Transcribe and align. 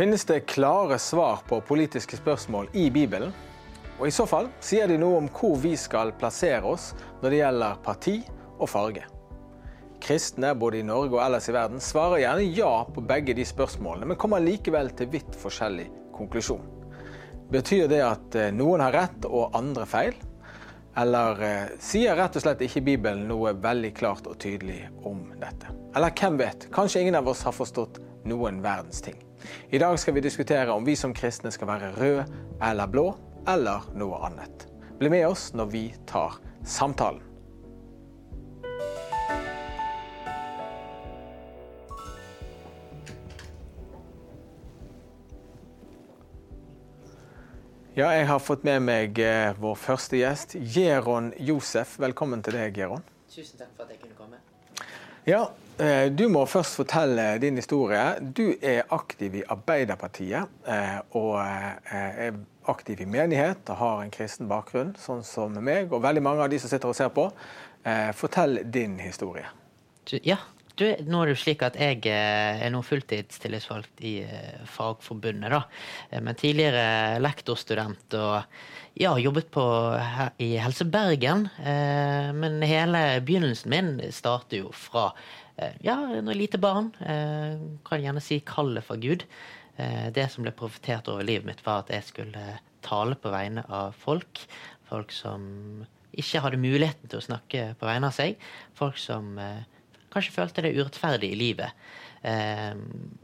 Finnes 0.00 0.24
det 0.24 0.40
klare 0.40 0.98
svar 0.98 1.38
på 1.48 1.60
politiske 1.60 2.16
spørsmål 2.16 2.68
i 2.72 2.90
Bibelen? 2.90 3.32
Og 3.98 4.06
I 4.08 4.12
så 4.16 4.24
fall 4.24 4.46
sier 4.64 4.88
de 4.88 4.96
noe 4.96 5.18
om 5.18 5.26
hvor 5.28 5.58
vi 5.60 5.74
skal 5.76 6.14
plassere 6.16 6.64
oss 6.64 6.86
når 7.20 7.26
det 7.26 7.40
gjelder 7.42 7.82
parti 7.84 8.14
og 8.56 8.70
farge. 8.72 9.04
Kristne 10.00 10.54
både 10.56 10.80
i 10.80 10.88
Norge 10.88 11.18
og 11.18 11.20
ellers 11.26 11.50
i 11.52 11.56
verden 11.58 11.84
svarer 11.84 12.22
gjerne 12.22 12.48
ja 12.48 12.72
på 12.88 13.04
begge 13.12 13.36
de 13.36 13.44
spørsmålene, 13.44 14.08
men 14.08 14.22
kommer 14.24 14.40
likevel 14.40 14.88
til 14.96 15.12
vidt 15.12 15.36
forskjellig 15.36 15.90
konklusjon. 16.16 16.64
Betyr 17.52 17.92
det 17.92 18.00
at 18.08 18.40
eh, 18.40 18.52
noen 18.56 18.80
har 18.80 18.96
rett 19.02 19.28
og 19.28 19.52
andre 19.52 19.84
feil? 19.84 20.16
Eller 20.96 21.44
eh, 21.44 21.78
sier 21.92 22.16
rett 22.16 22.40
og 22.40 22.48
slett 22.48 22.64
ikke 22.64 22.88
Bibelen 22.88 23.28
noe 23.28 23.52
veldig 23.52 23.92
klart 24.00 24.32
og 24.32 24.40
tydelig 24.40 24.86
om 25.04 25.26
dette? 25.36 25.76
Eller 25.92 26.16
hvem 26.16 26.40
vet, 26.40 26.70
kanskje 26.72 27.04
ingen 27.04 27.20
av 27.20 27.28
oss 27.28 27.44
har 27.44 27.52
forstått 27.52 28.00
noen 28.24 28.64
verdens 28.64 29.04
ting. 29.04 29.26
I 29.70 29.78
dag 29.78 29.98
skal 29.98 30.14
vi 30.14 30.24
diskutere 30.24 30.72
om 30.72 30.84
vi 30.84 30.96
som 30.96 31.14
kristne 31.14 31.52
skal 31.54 31.70
være 31.70 31.94
røde 31.96 32.26
eller 32.62 32.90
blå, 32.90 33.08
eller 33.48 33.88
noe 33.94 34.20
annet. 34.28 34.66
Bli 35.00 35.10
med 35.12 35.26
oss 35.30 35.50
når 35.56 35.72
vi 35.72 35.84
tar 36.06 36.38
samtalen. 36.66 37.22
Ja, 47.98 48.12
jeg 48.14 48.28
har 48.30 48.38
fått 48.38 48.62
med 48.64 48.84
meg 48.86 49.18
eh, 49.18 49.50
vår 49.60 49.74
første 49.76 50.16
gjest, 50.16 50.54
Jeron 50.54 51.32
Josef. 51.42 51.96
Velkommen 52.00 52.40
til 52.46 52.54
deg, 52.56 52.78
Jeron. 52.78 53.02
Tusen 53.28 53.58
takk 53.58 53.72
for 53.74 53.84
at 53.84 53.90
jeg 53.92 53.98
kunne 54.04 54.14
komme. 54.16 54.38
Ja, 55.26 55.42
du 56.12 56.26
må 56.28 56.42
først 56.44 56.76
fortelle 56.76 57.38
din 57.40 57.56
historie. 57.56 58.02
Du 58.20 58.52
er 58.60 58.88
aktiv 58.92 59.38
i 59.40 59.44
Arbeiderpartiet 59.48 60.68
eh, 60.68 60.98
og 61.16 61.38
eh, 61.40 62.26
er 62.26 62.38
aktiv 62.68 63.00
i 63.00 63.08
menighet 63.08 63.70
og 63.72 63.80
har 63.80 64.02
en 64.04 64.12
kristen 64.12 64.50
bakgrunn, 64.50 64.92
sånn 65.00 65.24
som 65.24 65.56
meg 65.64 65.92
og 65.92 66.02
veldig 66.04 66.22
mange 66.24 66.44
av 66.44 66.52
de 66.52 66.58
som 66.60 66.70
sitter 66.70 66.92
og 66.92 66.98
ser 66.98 67.12
på. 67.14 67.30
Fortell 68.12 68.58
din 68.68 68.98
historie. 69.00 69.46
Ja, 70.20 70.36
du, 70.76 70.84
nå 71.08 71.22
er 71.22 71.30
det 71.30 71.32
jo 71.32 71.40
slik 71.40 71.62
at 71.64 71.78
jeg 71.80 72.02
er 72.12 72.68
nå 72.68 72.82
fulltidstillitsvalgt 72.84 74.02
i 74.04 74.12
Fagforbundet. 74.68 75.48
da. 75.48 76.20
Men 76.20 76.36
tidligere 76.36 77.16
lektorstudent 77.24 78.18
og 78.20 78.36
ja, 79.00 79.14
jobbet 79.16 79.48
på, 79.56 79.64
i 80.44 80.50
Helse 80.60 80.84
Bergen. 80.92 81.48
Men 81.56 82.60
hele 82.68 83.04
begynnelsen 83.24 83.72
min 83.72 83.94
starter 84.12 84.66
jo 84.66 84.74
fra 84.76 85.08
Eh, 85.10 85.49
ja, 85.84 85.96
når 86.20 86.38
lite 86.38 86.60
barn. 86.60 86.90
Eh, 87.00 87.60
kan 87.86 88.02
gjerne 88.02 88.22
si 88.24 88.40
kallet 88.46 88.86
for 88.86 89.00
Gud. 89.00 89.26
Eh, 89.76 90.08
det 90.14 90.28
som 90.32 90.44
ble 90.44 90.54
profetert 90.56 91.08
over 91.12 91.26
livet 91.26 91.48
mitt, 91.48 91.64
var 91.66 91.84
at 91.84 91.94
jeg 91.94 92.08
skulle 92.08 92.58
tale 92.84 93.18
på 93.20 93.32
vegne 93.32 93.64
av 93.68 93.96
folk. 93.98 94.44
Folk 94.90 95.14
som 95.14 95.42
ikke 96.10 96.42
hadde 96.42 96.60
muligheten 96.60 97.10
til 97.10 97.20
å 97.20 97.26
snakke 97.28 97.72
på 97.78 97.88
vegne 97.88 98.10
av 98.10 98.16
seg. 98.16 98.40
Folk 98.78 98.98
som 98.98 99.36
kanskje 100.10 100.34
følte 100.34 100.64
det 100.64 100.74
urettferdig 100.74 101.30
i 101.30 101.38
livet. 101.38 101.84
Eh, 102.26 102.72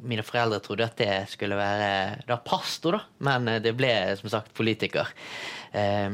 mine 0.07 0.25
foreldre 0.25 0.61
trodde 0.65 0.87
at 0.87 1.01
det 1.01 1.17
skulle 1.33 1.59
være 1.59 2.23
da 2.29 2.39
pastor, 2.41 2.97
da, 2.97 3.03
men 3.27 3.51
det 3.65 3.75
ble 3.77 3.93
som 4.21 4.31
sagt 4.33 4.55
politiker. 4.57 5.11
Eh, 5.77 6.09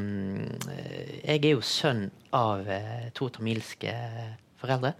jeg 1.21 1.37
er 1.37 1.51
jo 1.53 1.61
sønn 1.63 2.07
av 2.33 2.65
to 3.13 3.29
tamilske 3.29 3.93
foreldre. 4.63 4.93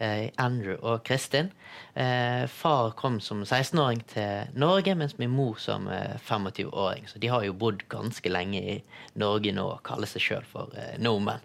Eh, 0.00 0.30
Andrew 0.40 0.78
og 0.80 1.04
Kristin. 1.04 1.50
Eh, 1.94 2.46
far 2.48 2.94
kom 2.96 3.20
som 3.20 3.42
16-åring 3.44 4.00
til 4.08 4.54
Norge, 4.58 4.94
mens 4.96 5.18
min 5.20 5.32
mor 5.34 5.60
som 5.60 5.88
25-åring. 5.90 7.08
Så 7.10 7.20
de 7.20 7.28
har 7.28 7.44
jo 7.44 7.56
bodd 7.56 7.84
ganske 7.92 8.32
lenge 8.32 8.62
i 8.76 8.78
Norge 9.20 9.52
nå 9.52 9.66
og 9.74 9.84
kaller 9.86 10.08
seg 10.10 10.24
sjøl 10.24 10.48
for 10.48 10.72
eh, 10.78 10.96
nordmenn. 11.02 11.44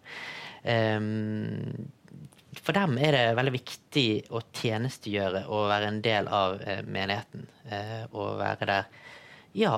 For 2.65 2.73
dem 2.73 2.95
er 2.97 3.13
det 3.13 3.35
veldig 3.37 3.51
viktig 3.53 4.09
å 4.33 4.39
tjenestegjøre 4.55 5.43
og 5.51 5.67
være 5.69 5.91
en 5.91 5.99
del 6.01 6.29
av 6.33 6.55
menigheten. 6.89 7.43
Og 8.15 8.39
være 8.39 8.65
der 8.71 8.87
ja, 9.55 9.75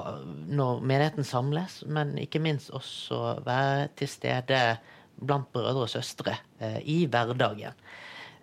når 0.48 0.80
menigheten 0.80 1.28
samles, 1.28 1.82
men 1.86 2.16
ikke 2.22 2.40
minst 2.42 2.72
også 2.74 3.42
være 3.46 3.90
til 4.00 4.10
stede 4.10 4.62
blant 5.18 5.50
brødre 5.54 5.86
og 5.86 5.92
søstre 5.92 6.38
i 6.86 7.06
hverdagen. 7.10 7.74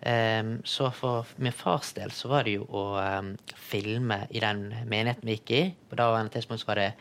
Um, 0.05 0.59
så 0.67 0.91
for 0.93 1.25
min 1.41 1.55
fars 1.55 1.93
del 1.97 2.11
så 2.13 2.29
var 2.29 2.45
det 2.45 2.59
jo 2.59 2.65
å 2.67 2.83
um, 2.99 3.31
filme 3.57 4.19
i 4.29 4.41
den 4.43 4.67
menigheten 4.85 5.25
vi 5.25 5.37
gikk 5.39 5.53
i. 5.55 5.61
På 5.89 5.97
daværende 5.97 6.35
tidspunkt 6.35 6.67
var 6.67 6.77
det 6.77 6.91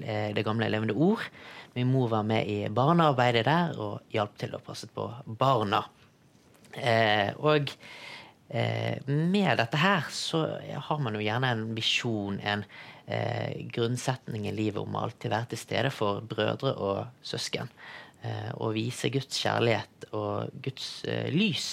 eh, 0.00 0.30
Det 0.32 0.44
gamle 0.46 0.70
Levende 0.72 0.94
Ord. 0.96 1.20
Min 1.74 1.90
mor 1.92 2.08
var 2.08 2.22
med 2.24 2.48
i 2.48 2.70
barnearbeidet 2.72 3.44
der 3.44 3.76
og 3.76 4.14
hjalp 4.14 4.38
til 4.40 4.54
å 4.56 4.62
passe 4.64 4.88
på 4.88 5.10
barna. 5.26 5.82
Uh, 6.78 7.36
og 7.42 7.68
uh, 8.54 8.96
med 9.10 9.60
dette 9.60 9.82
her 9.82 10.08
så 10.14 10.46
har 10.88 11.04
man 11.04 11.18
jo 11.18 11.26
gjerne 11.26 11.52
en 11.52 11.66
visjon, 11.76 12.40
en 12.40 12.64
uh, 12.64 13.50
grunnsetning 13.76 14.48
i 14.48 14.56
livet 14.56 14.80
om 14.80 14.96
å 14.96 15.04
alltid 15.04 15.34
være 15.34 15.52
til 15.52 15.62
stede 15.66 15.92
for 15.92 16.24
brødre 16.32 16.72
og 16.78 17.04
søsken. 17.20 17.68
Og 18.54 18.74
vise 18.76 19.10
Guds 19.12 19.36
kjærlighet 19.42 20.06
og 20.16 20.54
Guds 20.64 21.02
lys 21.34 21.68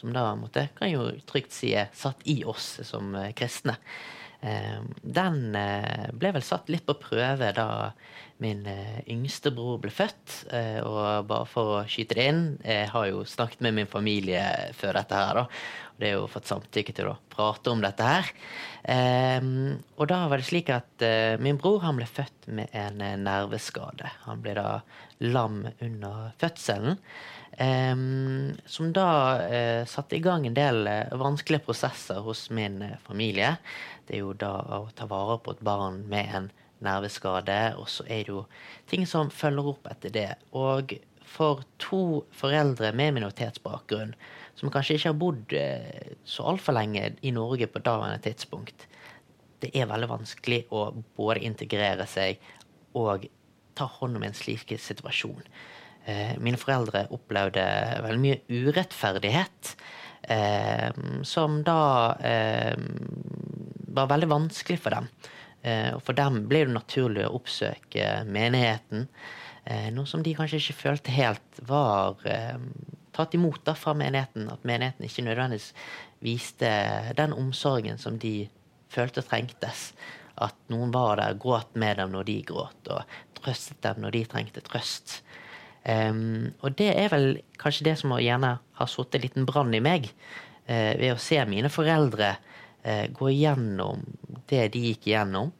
som 0.00 0.14
da 0.16 0.30
måtte, 0.38 0.68
kan 0.78 0.90
jo 0.92 1.10
trygt 1.28 1.52
si 1.54 1.74
er 1.76 1.90
satt 1.96 2.24
i 2.30 2.40
oss 2.48 2.78
som 2.88 3.12
eh, 3.18 3.32
kristne. 3.36 3.76
Eh, 4.40 4.80
den 5.02 5.56
eh, 5.56 6.08
ble 6.16 6.32
vel 6.32 6.44
satt 6.44 6.70
litt 6.72 6.86
på 6.88 6.96
prøve 7.02 7.50
da 7.56 7.68
min 8.40 8.62
yngste 8.64 9.50
bror 9.52 9.76
ble 9.82 9.90
født. 9.92 10.46
Og 10.88 11.26
bare 11.28 11.44
for 11.44 11.74
å 11.74 11.80
skyte 11.84 12.16
det 12.16 12.24
inn, 12.30 12.38
jeg 12.64 12.86
har 12.88 13.10
jo 13.10 13.20
snakket 13.28 13.60
med 13.66 13.74
min 13.76 13.90
familie 13.90 14.40
før 14.78 14.96
dette 14.96 15.18
her, 15.18 15.42
da. 15.42 15.42
Og 15.90 16.00
det 16.00 16.08
er 16.08 16.14
jo 16.14 16.30
fått 16.32 16.48
samtykke 16.48 16.94
til 16.96 17.10
å 17.10 17.18
prate 17.28 17.68
om 17.68 17.84
dette 17.84 18.06
her. 18.08 18.30
Og 19.92 20.08
da 20.08 20.22
var 20.32 20.40
det 20.40 20.48
slik 20.48 20.72
at 20.72 21.04
min 21.44 21.60
bror 21.60 21.84
han 21.84 22.00
ble 22.00 22.08
født 22.08 22.48
med 22.48 22.72
en 22.72 23.04
nerveskade. 23.26 24.08
Han 24.24 24.40
ble 24.40 24.56
da 24.56 24.80
lam 25.20 25.60
under 25.76 26.32
fødselen. 26.40 26.96
Um, 27.60 28.54
som 28.64 28.88
da 28.96 29.84
satte 29.84 30.16
i 30.16 30.24
gang 30.24 30.46
en 30.48 30.56
del 30.56 30.86
vanskelige 31.20 31.66
prosesser 31.66 32.24
hos 32.24 32.46
min 32.56 32.80
familie. 33.04 33.58
Det 34.10 34.18
er 34.18 34.24
jo 34.24 34.34
da 34.34 34.56
å 34.80 34.88
ta 34.98 35.06
vare 35.06 35.38
på 35.38 35.54
et 35.54 35.62
barn 35.62 36.02
med 36.10 36.34
en 36.34 36.50
nerveskade, 36.82 37.76
og 37.78 37.86
så 37.92 38.02
er 38.08 38.24
det 38.26 38.32
jo 38.32 38.42
ting 38.90 39.04
som 39.06 39.30
følger 39.30 39.70
opp 39.70 39.86
etter 39.92 40.10
det. 40.10 40.28
Og 40.58 40.96
for 41.30 41.62
to 41.78 42.24
foreldre 42.34 42.90
med 42.96 43.20
minoritetsbakgrunn, 43.20 44.16
som 44.58 44.72
kanskje 44.74 44.96
ikke 44.98 45.12
har 45.12 45.20
bodd 45.20 45.54
så 46.26 46.48
altfor 46.50 46.74
lenge 46.74 47.12
i 47.22 47.30
Norge 47.36 47.68
på 47.70 47.84
daværende 47.86 48.24
tidspunkt, 48.24 48.88
det 49.62 49.70
er 49.76 49.86
veldig 49.86 50.08
vanskelig 50.10 50.64
å 50.74 50.88
både 51.14 51.44
integrere 51.46 52.08
seg 52.10 52.40
og 52.98 53.28
ta 53.78 53.86
hånd 54.00 54.18
om 54.18 54.26
en 54.26 54.36
slik 54.36 54.72
situasjon. 54.74 55.44
Eh, 56.08 56.34
mine 56.42 56.58
foreldre 56.58 57.06
opplevde 57.14 57.64
veldig 58.02 58.22
mye 58.24 58.40
urettferdighet. 58.48 59.74
Eh, 60.22 60.90
som 61.24 61.60
da 61.64 61.80
eh, 62.24 62.76
var 63.94 64.10
veldig 64.10 64.30
vanskelig 64.30 64.80
for 64.82 64.96
dem. 64.96 65.10
Eh, 65.62 65.90
og 65.94 66.02
for 66.04 66.16
dem 66.16 66.44
ble 66.48 66.64
det 66.66 66.74
naturlig 66.74 67.26
å 67.26 67.34
oppsøke 67.40 68.22
menigheten. 68.28 69.08
Eh, 69.64 69.90
noe 69.94 70.08
som 70.08 70.24
de 70.24 70.34
kanskje 70.36 70.60
ikke 70.62 70.78
følte 70.84 71.14
helt 71.14 71.60
var 71.68 72.22
eh, 72.28 72.56
tatt 73.16 73.36
imot 73.36 73.62
da 73.66 73.74
fra 73.76 73.94
menigheten. 73.96 74.48
At 74.52 74.64
menigheten 74.68 75.06
ikke 75.06 75.26
nødvendigvis 75.26 75.72
viste 76.24 76.70
den 77.16 77.36
omsorgen 77.36 78.00
som 78.00 78.18
de 78.20 78.48
følte 78.90 79.24
trengtes. 79.26 79.90
At 80.40 80.56
noen 80.72 80.92
var 80.94 81.20
der, 81.20 81.36
gråt 81.40 81.74
med 81.78 82.00
dem 82.00 82.14
når 82.14 82.28
de 82.30 82.38
gråt, 82.48 82.88
og 82.88 83.40
trøstet 83.40 83.80
dem 83.84 84.00
når 84.04 84.16
de 84.16 84.22
trengte 84.28 84.62
trøst. 84.64 85.20
Um, 85.80 86.52
og 86.60 86.74
det 86.76 86.90
er 86.92 87.08
vel 87.08 87.26
kanskje 87.60 87.86
det 87.86 87.94
som 88.00 88.12
gjerne 88.20 88.58
har 88.60 88.88
satt 88.92 89.16
en 89.16 89.22
liten 89.22 89.46
brann 89.48 89.72
i 89.76 89.80
meg, 89.84 90.10
uh, 90.68 90.92
ved 91.00 91.14
å 91.14 91.20
se 91.20 91.38
mine 91.48 91.70
foreldre 91.72 92.34
gå 93.12 93.30
igjennom 93.30 94.04
det 94.48 94.68
de 94.74 94.82
gikk 94.88 95.10
igjennom. 95.10 95.52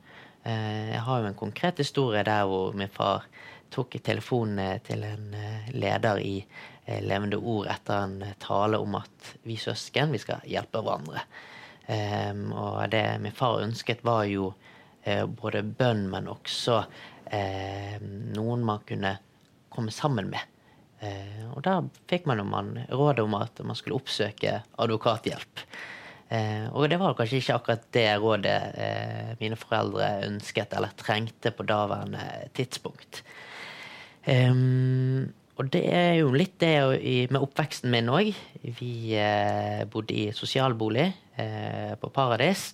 Uh, 0.46 0.88
jeg 0.90 1.02
har 1.04 1.20
jo 1.20 1.28
en 1.28 1.38
konkret 1.38 1.82
historie 1.82 2.22
der 2.24 2.46
hvor 2.48 2.72
min 2.76 2.92
far 2.92 3.26
tok 3.70 3.98
telefonen 4.02 4.80
til 4.86 5.04
en 5.06 5.34
leder 5.76 6.18
i 6.18 6.40
Levende 7.06 7.38
Ord 7.38 7.68
etter 7.70 8.00
en 8.02 8.16
tale 8.42 8.80
om 8.82 8.96
at 8.98 9.28
vi 9.46 9.54
søsken, 9.60 10.10
vi 10.10 10.18
skal 10.18 10.40
hjelpe 10.48 10.80
hverandre. 10.82 11.22
Um, 11.86 12.48
og 12.50 12.80
det 12.90 13.04
min 13.22 13.36
far 13.36 13.60
ønsket, 13.62 14.02
var 14.02 14.24
jo 14.26 14.50
både 15.40 15.62
bønn, 15.62 16.08
men 16.10 16.26
også 16.28 16.80
noen 18.34 18.64
man 18.66 18.82
kunne 18.88 19.14
komme 19.70 19.94
sammen 19.94 20.28
med. 20.34 20.42
Eh, 21.00 21.46
og 21.54 21.62
da 21.64 21.78
fikk 22.10 22.28
man, 22.28 22.42
man 22.48 22.74
råd 22.92 23.22
om 23.24 23.38
at 23.38 23.62
man 23.64 23.78
skulle 23.78 23.96
oppsøke 24.00 24.60
advokathjelp. 24.80 25.64
Eh, 26.30 26.68
og 26.70 26.86
det 26.90 27.00
var 27.00 27.16
kanskje 27.18 27.40
ikke 27.42 27.58
akkurat 27.58 27.86
det 27.96 28.06
rådet 28.22 28.58
eh, 28.78 29.30
mine 29.40 29.58
foreldre 29.58 30.12
ønsket 30.28 30.76
eller 30.78 30.94
trengte 30.98 31.50
på 31.50 31.66
daværende 31.66 32.22
tidspunkt. 32.54 33.24
Um, 34.28 35.32
og 35.60 35.68
det 35.72 35.82
er 35.92 36.14
jo 36.20 36.30
litt 36.32 36.54
det 36.62 36.76
med 37.32 37.40
oppveksten 37.40 37.90
min 37.92 38.08
òg. 38.08 38.30
Vi 38.78 38.92
eh, 39.18 39.82
bodde 39.90 40.16
i 40.16 40.30
sosialbolig 40.36 41.08
eh, 41.36 41.96
på 42.00 42.12
Paradis. 42.14 42.70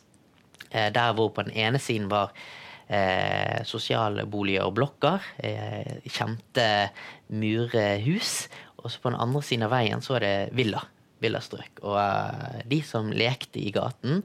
Eh, 0.71 0.93
der 0.95 1.15
hvor 1.17 1.33
på 1.35 1.43
den 1.49 1.57
ene 1.57 1.81
siden 1.83 2.07
var 2.11 2.31
eh, 2.87 3.65
sosialboliger 3.67 4.69
og 4.69 4.77
blokker. 4.79 5.27
Eh, 5.39 5.97
kjente 6.07 6.69
murhus. 7.35 8.47
Og 8.79 8.93
så 8.93 9.03
på 9.03 9.11
den 9.11 9.19
andre 9.19 9.43
siden 9.43 9.67
av 9.67 9.75
veien 9.75 10.05
så 10.05 10.15
var 10.15 10.27
det 10.27 10.37
villa. 10.55 10.85
Villastrøk. 11.23 11.83
Og 11.83 11.97
uh, 11.97 12.59
de 12.69 12.81
som 12.85 13.13
lekte 13.13 13.63
i 13.63 13.73
gaten, 13.75 14.23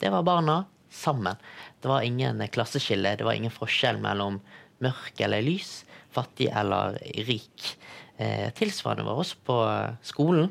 det 0.00 0.10
var 0.12 0.26
barna 0.26 0.62
sammen. 0.90 1.36
Det 1.80 1.90
var 1.90 2.06
ingen 2.06 2.40
klasseskille, 2.52 3.16
det 3.18 3.26
var 3.26 3.36
ingen 3.36 3.52
forskjell 3.52 3.98
mellom 4.02 4.40
mørk 4.84 5.20
eller 5.22 5.44
lys 5.44 5.82
fattig 6.14 6.50
eller 6.54 6.98
rik. 7.26 7.76
Eh, 8.16 8.50
tilsvarende 8.54 9.06
var 9.06 9.20
også 9.20 9.40
på 9.46 9.58
skolen. 10.06 10.50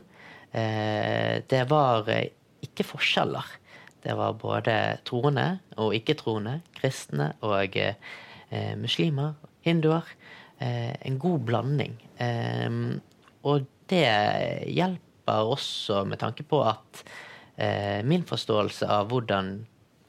Eh, 0.52 1.40
det 1.50 1.64
var 1.72 2.10
eh, 2.12 2.32
ikke 2.66 2.86
forskjeller. 2.88 3.56
Det 4.04 4.16
var 4.20 4.36
både 4.40 4.76
troende 5.08 5.48
og 5.80 5.96
ikke-troende, 5.96 6.58
kristne 6.76 7.32
og 7.46 7.78
eh, 7.80 8.76
muslimer, 8.80 9.38
hinduer. 9.64 10.08
Eh, 10.60 10.92
en 11.08 11.20
god 11.20 11.48
blanding. 11.48 11.96
Eh, 12.22 12.70
og 13.44 13.68
det 13.92 14.06
hjelper 14.72 15.13
også 15.32 16.04
med 16.10 16.20
tanke 16.20 16.44
på 16.44 16.60
at 16.68 17.04
min 18.04 18.24
forståelse 18.26 18.88
av 18.90 19.12
hvordan 19.12 19.52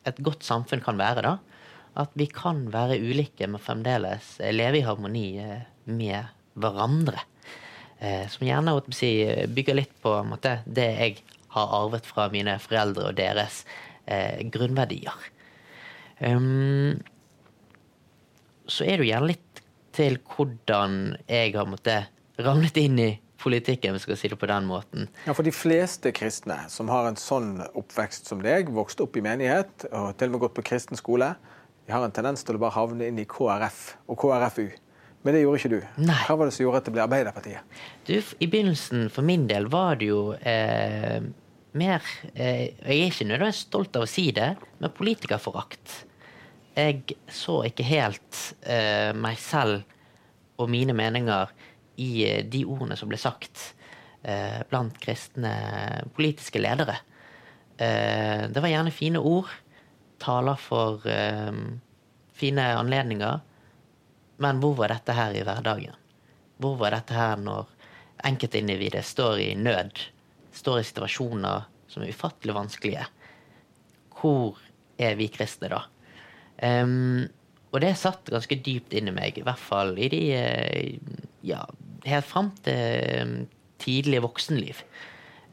et 0.09 0.21
godt 0.25 0.45
samfunn 0.47 0.83
kan 0.85 0.97
være, 0.97 1.23
da, 1.27 1.35
at 2.01 2.15
vi 2.19 2.27
kan 2.31 2.67
være 2.75 2.99
ulike, 2.99 3.47
men 3.47 3.63
fremdeles 3.63 4.37
leve 4.55 4.81
i 4.81 4.87
harmoni 4.87 5.29
eh, 5.43 5.63
med 5.87 6.33
hverandre. 6.59 7.23
Eh, 7.99 8.27
som 8.31 8.47
gjerne 8.47 8.75
bygger 9.55 9.79
litt 9.79 9.95
på 10.03 10.17
måte, 10.27 10.59
det 10.67 10.89
jeg 10.99 11.23
har 11.55 11.75
arvet 11.79 12.07
fra 12.07 12.29
mine 12.33 12.57
foreldre 12.63 13.11
og 13.11 13.19
deres 13.19 13.63
eh, 14.07 14.43
grunnverdier. 14.51 15.31
Um, 16.19 16.99
så 18.71 18.87
er 18.87 18.97
det 18.97 19.05
jo 19.05 19.11
gjerne 19.13 19.31
litt 19.31 19.63
til 19.95 20.19
hvordan 20.31 21.15
jeg 21.29 21.55
har 21.55 21.69
måttet 21.71 22.43
ramlet 22.43 22.79
inn 22.81 22.99
i 22.99 23.11
politikken, 23.45 23.95
hvis 23.95 24.07
vi 24.07 24.13
skal 24.13 24.21
si 24.23 24.31
det 24.33 24.39
på 24.41 24.49
den 24.51 24.69
måten. 24.69 25.09
Ja, 25.29 25.35
For 25.37 25.47
de 25.47 25.53
fleste 25.55 26.13
kristne 26.17 26.63
som 26.73 26.89
har 26.93 27.09
en 27.09 27.21
sånn 27.21 27.59
oppvekst 27.73 28.31
som 28.31 28.43
deg, 28.45 28.73
vokste 28.75 29.05
opp 29.07 29.19
i 29.21 29.25
menighet 29.25 29.87
og 29.91 30.15
til 30.19 30.33
og 30.33 30.37
med 30.37 30.47
gått 30.47 30.57
på 30.57 30.67
kristen 30.73 31.01
skole, 31.01 31.35
de 31.85 31.93
har 31.93 32.05
en 32.05 32.15
tendens 32.17 32.45
til 32.47 32.57
å 32.57 32.63
bare 32.63 32.79
havne 32.79 33.11
inn 33.11 33.21
i 33.21 33.29
KrF 33.29 33.83
og 34.09 34.19
KrFU. 34.23 34.71
Men 35.25 35.37
det 35.37 35.41
gjorde 35.41 35.61
ikke 35.61 35.73
du. 35.73 35.79
Nei. 36.05 36.21
Hva 36.29 36.37
var 36.37 36.49
det 36.49 36.55
som 36.57 36.65
gjorde 36.67 36.81
at 36.83 36.89
det 36.89 36.93
ble 36.93 37.05
Arbeiderpartiet? 37.05 37.77
Du, 38.05 38.17
I 38.45 38.49
begynnelsen, 38.53 39.07
for 39.13 39.25
min 39.25 39.47
del, 39.49 39.71
var 39.73 39.97
det 40.01 40.11
jo 40.11 40.35
eh, 40.37 41.25
mer 41.81 42.05
eh, 42.35 42.75
Jeg 42.77 42.99
er 42.99 43.09
ikke 43.09 43.29
nødvendigvis 43.31 43.63
stolt 43.65 43.97
av 43.97 44.05
å 44.05 44.11
si 44.11 44.27
det, 44.37 44.51
men 44.81 44.93
politikerforakt. 44.97 45.95
Jeg 46.77 47.17
så 47.33 47.63
ikke 47.69 47.87
helt 47.89 48.41
eh, 48.69 49.17
meg 49.17 49.41
selv 49.41 49.85
og 50.61 50.69
mine 50.71 50.95
meninger 50.97 51.53
i 51.97 52.27
eh, 52.29 52.45
de 52.45 52.65
ordene 52.65 52.97
som 52.99 53.11
ble 53.11 53.19
sagt 53.21 53.75
eh, 54.23 54.61
blant 54.71 54.97
kristne 55.03 55.55
politiske 56.17 56.63
ledere. 56.63 56.99
Eh, 57.77 58.47
det 58.51 58.63
var 58.63 58.73
gjerne 58.73 58.95
fine 58.95 59.23
ord 59.23 59.51
taler 60.25 60.57
for 60.57 61.03
fine 62.33 62.63
anledninger. 62.79 63.41
Men 64.41 64.61
hvor 64.63 64.79
var 64.79 64.95
dette 64.95 65.13
her 65.13 65.35
i 65.37 65.43
hverdagen? 65.45 65.99
Hvor 66.57 66.79
var 66.81 66.95
dette 66.95 67.13
her 67.13 67.37
når 67.43 67.69
enkeltindividet 68.25 69.05
står 69.05 69.43
i 69.43 69.51
nød? 69.59 70.01
Står 70.55 70.81
i 70.81 70.87
situasjoner 70.89 71.67
som 71.93 72.07
er 72.07 72.15
ufattelig 72.15 72.57
vanskelige? 72.57 73.05
Hvor 74.17 74.63
er 74.97 75.19
vi 75.19 75.29
kristne 75.35 75.69
da? 75.75 75.83
Um, 76.63 77.27
og 77.75 77.83
det 77.83 77.97
satt 77.99 78.31
ganske 78.31 78.57
dypt 78.65 78.95
inni 78.97 79.13
meg, 79.13 79.37
i 79.37 79.45
hvert 79.45 79.61
fall 79.61 79.97
i 79.99 80.09
de 80.09 80.23
Ja, 81.45 81.65
helt 82.09 82.29
fram 82.29 82.53
til 82.65 83.45
tidlig 83.83 84.23
voksenliv. 84.25 84.81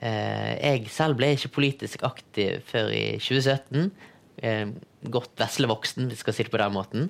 Uh, 0.01 0.55
jeg 0.57 0.87
selv 0.89 1.19
ble 1.19 1.33
ikke 1.35 1.51
politisk 1.59 2.05
aktiv 2.07 2.63
før 2.65 2.89
i 2.95 3.03
2017 3.21 3.91
Godt 4.41 4.81
godt 5.13 5.39
veslevoksen, 5.41 6.07
hvis 6.07 6.19
vi 6.19 6.23
skal 6.23 6.35
si 6.35 6.45
det 6.45 6.53
på 6.53 6.61
den 6.61 6.73
måten. 6.73 7.09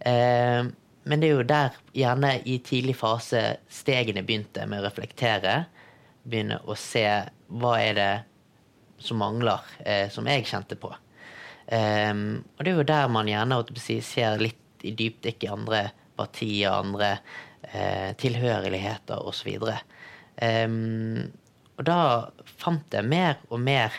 Eh, 0.00 0.64
men 1.04 1.20
det 1.20 1.28
er 1.28 1.32
jo 1.34 1.46
der 1.48 1.78
gjerne 1.96 2.34
i 2.46 2.58
tidlig 2.64 2.94
fase 2.96 3.40
stegene 3.72 4.22
begynte 4.26 4.66
med 4.68 4.82
å 4.82 4.86
reflektere. 4.86 5.64
Begynne 6.22 6.60
å 6.64 6.76
se 6.78 7.06
hva 7.48 7.72
er 7.80 7.96
det 7.98 8.12
som 9.02 9.18
mangler, 9.18 9.64
eh, 9.84 10.08
som 10.12 10.28
jeg 10.28 10.46
kjente 10.46 10.78
på. 10.78 10.92
Eh, 11.66 12.12
og 12.12 12.60
det 12.60 12.72
er 12.72 12.76
jo 12.78 12.90
der 12.92 13.08
man 13.08 13.30
gjerne 13.30 13.62
si, 13.80 14.00
ser 14.00 14.38
litt 14.38 14.58
i 14.84 14.94
dypdykk 14.98 15.44
i 15.44 15.52
andre 15.52 15.82
partier, 16.16 16.70
andre 16.70 17.16
eh, 17.70 18.10
tilhørigheter 18.18 19.22
osv. 19.28 19.54
Um, 20.42 21.30
og 21.78 21.86
da 21.88 22.00
fant 22.60 22.94
jeg 22.94 23.08
mer 23.08 23.40
og 23.50 23.60
mer 23.62 23.94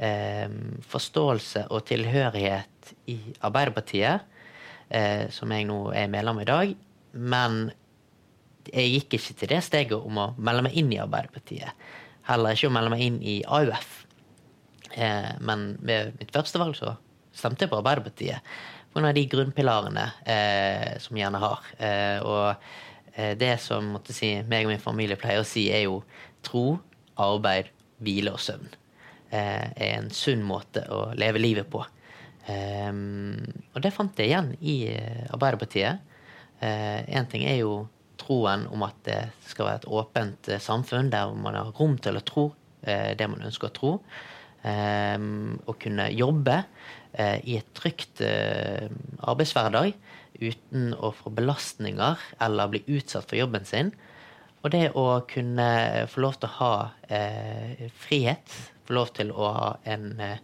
eh, 0.00 0.48
forståelse 0.90 1.66
og 1.70 1.84
tilhørighet 1.88 2.92
i 3.12 3.18
Arbeiderpartiet, 3.46 4.24
eh, 4.88 5.28
som 5.30 5.52
jeg 5.52 5.68
nå 5.68 5.82
er 5.96 6.10
medlem 6.12 6.42
i 6.42 6.48
dag. 6.48 6.74
Men 7.12 7.60
jeg 8.70 8.94
gikk 8.94 9.18
ikke 9.18 9.38
til 9.42 9.52
det 9.52 9.62
steget 9.66 9.96
om 9.96 10.20
å 10.20 10.30
melde 10.38 10.66
meg 10.68 10.76
inn 10.80 10.92
i 10.94 11.00
Arbeiderpartiet. 11.02 11.86
Heller 12.28 12.56
ikke 12.56 12.70
å 12.70 12.74
melde 12.74 12.94
meg 12.94 13.06
inn 13.06 13.22
i 13.22 13.40
AUF. 13.46 13.94
Eh, 14.96 15.32
men 15.44 15.74
ved 15.86 16.16
mitt 16.18 16.34
første 16.34 16.60
valg 16.60 16.78
så 16.78 16.96
stemte 17.36 17.66
jeg 17.66 17.72
på 17.72 17.80
Arbeiderpartiet. 17.80 18.52
På 18.90 18.98
grunn 18.98 19.12
av 19.12 19.14
de 19.14 19.28
grunnpilarene 19.30 20.06
eh, 20.26 20.94
som 20.98 21.14
vi 21.14 21.22
gjerne 21.22 21.40
har. 21.44 21.66
Og 22.26 22.64
det 23.40 23.54
som 23.62 23.92
måtte 23.94 24.14
si, 24.16 24.32
meg 24.48 24.66
og 24.66 24.74
min 24.74 24.82
familie 24.82 25.18
pleier 25.20 25.42
å 25.42 25.48
si, 25.48 25.68
er 25.72 25.86
jo 25.86 26.00
tro, 26.46 26.78
arbeid, 27.20 27.70
hvile 28.00 28.32
og 28.34 28.42
søvn. 28.42 28.68
Eh, 29.30 29.66
er 29.76 29.96
en 30.00 30.10
sunn 30.10 30.42
måte 30.42 30.82
å 30.90 31.10
leve 31.18 31.38
livet 31.38 31.68
på. 31.70 31.84
Um, 32.50 33.36
og 33.76 33.82
det 33.84 33.92
fant 33.94 34.16
jeg 34.18 34.32
igjen 34.32 34.48
i 34.58 34.76
eh, 34.90 35.26
Arbeiderpartiet. 35.30 36.06
Én 36.60 37.28
ting 37.30 37.46
er 37.48 37.62
jo 37.62 37.86
troen 38.20 38.66
om 38.68 38.82
at 38.84 38.98
det 39.06 39.20
skal 39.48 39.64
være 39.64 39.80
et 39.80 39.86
åpent 39.96 40.50
samfunn 40.60 41.08
der 41.08 41.30
man 41.32 41.56
har 41.56 41.70
rom 41.78 41.94
til 42.04 42.18
å 42.18 42.24
tro 42.26 42.42
det 42.84 43.28
man 43.32 43.46
ønsker 43.48 43.70
å 43.70 43.76
tro. 43.78 43.92
Å 44.60 45.76
kunne 45.80 46.10
jobbe 46.12 46.58
i 47.16 47.56
et 47.56 47.70
trygt 47.78 48.20
arbeidshverdag 48.20 49.96
uten 50.40 50.94
å 50.96 51.12
få 51.14 51.32
belastninger 51.36 52.20
eller 52.40 52.72
bli 52.72 52.82
utsatt 52.96 53.28
for 53.28 53.38
jobben 53.38 53.68
sin. 53.68 53.92
Og 54.60 54.72
det 54.74 54.90
å 54.98 55.22
kunne 55.28 55.70
få 56.10 56.26
lov 56.26 56.36
til 56.40 56.50
å 56.50 56.56
ha 56.58 56.74
frihet 58.02 58.58
få 58.90 58.96
lov 58.98 59.12
til 59.14 59.30
å 59.30 59.50
ha 59.54 59.68
en 59.86 60.08
eh, 60.18 60.40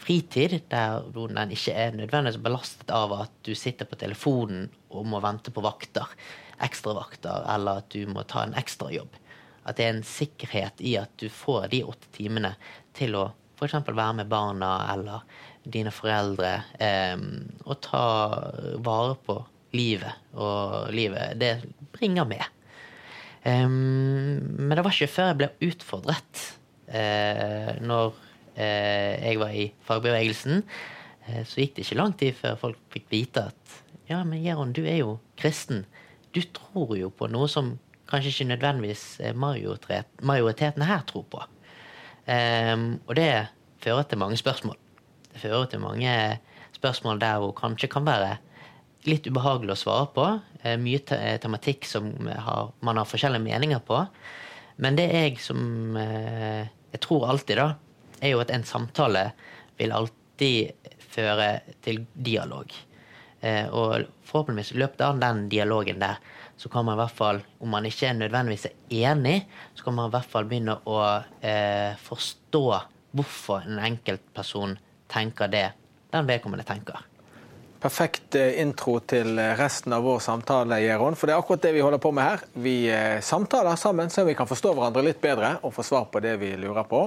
fritid 0.00 0.56
der 0.72 1.04
den 1.12 1.52
ikke 1.54 1.74
er 1.76 1.98
nødvendigvis 1.98 2.40
belastet 2.42 2.90
av 2.94 3.12
at 3.20 3.34
du 3.44 3.52
sitter 3.58 3.88
på 3.88 3.98
telefonen 4.00 4.70
og 4.90 5.04
må 5.06 5.20
vente 5.22 5.52
på 5.52 5.62
vakter, 5.62 6.08
ekstravakter, 6.64 7.44
eller 7.52 7.82
at 7.82 7.92
du 7.92 8.08
må 8.08 8.24
ta 8.28 8.46
en 8.46 8.56
ekstrajobb. 8.58 9.12
At 9.68 9.78
det 9.78 9.86
er 9.86 9.94
en 9.94 10.06
sikkerhet 10.06 10.80
i 10.82 10.96
at 10.98 11.12
du 11.20 11.28
får 11.30 11.68
de 11.74 11.84
åtte 11.86 12.08
timene 12.16 12.56
til 12.96 13.14
å 13.18 13.28
f.eks. 13.58 13.76
være 13.86 14.22
med 14.22 14.30
barna 14.32 14.72
eller 14.90 15.22
dine 15.64 15.92
foreldre 15.94 16.54
eh, 16.82 17.18
og 17.64 17.78
ta 17.84 18.06
vare 18.82 19.14
på 19.26 19.38
livet. 19.76 20.32
Og 20.34 20.90
livet, 20.94 21.38
det 21.40 21.54
bringer 21.94 22.26
med. 22.28 22.42
Eh, 23.42 23.68
men 23.68 24.74
det 24.74 24.84
var 24.84 24.94
ikke 24.94 25.14
før 25.14 25.30
jeg 25.32 25.40
ble 25.42 25.52
utfordret 25.68 26.42
eh, 26.92 27.72
når 27.82 28.12
eh, 28.56 29.22
jeg 29.28 29.40
var 29.40 29.54
i 29.56 29.68
fagbevegelsen, 29.86 30.62
eh, 31.26 31.42
så 31.46 31.62
gikk 31.62 31.76
det 31.76 31.86
ikke 31.86 32.00
lang 32.00 32.16
tid 32.18 32.36
før 32.38 32.58
folk 32.66 32.82
fikk 32.94 33.08
vite 33.12 33.48
at 33.52 33.80
ja, 34.10 34.20
men 34.26 34.42
Jeron, 34.44 34.74
du 34.76 34.82
er 34.84 34.98
jo 35.00 35.16
kristen. 35.40 35.86
Du 36.34 36.42
tror 36.52 36.96
jo 36.98 37.08
på 37.14 37.28
noe 37.30 37.48
som 37.48 37.76
kanskje 38.10 38.32
ikke 38.32 38.50
nødvendigvis 38.50 39.04
majoritet, 39.40 40.10
majoriteten 40.20 40.84
her 40.84 41.04
tror 41.08 41.24
på. 41.32 41.40
Um, 42.26 43.00
og 43.06 43.16
det 43.16 43.30
fører 43.80 44.04
til 44.06 44.20
mange 44.20 44.36
spørsmål. 44.36 44.76
Det 45.32 45.42
fører 45.42 45.68
til 45.70 45.82
mange 45.82 46.12
spørsmål 46.76 47.20
der 47.22 47.40
hvor 47.42 47.54
kanskje 47.56 47.90
kan 47.92 48.06
være 48.06 48.36
litt 49.08 49.26
ubehagelig 49.26 49.74
å 49.74 49.80
svare 49.80 50.10
på. 50.14 50.28
Uh, 50.62 50.76
mye 50.80 51.02
te 51.06 51.18
tematikk 51.42 51.88
som 51.88 52.12
har, 52.28 52.70
man 52.84 53.00
har 53.00 53.08
forskjellige 53.08 53.44
meninger 53.48 53.82
på. 53.86 54.04
Men 54.82 54.96
det 54.98 55.08
jeg 55.10 55.40
som 55.42 55.96
uh, 55.98 56.62
jeg 56.92 57.00
tror 57.00 57.28
alltid 57.32 57.58
da, 57.58 57.68
er 58.22 58.34
jo 58.34 58.42
at 58.42 58.52
en 58.52 58.64
samtale 58.68 59.30
vil 59.78 59.94
alltid 59.96 60.90
føre 61.12 61.48
til 61.84 62.04
dialog. 62.12 62.72
Eh, 63.42 63.66
og 63.74 64.06
forhåpentligvis 64.28 64.74
i 64.76 64.80
løpet 64.82 65.02
av 65.06 65.18
den 65.22 65.46
dialogen 65.50 66.02
der, 66.02 66.20
så 66.60 66.70
kan 66.70 66.86
man 66.86 66.94
i 66.94 67.00
hvert 67.00 67.16
fall, 67.16 67.40
om 67.64 67.72
man 67.74 67.88
ikke 67.88 68.10
er 68.10 68.18
nødvendigvis 68.20 68.68
er 68.68 69.08
enig, 69.10 69.40
så 69.74 69.88
kan 69.88 69.96
man 69.96 70.10
i 70.10 70.14
hvert 70.14 70.30
fall 70.30 70.46
begynne 70.50 70.76
å 70.86 71.00
eh, 71.40 71.98
forstå 72.04 72.64
hvorfor 73.16 73.66
en 73.66 73.80
enkeltperson 73.82 74.76
tenker 75.12 75.50
det 75.52 75.66
den 76.12 76.28
vedkommende 76.28 76.64
tenker. 76.68 77.00
Perfekt 77.82 78.36
eh, 78.38 78.60
intro 78.62 78.98
til 79.08 79.38
eh, 79.38 79.56
resten 79.58 79.94
av 79.96 80.06
vår 80.06 80.22
samtale, 80.24 80.78
Jeron. 80.84 81.16
For 81.18 81.28
det 81.28 81.34
er 81.34 81.42
akkurat 81.42 81.64
det 81.64 81.74
vi 81.76 81.82
holder 81.84 82.02
på 82.02 82.14
med 82.14 82.28
her. 82.28 82.46
Vi 82.54 82.76
samtaler 83.24 83.76
sammen 83.80 84.10
så 84.10 84.24
vi 84.28 84.36
kan 84.38 84.50
forstå 84.50 84.74
hverandre 84.76 85.04
litt 85.08 85.20
bedre 85.22 85.56
og 85.62 85.74
få 85.74 85.84
svar 85.86 86.08
på 86.12 86.22
det 86.24 86.38
vi 86.40 86.54
lurer 86.60 86.86
på. 86.88 87.06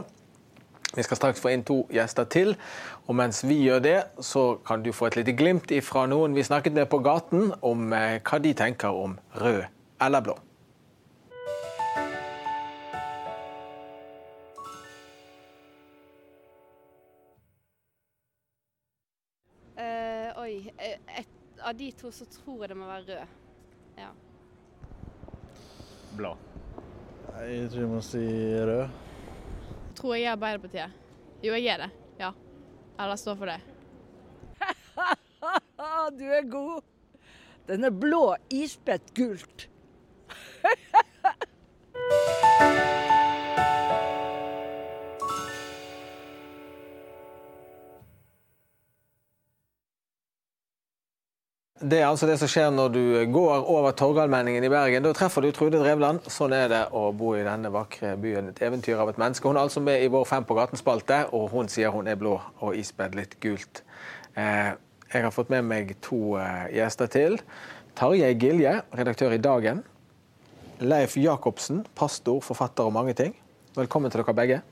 Vi 0.95 1.03
skal 1.03 1.17
straks 1.17 1.41
få 1.43 1.51
inn 1.51 1.63
to 1.67 1.81
gjester 1.91 2.27
til. 2.31 2.55
Og 3.05 3.17
mens 3.19 3.43
vi 3.45 3.59
gjør 3.65 3.83
det, 3.83 3.97
så 4.23 4.55
kan 4.67 4.83
du 4.83 4.93
få 4.95 5.09
et 5.09 5.19
lite 5.19 5.35
glimt 5.37 5.73
fra 5.83 6.05
noen 6.09 6.35
vi 6.35 6.45
snakket 6.45 6.75
med 6.77 6.89
på 6.89 7.01
gaten, 7.05 7.51
om 7.61 7.91
eh, 7.93 8.21
hva 8.23 8.41
de 8.41 8.53
tenker 8.57 8.95
om 8.95 9.17
rød 9.41 9.65
eller 10.01 10.25
blå. 10.25 10.37
Av 21.65 21.77
de 21.77 21.89
to 21.97 22.11
så 22.13 22.27
tror 22.29 22.63
jeg 22.63 22.71
det 22.71 22.77
må 22.77 22.89
være 22.89 23.07
rød. 23.09 23.39
Ja. 23.97 24.11
Blå. 26.15 26.35
Jeg 27.35 27.71
tror 27.71 27.81
jeg 27.81 27.91
må 27.91 28.03
si 28.05 28.23
rød 28.69 28.85
tror 29.95 30.15
jeg 30.15 30.27
er 30.27 30.35
Arbeiderpartiet. 30.35 30.91
Jo, 31.43 31.53
jeg 31.55 31.65
er 31.73 31.85
det. 31.85 31.89
Ja. 32.19 32.31
Eller 32.99 33.15
står 33.19 33.35
for 33.39 33.51
det. 33.51 33.59
du 36.19 36.25
er 36.29 36.49
god. 36.51 36.83
Den 37.67 37.87
er 37.87 37.95
blå, 37.95 38.35
isbett 38.53 39.13
gult. 39.17 39.67
Det 51.85 51.99
er 51.99 52.07
altså 52.07 52.25
det 52.25 52.39
som 52.41 52.49
skjer 52.49 52.71
når 52.73 52.93
du 52.95 53.01
går 53.29 53.67
over 53.69 53.93
Torgallmenningen 53.93 54.63
i 54.65 54.69
Bergen. 54.73 55.03
Da 55.05 55.11
treffer 55.13 55.43
du 55.45 55.51
Trude 55.53 55.77
Drevland. 55.77 56.23
Sånn 56.33 56.55
er 56.57 56.71
det 56.71 56.79
å 56.97 57.11
bo 57.13 57.35
i 57.37 57.43
denne 57.45 57.69
vakre 57.69 58.15
byen. 58.17 58.47
Et 58.49 58.61
eventyr 58.65 58.97
av 59.03 59.11
et 59.11 59.19
menneske. 59.21 59.45
Hun 59.45 59.59
er 59.59 59.67
altså 59.67 59.83
med 59.85 60.01
i 60.01 60.07
vår 60.09 60.25
Fem 60.25 60.47
på 60.49 60.57
gaten-spalte, 60.57 61.19
og 61.37 61.51
hun 61.53 61.69
sier 61.69 61.93
hun 61.93 62.09
er 62.09 62.17
blå 62.17 62.39
og 62.65 62.79
ispedd 62.79 63.13
litt 63.19 63.37
gult. 63.43 63.83
Eh, 64.33 64.71
jeg 65.11 65.27
har 65.27 65.35
fått 65.35 65.53
med 65.53 65.67
meg 65.69 65.93
to 66.01 66.39
eh, 66.41 66.71
gjester 66.79 67.11
til. 67.19 67.37
Tarjei 67.93 68.33
Gilje, 68.33 68.79
redaktør 68.97 69.37
i 69.37 69.43
Dagen. 69.43 69.83
Leif 70.81 71.19
Jacobsen, 71.21 71.85
pastor, 71.93 72.41
forfatter 72.41 72.89
og 72.89 72.97
mange 72.97 73.13
ting. 73.13 73.37
Velkommen 73.77 74.09
til 74.09 74.25
dere 74.25 74.39
begge. 74.41 74.63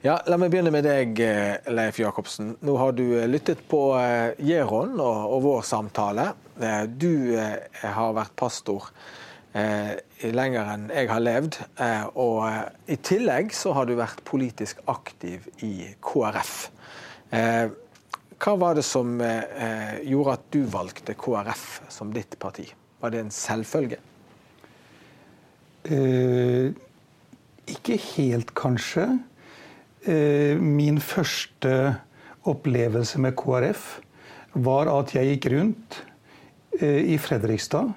Ja, 0.00 0.14
La 0.32 0.38
meg 0.40 0.48
begynne 0.48 0.70
med 0.72 0.86
deg, 0.88 1.18
eh, 1.20 1.58
Leif 1.68 1.98
Jacobsen. 2.00 2.54
Nå 2.64 2.72
har 2.80 2.94
du 2.96 3.04
eh, 3.18 3.26
lyttet 3.28 3.60
på 3.68 3.82
eh, 3.98 4.32
Jeron 4.48 4.94
og, 4.96 5.34
vår 5.44 5.60
samtale. 5.68 6.30
Du 7.00 7.36
har 7.80 8.10
vært 8.12 8.34
pastor 8.36 8.90
lenger 9.54 10.66
enn 10.74 10.82
jeg 10.92 11.08
har 11.08 11.22
levd. 11.24 11.56
Og 12.20 12.42
i 12.84 12.98
tillegg 13.00 13.54
så 13.56 13.72
har 13.78 13.88
du 13.88 13.94
vært 13.96 14.20
politisk 14.28 14.82
aktiv 14.92 15.46
i 15.64 15.88
KrF. 16.04 16.52
Hva 17.32 18.54
var 18.60 18.76
det 18.76 18.84
som 18.84 19.16
gjorde 19.16 20.36
at 20.36 20.44
du 20.52 20.60
valgte 20.68 21.16
KrF 21.16 21.64
som 21.88 22.12
ditt 22.12 22.36
parti? 22.44 22.66
Var 23.00 23.16
det 23.16 23.24
en 23.24 23.32
selvfølge? 23.32 24.02
Eh, 25.88 26.76
ikke 27.70 27.96
helt, 28.12 28.52
kanskje. 28.58 29.06
Eh, 30.00 30.56
min 30.56 30.96
første 30.96 31.72
opplevelse 32.48 33.20
med 33.20 33.34
KrF 33.36 33.98
var 34.56 34.88
at 34.88 35.10
jeg 35.12 35.34
gikk 35.34 35.50
rundt 35.52 35.98
eh, 36.80 37.04
i 37.12 37.18
Fredrikstad 37.20 37.90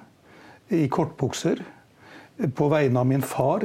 i 0.76 0.90
kortbukser 0.92 1.62
på 2.58 2.68
vegne 2.74 3.00
av 3.00 3.08
min 3.08 3.24
far, 3.24 3.64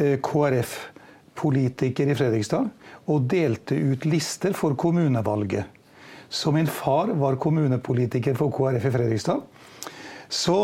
eh, 0.00 0.16
KrF-politiker 0.24 2.08
i 2.08 2.16
Fredrikstad, 2.16 2.70
og 3.12 3.28
delte 3.28 3.76
ut 3.76 4.06
lister 4.08 4.56
for 4.56 4.72
kommunevalget. 4.72 5.68
Så 6.32 6.54
min 6.56 6.70
far 6.70 7.12
var 7.20 7.36
kommunepolitiker 7.36 8.38
for 8.38 8.48
KrF 8.48 8.86
i 8.88 8.94
Fredrikstad. 8.94 9.42
Så 10.32 10.56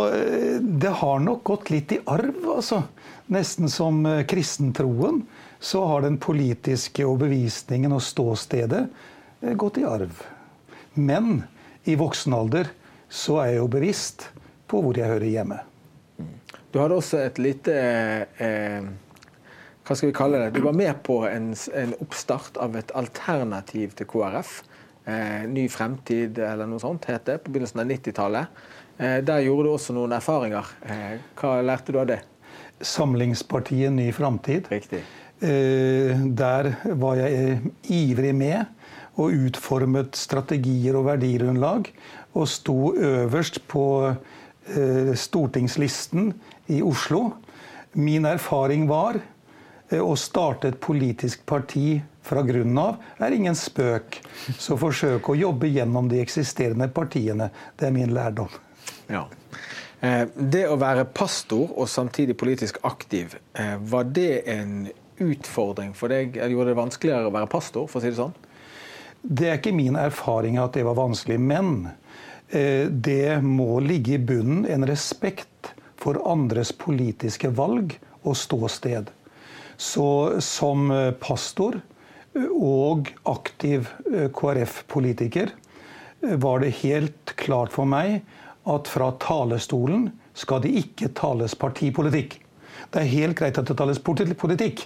det 0.65 0.95
har 1.03 1.19
nok 1.21 1.43
gått 1.45 1.69
litt 1.69 1.93
i 1.93 1.99
arv, 2.09 2.39
altså. 2.55 2.79
Nesten 3.29 3.69
som 3.69 4.01
kristentroen 4.25 5.27
så 5.61 5.85
har 5.87 6.05
den 6.05 6.19
politiske 6.23 7.07
overbevisningen 7.07 7.95
og 7.95 8.03
ståstedet 8.05 8.85
eh, 9.41 9.55
gått 9.59 9.81
i 9.81 9.87
arv. 9.89 10.23
Men 10.95 11.43
i 11.85 11.97
voksen 11.99 12.35
alder 12.35 12.71
så 13.09 13.41
er 13.43 13.53
jeg 13.53 13.63
jo 13.63 13.73
bevisst 13.73 14.29
på 14.69 14.83
hvor 14.85 14.99
jeg 14.99 15.09
hører 15.09 15.31
hjemme. 15.31 15.61
Du 16.71 16.81
hadde 16.83 16.99
også 16.99 17.21
et 17.25 17.39
lite 17.41 17.75
eh, 18.45 18.89
Hva 19.87 19.97
skal 19.97 20.11
vi 20.11 20.17
kalle 20.17 20.41
det? 20.43 20.51
Du 20.59 20.61
var 20.67 20.77
med 20.77 20.99
på 21.07 21.23
en, 21.25 21.55
en 21.55 21.95
oppstart 22.05 22.59
av 22.61 22.77
et 22.77 22.93
alternativ 22.99 23.95
til 23.97 24.09
KrF. 24.11 24.59
Eh, 25.09 25.47
Ny 25.49 25.65
fremtid 25.73 26.39
eller 26.45 26.69
noe 26.69 26.83
sånt 26.83 27.09
het 27.09 27.25
det 27.25 27.39
på 27.45 27.55
begynnelsen 27.55 27.81
av 27.81 27.89
90-tallet. 27.89 28.59
Eh, 28.99 29.21
der 29.25 29.47
gjorde 29.47 29.65
du 29.65 29.73
også 29.73 29.97
noen 29.97 30.13
erfaringer. 30.19 30.75
Eh, 30.85 31.15
hva 31.41 31.55
lærte 31.65 31.95
du 31.95 32.03
av 32.03 32.11
det? 32.11 32.19
Samlingspartiet 32.85 33.95
Ny 33.95 34.11
Framtid. 34.13 34.69
Riktig. 34.71 35.01
Eh, 35.41 36.19
der 36.35 36.73
var 36.99 37.15
jeg 37.21 37.61
ivrig 37.87 38.35
med 38.35 38.65
og 39.19 39.35
utformet 39.35 40.19
strategier 40.19 40.99
og 40.99 41.07
verdigrunnlag. 41.07 41.91
Og 42.35 42.49
sto 42.51 42.95
øverst 42.95 43.61
på 43.71 43.85
eh, 44.11 45.15
stortingslisten 45.15 46.33
i 46.75 46.83
Oslo. 46.83 47.37
Min 47.95 48.27
erfaring 48.27 48.89
var 48.91 49.21
eh, 49.91 50.03
å 50.03 50.17
starte 50.19 50.73
et 50.73 50.83
politisk 50.83 51.47
parti 51.47 52.01
fra 52.27 52.43
grunnen 52.43 52.83
av 52.83 53.23
er 53.23 53.39
ingen 53.39 53.57
spøk. 53.57 54.19
Så 54.59 54.77
forsøk 54.79 55.31
å 55.31 55.39
jobbe 55.39 55.71
gjennom 55.71 56.11
de 56.11 56.19
eksisterende 56.21 56.91
partiene. 56.91 57.53
Det 57.79 57.89
er 57.89 57.95
min 57.95 58.15
lærdom. 58.15 58.51
Ja. 59.09 59.25
Det 59.99 60.61
å 60.71 60.77
være 60.79 61.09
pastor 61.11 61.73
og 61.73 61.89
samtidig 61.91 62.37
politisk 62.39 62.77
aktiv, 62.87 63.33
var 63.91 64.05
det 64.15 64.45
en 64.53 64.85
utfordring 65.25 65.95
for 65.97 66.13
deg? 66.13 66.37
Gjorde 66.39 66.73
det 66.73 66.79
vanskeligere 66.79 67.29
å 67.31 67.35
være 67.35 67.51
pastor, 67.51 67.89
for 67.91 68.01
å 68.01 68.05
si 68.05 68.13
det 68.13 68.21
sånn? 68.21 68.37
Det 69.23 69.49
er 69.49 69.59
ikke 69.59 69.75
min 69.75 69.99
erfaring 69.99 70.59
at 70.63 70.77
det 70.79 70.85
var 70.87 70.99
vanskelig. 70.99 71.39
Men 71.43 71.91
eh, 72.49 72.87
det 72.89 73.41
må 73.45 73.81
ligge 73.85 74.17
i 74.17 74.23
bunnen 74.23 74.67
en 74.71 74.87
respekt 74.89 75.73
for 75.99 76.21
andres 76.31 76.73
politiske 76.73 77.51
valg 77.51 77.97
og 78.23 78.37
ståsted. 78.39 79.11
Så 79.79 80.09
som 80.45 80.91
eh, 80.95 81.13
pastor 81.19 81.81
eh, 81.81 82.51
og 82.51 83.11
aktiv 83.29 83.91
KrF-politiker 84.35 85.55
var 86.43 86.65
det 86.65 86.75
helt 86.81 87.37
klart 87.39 87.71
for 87.71 87.87
meg 87.87 88.25
at 88.69 88.89
fra 88.91 89.13
talerstolen 89.23 90.09
skal 90.39 90.63
det 90.65 90.73
ikke 90.81 91.13
tales 91.17 91.55
partipolitikk. 91.59 92.39
Det 92.93 93.03
er 93.03 93.13
helt 93.13 93.39
greit 93.39 93.59
at 93.61 93.69
det 93.69 93.77
tales 93.79 94.01
politikk, 94.03 94.85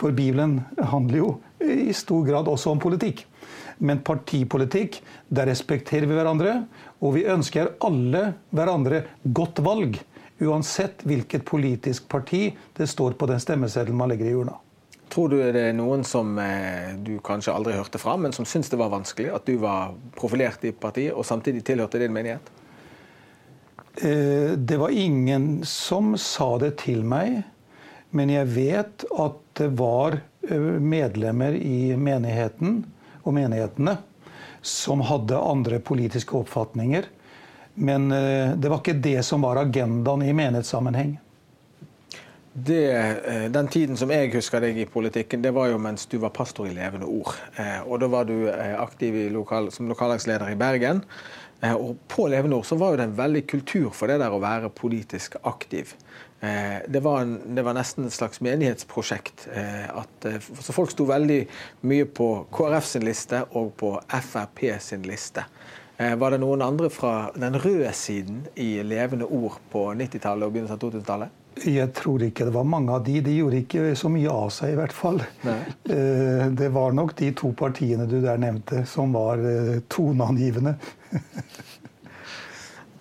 for 0.00 0.14
Bibelen 0.16 0.60
handler 0.92 1.18
jo 1.18 1.28
i 1.62 1.92
stor 1.96 2.24
grad 2.26 2.48
også 2.50 2.72
om 2.72 2.82
politikk. 2.82 3.24
Men 3.82 4.02
partipolitikk, 4.06 5.00
der 5.28 5.48
respekterer 5.50 6.06
vi 6.06 6.16
hverandre. 6.16 6.56
Og 7.02 7.16
vi 7.16 7.26
ønsker 7.30 7.74
alle 7.82 8.32
hverandre 8.54 9.04
godt 9.24 9.62
valg. 9.64 9.98
Uansett 10.42 11.02
hvilket 11.06 11.44
politisk 11.46 12.08
parti 12.10 12.48
det 12.76 12.88
står 12.90 13.16
på 13.18 13.28
den 13.30 13.42
stemmeseddelen 13.42 13.98
man 13.98 14.10
legger 14.12 14.30
i 14.30 14.36
urna. 14.38 14.56
Tror 15.12 15.28
du 15.28 15.36
det 15.42 15.60
er 15.60 15.74
noen 15.76 16.06
som 16.08 16.38
eh, 16.40 16.94
du 16.96 17.18
kanskje 17.24 17.52
aldri 17.52 17.74
hørte 17.76 18.00
fra, 18.00 18.14
men 18.16 18.32
som 18.32 18.46
syns 18.48 18.72
det 18.72 18.78
var 18.80 18.94
vanskelig 18.94 19.28
at 19.36 19.44
du 19.44 19.58
var 19.60 19.92
profilert 20.16 20.64
i 20.64 20.72
partiet 20.72 21.12
og 21.12 21.26
samtidig 21.28 21.60
tilhørte 21.68 22.00
din 22.00 22.14
menighet? 22.14 22.48
Eh, 24.00 24.56
det 24.56 24.78
var 24.80 24.88
ingen 24.88 25.66
som 25.68 26.14
sa 26.16 26.54
det 26.62 26.78
til 26.80 27.04
meg. 27.04 27.42
Men 28.12 28.30
jeg 28.32 28.48
vet 28.52 29.04
at 29.20 29.38
det 29.56 29.70
var 29.78 30.18
eh, 30.48 30.60
medlemmer 30.60 31.56
i 31.56 31.94
menigheten 31.96 32.82
og 33.22 33.36
menighetene 33.36 33.96
som 34.62 35.02
hadde 35.08 35.38
andre 35.38 35.80
politiske 35.82 36.36
oppfatninger. 36.36 37.08
Men 37.74 38.10
eh, 38.12 38.52
det 38.52 38.68
var 38.68 38.82
ikke 38.82 39.00
det 39.00 39.22
som 39.24 39.46
var 39.46 39.62
agendaen 39.62 40.24
i 40.26 40.34
menighetssammenheng. 40.36 41.14
Det, 42.52 42.82
eh, 42.92 43.46
den 43.48 43.70
tiden 43.72 43.96
som 43.96 44.12
jeg 44.12 44.34
husker 44.34 44.60
deg 44.60 44.82
i 44.82 44.88
politikken, 44.92 45.40
det 45.40 45.54
var 45.56 45.72
jo 45.72 45.80
mens 45.80 46.04
du 46.04 46.18
var 46.20 46.34
pastor 46.36 46.68
i 46.68 46.76
Levende 46.76 47.08
Ord. 47.08 47.32
Og 47.86 47.96
Da 48.02 48.12
var 48.12 48.28
du 48.28 48.50
aktiv 48.52 49.16
lokal, 49.32 49.72
som 49.72 49.88
lokallagsleder 49.88 50.52
i 50.52 50.60
Bergen. 50.60 51.00
Og 51.64 51.96
På 52.12 52.28
Levende 52.28 52.60
Ord 52.60 52.68
så 52.68 52.76
var 52.76 53.00
det 53.00 53.08
en 53.08 53.16
veldig 53.16 53.46
kultur 53.48 53.88
for 53.96 54.12
det 54.12 54.20
der 54.20 54.36
å 54.36 54.42
være 54.42 54.68
politisk 54.68 55.40
aktiv. 55.48 55.94
Det 56.42 56.98
var, 57.04 57.20
en, 57.22 57.36
det 57.54 57.62
var 57.62 57.76
nesten 57.76 58.08
et 58.08 58.14
slags 58.16 58.40
menighetsprosjekt. 58.42 59.44
At, 59.94 60.26
så 60.58 60.74
Folk 60.74 60.90
sto 60.90 61.06
veldig 61.06 61.36
mye 61.86 62.08
på 62.10 62.26
KrF 62.50 62.88
sin 62.88 63.06
liste 63.06 63.44
og 63.60 63.68
på 63.78 63.92
Frp 64.10 64.64
sin 64.82 65.06
liste. 65.06 65.44
Var 66.02 66.34
det 66.34 66.40
noen 66.42 66.64
andre 66.66 66.90
fra 66.90 67.30
den 67.38 67.54
røde 67.62 67.92
siden 67.94 68.42
i 68.58 68.72
Levende 68.82 69.30
Ord 69.30 69.60
på 69.70 69.84
90-tallet 69.94 70.48
og 70.48 70.56
begynnelsen 70.56 70.80
av 70.80 70.82
2000-tallet? 70.82 71.38
Jeg 71.60 71.90
tror 71.94 72.22
ikke 72.24 72.46
det 72.48 72.54
var 72.54 72.64
mange 72.64 72.94
av 72.94 73.02
de. 73.04 73.18
De 73.24 73.34
gjorde 73.36 73.60
ikke 73.60 73.92
så 73.98 74.08
mye 74.12 74.30
av 74.32 74.48
seg, 74.54 74.72
i 74.72 74.78
hvert 74.78 74.94
fall. 74.96 75.20
Nei. 75.44 75.58
Eh, 75.84 76.46
det 76.56 76.70
var 76.72 76.96
nok 76.96 77.12
de 77.18 77.28
to 77.36 77.52
partiene 77.56 78.06
du 78.08 78.18
der 78.24 78.40
nevnte, 78.40 78.86
som 78.88 79.12
var 79.16 79.42
eh, 79.44 79.82
toneangivende. 79.92 80.74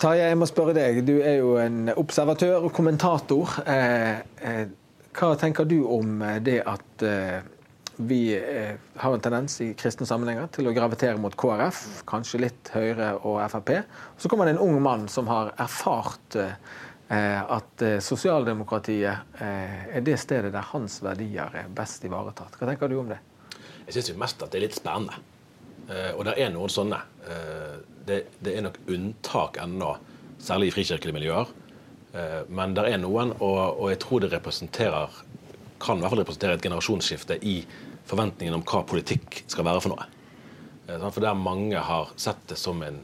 Tarjei, 0.01 0.31
jeg 0.31 0.37
må 0.41 0.47
spørre 0.49 0.73
deg. 0.73 1.03
Du 1.05 1.13
er 1.19 1.37
jo 1.37 1.55
en 1.61 1.91
observatør 1.93 2.65
og 2.65 2.71
kommentator. 2.73 3.57
Eh, 3.69 4.61
hva 5.13 5.33
tenker 5.37 5.67
du 5.69 5.81
om 5.85 6.23
det 6.41 6.61
at 6.65 7.03
vi 8.01 8.21
har 8.33 9.13
en 9.13 9.21
tendens 9.21 9.57
i 9.61 9.73
kristne 9.77 10.07
sammenhenger 10.09 10.47
til 10.55 10.69
å 10.69 10.73
gravitere 10.73 11.19
mot 11.21 11.35
KrF, 11.37 11.81
kanskje 12.09 12.39
litt 12.45 12.71
Høyre 12.73 13.11
og 13.19 13.41
Frp? 13.51 13.73
Så 14.17 14.31
kommer 14.31 14.47
det 14.47 14.55
en 14.55 14.63
ung 14.63 14.79
mann 14.81 15.09
som 15.11 15.27
har 15.29 15.51
erfart 15.59 16.39
Eh, 17.11 17.51
at 17.51 17.81
eh, 17.81 17.97
sosialdemokratiet 17.99 19.41
eh, 19.43 19.97
er 19.97 20.03
det 20.05 20.15
stedet 20.21 20.53
der 20.53 20.63
hans 20.69 21.01
verdier 21.03 21.51
er 21.59 21.67
best 21.75 22.05
ivaretatt. 22.07 22.55
Hva 22.55 22.69
tenker 22.69 22.87
du 22.87 23.01
om 23.01 23.09
det? 23.11 23.17
Jeg 23.89 23.97
syns 23.97 24.13
mest 24.21 24.45
at 24.45 24.53
det 24.53 24.61
er 24.61 24.63
litt 24.69 24.77
spennende. 24.77 25.17
Og 25.89 26.21
det 26.27 26.37
er 26.39 26.51
noen 26.53 26.71
sånne. 26.71 26.99
Det, 28.07 28.17
det 28.39 28.53
er 28.55 28.63
nok 28.65 28.77
unntak 28.91 29.57
ennå, 29.61 29.89
særlig 30.41 30.69
i 30.69 30.75
frikirkelige 30.75 31.17
miljøer. 31.17 31.51
Men 32.49 32.75
det 32.77 32.85
er 32.91 33.01
noen, 33.01 33.33
og, 33.39 33.59
og 33.81 33.91
jeg 33.91 33.99
tror 34.03 34.23
det 34.23 34.31
representerer 34.31 35.17
kan 35.81 35.97
i 35.97 36.03
hvert 36.03 36.13
fall 36.13 36.21
representere 36.21 36.57
et 36.57 36.65
generasjonsskifte 36.65 37.37
i 37.47 37.61
forventningen 38.09 38.57
om 38.57 38.65
hva 38.67 38.83
politikk 38.87 39.43
skal 39.49 39.65
være 39.67 39.81
for 39.83 39.95
noe. 39.95 40.07
For 41.07 41.23
der 41.23 41.37
mange 41.37 41.79
har 41.79 42.11
sett 42.19 42.41
det 42.51 42.59
som 42.59 42.81
en 42.85 42.99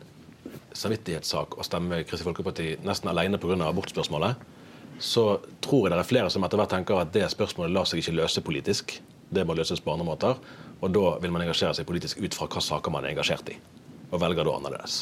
samvittighetssak 0.78 1.58
å 1.58 1.66
stemme 1.66 2.04
Kristelig 2.04 2.28
Folkeparti 2.30 2.70
nesten 2.86 3.10
alene 3.10 3.40
pga. 3.42 3.58
abortspørsmålet, 3.70 4.36
så 5.00 5.40
tror 5.62 5.88
jeg 5.88 5.94
det 5.94 6.00
er 6.00 6.10
flere 6.10 6.30
som 6.34 6.44
etter 6.44 6.60
hvert 6.60 6.74
tenker 6.74 7.02
at 7.02 7.14
det 7.14 7.28
spørsmålet 7.32 7.74
lar 7.74 7.86
seg 7.86 8.02
ikke 8.02 8.18
løse 8.18 8.42
politisk. 8.42 8.98
Det 9.30 9.46
må 9.46 9.56
løses 9.58 9.82
på 9.84 9.94
andre 9.94 10.06
måter. 10.06 10.38
Og 10.82 10.92
da 10.94 11.06
vil 11.24 11.34
man 11.34 11.44
engasjere 11.46 11.74
seg 11.78 11.88
politisk 11.90 12.20
ut 12.22 12.36
fra 12.38 12.50
hva 12.52 12.64
saker 12.64 12.94
man 12.94 13.06
er 13.06 13.16
engasjert 13.16 13.50
i. 13.54 13.58
Og 14.12 14.22
velger 14.22 14.48
da 14.48 14.58
annerledes. 14.60 15.00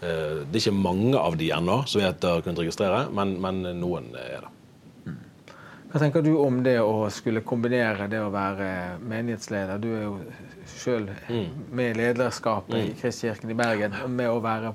Eh, 0.00 0.42
det 0.44 0.58
er 0.58 0.62
ikke 0.66 0.76
mange 0.76 1.20
av 1.20 1.38
de 1.40 1.48
ennå 1.56 1.80
som 1.88 2.02
jeg 2.02 2.16
har 2.20 2.44
kunnet 2.44 2.60
registrere, 2.64 3.06
men, 3.14 3.38
men 3.42 3.62
noen 3.80 4.12
er 4.20 4.44
det. 4.44 4.52
Hva 5.94 6.00
tenker 6.02 6.24
du 6.26 6.32
om 6.42 6.56
det 6.66 6.80
å 6.82 7.06
skulle 7.14 7.44
kombinere 7.46 8.08
det 8.10 8.18
å 8.18 8.30
være 8.34 8.96
menighetsleder? 8.98 9.78
Du 9.78 9.92
er 9.94 10.00
jo 10.02 10.16
sjøl 10.66 11.06
mm. 11.28 11.70
med 11.70 11.92
i 11.92 11.98
lederskapet 12.00 12.74
mm. 12.74 12.80
i 12.88 12.94
Kristkirken 12.98 13.52
i 13.54 13.56
Bergen, 13.60 13.94
med 14.10 14.26
å 14.26 14.40
være 14.42 14.72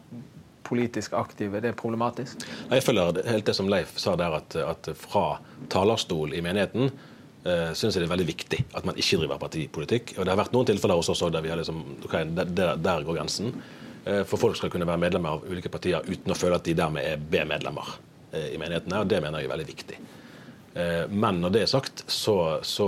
politisk 0.70 1.18
aktive. 1.20 1.60
Det 1.60 1.74
er 1.74 1.76
problematisk? 1.76 2.46
Jeg 2.70 2.86
føler 2.86 3.20
helt 3.28 3.50
det 3.50 3.56
som 3.58 3.68
Leif 3.68 3.98
sa 4.00 4.16
der, 4.20 4.38
at, 4.40 4.56
at 4.64 4.90
fra 4.96 5.26
talerstol 5.74 6.38
i 6.38 6.44
menigheten 6.46 6.94
uh, 7.50 7.72
syns 7.78 7.96
jeg 7.96 8.04
det 8.04 8.08
er 8.08 8.14
veldig 8.14 8.28
viktig 8.30 8.60
at 8.78 8.86
man 8.88 8.98
ikke 9.00 9.20
driver 9.22 9.42
partipolitikk. 9.42 10.14
Og 10.18 10.26
Det 10.26 10.34
har 10.34 10.40
vært 10.40 10.54
noen 10.56 10.70
tilfeller 10.70 11.00
hos 11.00 11.10
oss 11.12 11.24
der 11.26 11.44
vi 11.46 11.52
har 11.52 11.60
liksom, 11.60 11.82
okay, 12.06 12.30
der, 12.38 12.78
der, 12.78 13.08
går 13.08 13.18
grensen. 13.18 13.52
Uh, 14.06 14.22
for 14.30 14.42
folk 14.42 14.60
skal 14.60 14.72
kunne 14.74 14.88
være 14.90 15.02
medlemmer 15.02 15.38
av 15.38 15.50
ulike 15.50 15.72
partier 15.74 16.06
uten 16.08 16.34
å 16.34 16.38
føle 16.38 16.60
at 16.60 16.70
de 16.70 16.78
dermed 16.78 17.06
er 17.06 17.20
B-medlemmer 17.20 17.98
uh, 17.98 18.48
i 18.48 18.62
menighetene. 18.62 19.02
og 19.02 19.12
Det 19.12 19.22
mener 19.26 19.42
jeg 19.42 19.50
er 19.50 19.56
veldig 19.58 19.70
viktig. 19.74 20.00
Men 21.10 21.40
når 21.42 21.52
det 21.52 21.62
er 21.66 21.70
sagt, 21.72 22.04
så, 22.14 22.62
så 22.64 22.86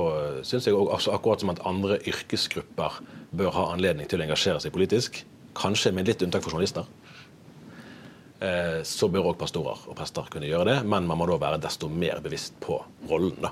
syns 0.48 0.68
jeg 0.70 0.78
også 0.78 1.12
akkurat 1.16 1.42
som 1.42 1.50
at 1.52 1.60
andre 1.68 1.98
yrkesgrupper 2.08 3.00
bør 3.36 3.50
ha 3.56 3.64
anledning 3.74 4.08
til 4.08 4.22
å 4.22 4.24
engasjere 4.28 4.62
seg 4.64 4.72
politisk. 4.72 5.18
Kanskje 5.58 5.92
med 5.92 6.08
litt 6.08 6.22
unntak 6.24 6.46
for 6.46 6.54
journalister. 6.54 6.86
Eh, 8.42 8.80
så 8.84 9.06
bør 9.12 9.32
òg 9.32 9.36
pastorer 9.38 9.84
og 9.86 9.98
prester 9.98 10.30
kunne 10.34 10.48
gjøre 10.50 10.66
det, 10.72 10.78
men 10.90 11.06
man 11.06 11.20
må 11.20 11.28
da 11.30 11.38
være 11.42 11.60
desto 11.62 11.90
mer 11.94 12.24
bevisst 12.26 12.56
på 12.64 12.80
rollen. 13.10 13.38
da. 13.42 13.52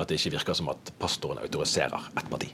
At 0.00 0.08
det 0.08 0.20
ikke 0.20 0.38
virker 0.38 0.56
som 0.56 0.72
at 0.72 0.92
pastoren 0.98 1.42
autoriserer 1.44 2.10
ett 2.16 2.32
parti. 2.32 2.50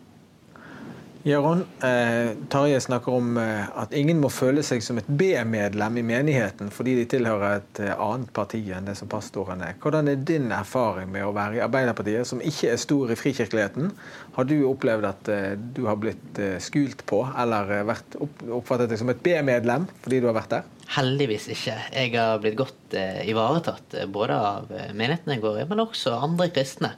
Jaron, 1.26 1.64
eh, 1.82 2.36
Tarjei 2.48 2.80
snakker 2.80 3.12
om 3.12 3.36
eh, 3.36 3.78
at 3.82 3.94
ingen 3.98 4.20
må 4.22 4.28
føle 4.30 4.62
seg 4.62 4.78
som 4.86 5.00
et 5.00 5.08
B-medlem 5.10 5.98
i 5.98 6.04
menigheten 6.06 6.70
fordi 6.70 6.94
de 7.00 7.06
tilhører 7.16 7.56
et 7.56 7.80
eh, 7.82 7.90
annet 7.98 8.30
parti 8.36 8.60
enn 8.70 8.86
det 8.86 8.94
som 8.94 9.10
pastoren 9.10 9.64
er. 9.66 9.74
Hvordan 9.82 10.12
er 10.12 10.22
din 10.22 10.54
erfaring 10.54 11.10
med 11.10 11.26
å 11.26 11.32
være 11.34 11.58
i 11.58 11.64
Arbeiderpartiet, 11.66 12.30
som 12.30 12.38
ikke 12.38 12.70
er 12.70 12.78
stor 12.78 13.10
i 13.10 13.18
frikirkeligheten? 13.18 13.90
Har 14.38 14.46
du 14.46 14.54
opplevd 14.70 15.10
at 15.10 15.34
eh, 15.34 15.58
du 15.58 15.82
har 15.90 15.98
blitt 15.98 16.38
eh, 16.38 16.60
skult 16.62 17.02
på, 17.10 17.24
eller 17.34 17.74
vært 17.90 18.20
opp, 18.22 18.46
oppfattet 18.62 18.94
deg 18.94 19.02
som 19.02 19.10
et 19.10 19.26
B-medlem 19.26 19.90
fordi 20.06 20.22
du 20.22 20.30
har 20.30 20.38
vært 20.38 20.54
der? 20.60 20.74
Heldigvis 20.94 21.50
ikke. 21.50 21.80
Jeg 21.90 22.14
har 22.14 22.38
blitt 22.38 22.60
godt 22.62 22.94
ivaretatt 23.26 24.04
både 24.14 24.42
av 24.54 24.70
menigheten 24.94 25.34
jeg 25.34 25.42
går 25.42 25.64
i, 25.64 25.70
men 25.74 25.88
også 25.90 26.20
andre 26.22 26.52
kristne. 26.54 26.94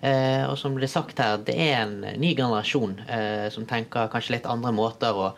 Eh, 0.00 0.44
og 0.48 0.56
som 0.56 0.76
ble 0.76 0.88
sagt 0.88 1.20
her, 1.20 1.40
det 1.44 1.56
er 1.60 1.82
en 1.82 1.98
ny 2.20 2.32
generasjon 2.36 2.94
eh, 3.04 3.48
som 3.52 3.66
tenker 3.68 4.08
kanskje 4.12 4.38
litt 4.38 4.48
andre 4.48 4.72
måter 4.72 5.12
å 5.12 5.32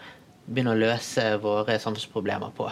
begynne 0.47 0.77
å 0.77 0.79
løse 0.79 1.25
våre 1.43 1.79
samfunnsproblemer 1.83 2.53
på. 2.55 2.69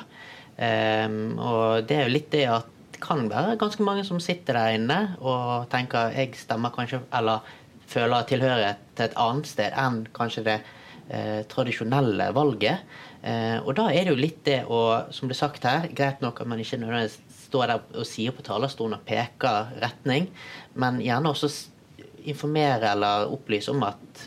Eh, 0.60 1.08
og 1.38 1.88
det 1.88 1.96
er 1.96 2.06
jo 2.06 2.14
litt 2.14 2.30
det 2.34 2.44
at 2.50 2.68
det 2.94 3.02
kan 3.02 3.24
være 3.30 3.58
ganske 3.58 3.82
mange 3.86 4.04
som 4.06 4.20
sitter 4.22 4.58
der 4.58 4.76
inne 4.76 4.98
og 5.18 5.70
tenker 5.72 6.14
jeg 6.14 6.36
stemmer 6.38 6.74
kanskje, 6.74 7.00
eller 7.16 7.42
føler 7.90 8.28
tilhørighet 8.28 8.82
til 8.94 9.08
et 9.08 9.16
annet 9.18 9.48
sted 9.50 9.74
enn 9.78 10.04
kanskje 10.14 10.44
det 10.46 10.58
eh, 11.10 11.40
tradisjonelle 11.50 12.30
valget. 12.36 12.86
Eh, 13.20 13.58
og 13.64 13.74
da 13.76 13.88
er 13.90 14.06
det 14.06 14.14
jo 14.14 14.20
litt 14.20 14.40
det 14.46 14.60
å, 14.70 14.80
som 15.14 15.30
er 15.30 15.38
sagt 15.38 15.66
her, 15.66 15.90
greit 15.96 16.22
nok 16.22 16.40
at 16.40 16.48
man 16.50 16.62
ikke 16.62 16.78
nødvendigvis 16.80 17.18
står 17.48 17.72
der 17.72 17.98
og 17.98 18.06
sier 18.06 18.34
på 18.36 18.46
talerstolen 18.46 18.96
og 18.96 19.04
peker 19.08 19.74
retning, 19.82 20.30
men 20.78 21.02
gjerne 21.02 21.34
også 21.34 21.50
informere 22.28 22.92
eller 22.92 23.32
opplyse 23.32 23.72
om 23.72 23.84
at 23.86 24.26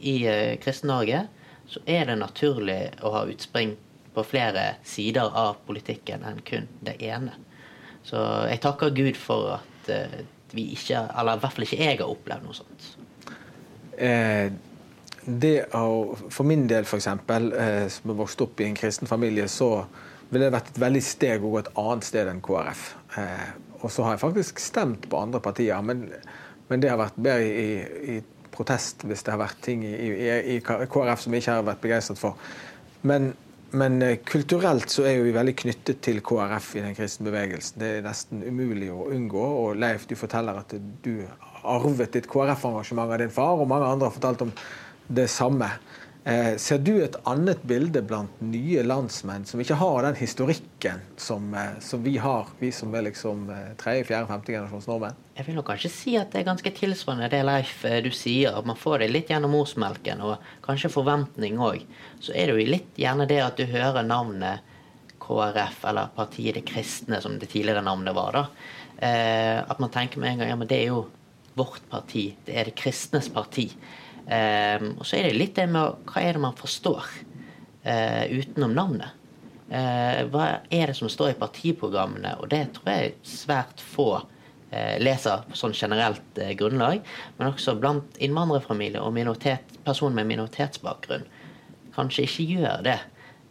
i 0.00 0.20
uh, 0.28 0.54
Kristen-Norge 0.62 1.26
så 1.66 1.82
er 1.90 2.06
det 2.06 2.20
naturlig 2.20 2.80
å 3.02 3.10
ha 3.14 3.24
utspring 3.26 3.74
på 4.14 4.24
flere 4.24 4.76
sider 4.86 5.28
av 5.34 5.58
politikken 5.66 6.24
enn 6.24 6.38
kun 6.46 6.68
det 6.86 6.96
ene. 7.04 7.34
Så 8.06 8.20
jeg 8.46 8.62
takker 8.62 8.94
Gud 8.94 9.18
for 9.18 9.58
at 9.58 9.90
uh, 9.90 10.20
vi 10.54 10.70
ikke, 10.76 11.02
eller 11.18 11.36
i 11.36 11.42
hvert 11.42 11.56
fall 11.56 11.66
ikke 11.66 11.80
jeg, 11.82 11.98
har 12.00 12.08
opplevd 12.10 12.46
noe 12.46 12.56
sånt. 12.56 12.88
Eh, 13.96 14.48
det 15.26 15.54
å, 15.74 16.16
For 16.30 16.46
min 16.46 16.66
del, 16.70 16.86
f.eks., 16.86 17.08
eh, 17.08 17.86
som 17.92 18.12
har 18.12 18.18
vokst 18.20 18.42
opp 18.44 18.62
i 18.62 18.68
en 18.68 18.78
kristen 18.78 19.10
familie, 19.10 19.48
så 19.50 19.70
ville 20.30 20.46
det 20.46 20.54
vært 20.54 20.72
et 20.72 20.82
veldig 20.82 21.04
steg 21.04 21.44
å 21.44 21.52
gå 21.52 21.62
et 21.62 21.72
annet 21.78 22.06
sted 22.06 22.30
enn 22.30 22.42
KrF. 22.44 22.88
Eh, 23.18 23.46
og 23.82 23.92
så 23.92 24.06
har 24.06 24.16
jeg 24.16 24.24
faktisk 24.24 24.62
stemt 24.62 25.08
på 25.10 25.20
andre 25.20 25.42
partier. 25.42 25.82
men 25.82 26.08
men 26.68 26.82
det 26.82 26.90
har 26.90 27.00
vært 27.00 27.18
bedre 27.18 27.46
i, 27.46 28.16
i, 28.16 28.22
protest 28.56 29.02
hvis 29.04 29.20
det 29.26 29.34
har 29.34 29.42
vært 29.42 29.58
ting 29.60 29.82
i, 29.84 29.92
i, 29.92 30.28
i 30.54 30.60
KrF 30.64 31.20
som 31.20 31.34
vi 31.34 31.42
ikke 31.42 31.58
har 31.58 31.66
vært 31.66 31.82
begeistret 31.82 32.20
for. 32.20 32.38
Men, 33.06 33.28
men, 33.76 33.98
eh, 34.02 34.22
kulturelt 34.24 34.88
så 34.88 35.04
er 35.04 35.18
jo 35.18 35.26
vi 35.26 35.34
veldig 35.36 35.54
knyttet 35.60 36.00
til 36.06 36.22
KrF 36.24 36.70
i 36.78 36.84
den 36.86 36.96
kristne 36.96 37.28
bevegelsen. 37.28 37.76
Det 37.82 37.90
er 37.98 38.06
nesten 38.06 38.40
umulig 38.46 38.88
å 38.94 39.10
unngå. 39.12 39.44
Og 39.60 39.76
Leif, 39.82 40.06
du 40.08 40.16
forteller 40.16 40.62
at 40.62 40.72
du 41.04 41.12
arvet 41.66 42.16
ditt 42.16 42.30
KrF-engasjement 42.32 43.12
av 43.12 43.20
din 43.20 43.34
far, 43.34 43.60
og 43.60 43.68
mange 43.68 43.92
andre 43.92 44.08
har 44.08 44.16
fortalt 44.16 44.46
om 44.46 44.54
det 45.20 45.28
samme. 45.30 45.68
Eh, 46.26 46.56
ser 46.58 46.80
du 46.82 46.96
et 47.04 47.14
annet 47.30 47.60
bilde 47.70 48.00
blant 48.02 48.40
nye 48.42 48.82
landsmenn 48.82 49.44
som 49.46 49.60
ikke 49.62 49.76
har 49.78 50.08
den 50.08 50.16
historikken 50.18 51.04
som, 51.22 51.52
eh, 51.54 51.76
som 51.78 52.02
vi 52.02 52.16
har, 52.18 52.48
vi 52.58 52.72
som 52.74 52.94
er 52.98 53.04
liksom 53.06 53.44
eh, 53.54 53.68
tredje, 53.78 54.08
fjerde, 54.08 54.26
femte 54.26 54.50
generasjons 54.50 54.88
nordmenn? 54.90 55.20
Jeg 55.36 55.46
vil 55.46 55.54
nok 55.54 55.68
kanskje 55.70 55.90
si 55.94 56.16
at 56.18 56.32
det 56.32 56.40
er 56.40 56.48
ganske 56.48 56.72
tilsvarende 56.74 57.28
det 57.30 57.44
Leif 57.46 57.84
du 58.02 58.08
sier. 58.10 58.58
Man 58.66 58.78
får 58.80 59.04
det 59.04 59.08
litt 59.12 59.30
gjennom 59.30 59.54
morsmelken, 59.54 60.24
og 60.26 60.48
kanskje 60.66 60.90
forventning 60.90 61.60
òg. 61.62 61.84
Så 62.18 62.34
er 62.34 62.50
det 62.50 62.56
jo 62.56 62.72
litt 62.74 62.98
gjerne 62.98 63.28
det 63.30 63.38
at 63.44 63.60
du 63.60 63.70
hører 63.70 64.02
navnet 64.02 64.66
KrF, 65.22 65.84
eller 65.92 66.10
Partiet 66.16 66.58
De 66.58 66.64
kristne, 66.66 67.20
som 67.22 67.38
det 67.38 67.52
tidligere 67.52 67.84
navnet 67.86 68.16
var. 68.18 68.32
da. 68.32 68.44
at 68.98 69.78
man 69.78 69.90
tenker 69.90 70.18
med 70.18 70.32
en 70.32 70.38
gang 70.38 70.48
ja, 70.48 70.56
men 70.56 70.66
det 70.66 70.80
er 70.80 70.90
jo 70.90 71.04
vårt 71.54 71.86
parti. 71.90 72.34
Det 72.46 72.56
er 72.56 72.64
det 72.64 72.74
kristnes 72.78 73.28
parti. 73.28 73.68
Um, 74.26 74.96
og 74.98 75.06
så 75.06 75.20
er 75.20 75.28
det 75.28 75.36
litt 75.38 75.54
det 75.54 75.68
med 75.70 76.00
hva 76.08 76.22
er 76.22 76.34
det 76.34 76.42
man 76.42 76.56
forstår 76.58 77.04
uh, 77.86 78.24
utenom 78.32 78.74
navnet. 78.74 79.22
Uh, 79.70 80.26
hva 80.32 80.46
er 80.66 80.90
det 80.90 80.96
som 80.98 81.10
står 81.10 81.34
i 81.34 81.38
partiprogrammene? 81.38 82.34
Og 82.42 82.50
det 82.50 82.64
tror 82.74 82.90
jeg 82.90 83.14
svært 83.26 83.82
få 83.82 84.10
eh, 84.70 84.96
leser 85.02 85.44
på 85.48 85.58
sånn 85.58 85.74
generelt 85.76 86.40
eh, 86.40 86.54
grunnlag, 86.58 87.02
men 87.38 87.50
også 87.50 87.76
blant 87.80 88.18
innvandrerfamilier 88.22 89.02
og 89.02 89.14
minoritet, 89.16 89.76
personer 89.86 90.20
med 90.20 90.30
minoritetsbakgrunn, 90.32 91.26
kanskje 91.96 92.26
ikke 92.26 92.48
gjør 92.56 92.84
det. 92.86 92.98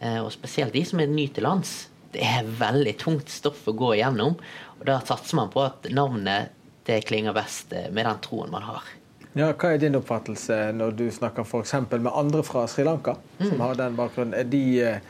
Eh, 0.01 0.19
og 0.21 0.31
spesielt 0.35 0.75
de 0.75 0.83
som 0.87 1.01
er 1.01 1.11
ny 1.11 1.27
til 1.33 1.47
lands. 1.47 1.75
Det 2.15 2.23
er 2.23 2.47
veldig 2.59 2.95
tungt 3.01 3.31
stoff 3.31 3.65
å 3.67 3.75
gå 3.75 3.95
igjennom, 3.97 4.37
og 4.79 4.85
da 4.87 4.99
satser 5.03 5.39
man 5.39 5.51
på 5.53 5.65
at 5.65 5.89
navnet 5.91 6.53
det 6.85 7.01
klinger 7.09 7.35
best 7.35 7.73
eh, 7.75 7.89
med 7.91 8.07
den 8.07 8.21
troen 8.23 8.53
man 8.53 8.67
har. 8.67 8.93
Ja, 9.35 9.49
hva 9.51 9.73
er 9.75 9.81
din 9.81 9.97
oppfattelse 9.99 10.57
når 10.71 10.93
du 10.95 11.05
snakker 11.11 11.43
f.eks. 11.43 11.73
med 11.91 12.07
andre 12.07 12.43
fra 12.47 12.61
Sri 12.71 12.85
Lanka, 12.87 13.17
som 13.41 13.59
har 13.59 13.75
den 13.75 13.97
bakgrunnen? 13.97 14.35
Er 14.37 14.47
de 14.47 14.61
eh, 14.79 15.09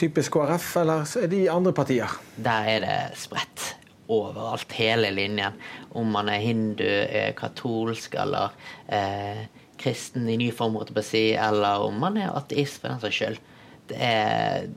typisk 0.00 0.34
KrF, 0.36 0.66
eller 0.82 1.06
er 1.22 1.30
de 1.32 1.46
andre 1.48 1.72
partier? 1.72 2.18
Der 2.36 2.68
er 2.68 2.84
det 2.84 2.98
spredt 3.20 3.70
overalt, 4.10 4.74
hele 4.76 5.08
linjen. 5.14 5.56
Om 5.96 6.12
man 6.12 6.28
er 6.28 6.42
hindu, 6.44 6.84
er 6.84 7.32
katolsk 7.38 8.18
eller 8.20 8.52
eh, 8.92 9.46
kristen 9.80 10.28
i 10.28 10.36
ny 10.36 10.50
form, 10.52 10.76
eller 10.76 11.86
om 11.86 11.96
man 12.02 12.20
er 12.20 12.36
ateist 12.36 12.82
for 12.82 12.92
den 12.92 13.00
saks 13.00 13.22
skyld. 13.22 13.40
Det, 13.88 13.96
er, 14.04 14.68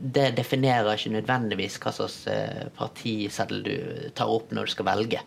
det 0.00 0.30
definerer 0.38 0.96
ikke 0.96 1.18
nødvendigvis 1.18 1.76
hva 1.82 1.92
slags 1.98 2.22
eh, 2.32 2.64
partiseddel 2.80 3.62
du 3.66 3.76
tar 4.16 4.32
opp 4.32 4.56
når 4.56 4.70
du 4.70 4.76
skal 4.78 4.88
velge. 4.88 5.22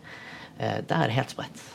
Eh, 0.58 0.80
der 0.82 0.98
er 0.98 1.06
det 1.06 1.18
helt 1.20 1.38
spredt. 1.38 1.66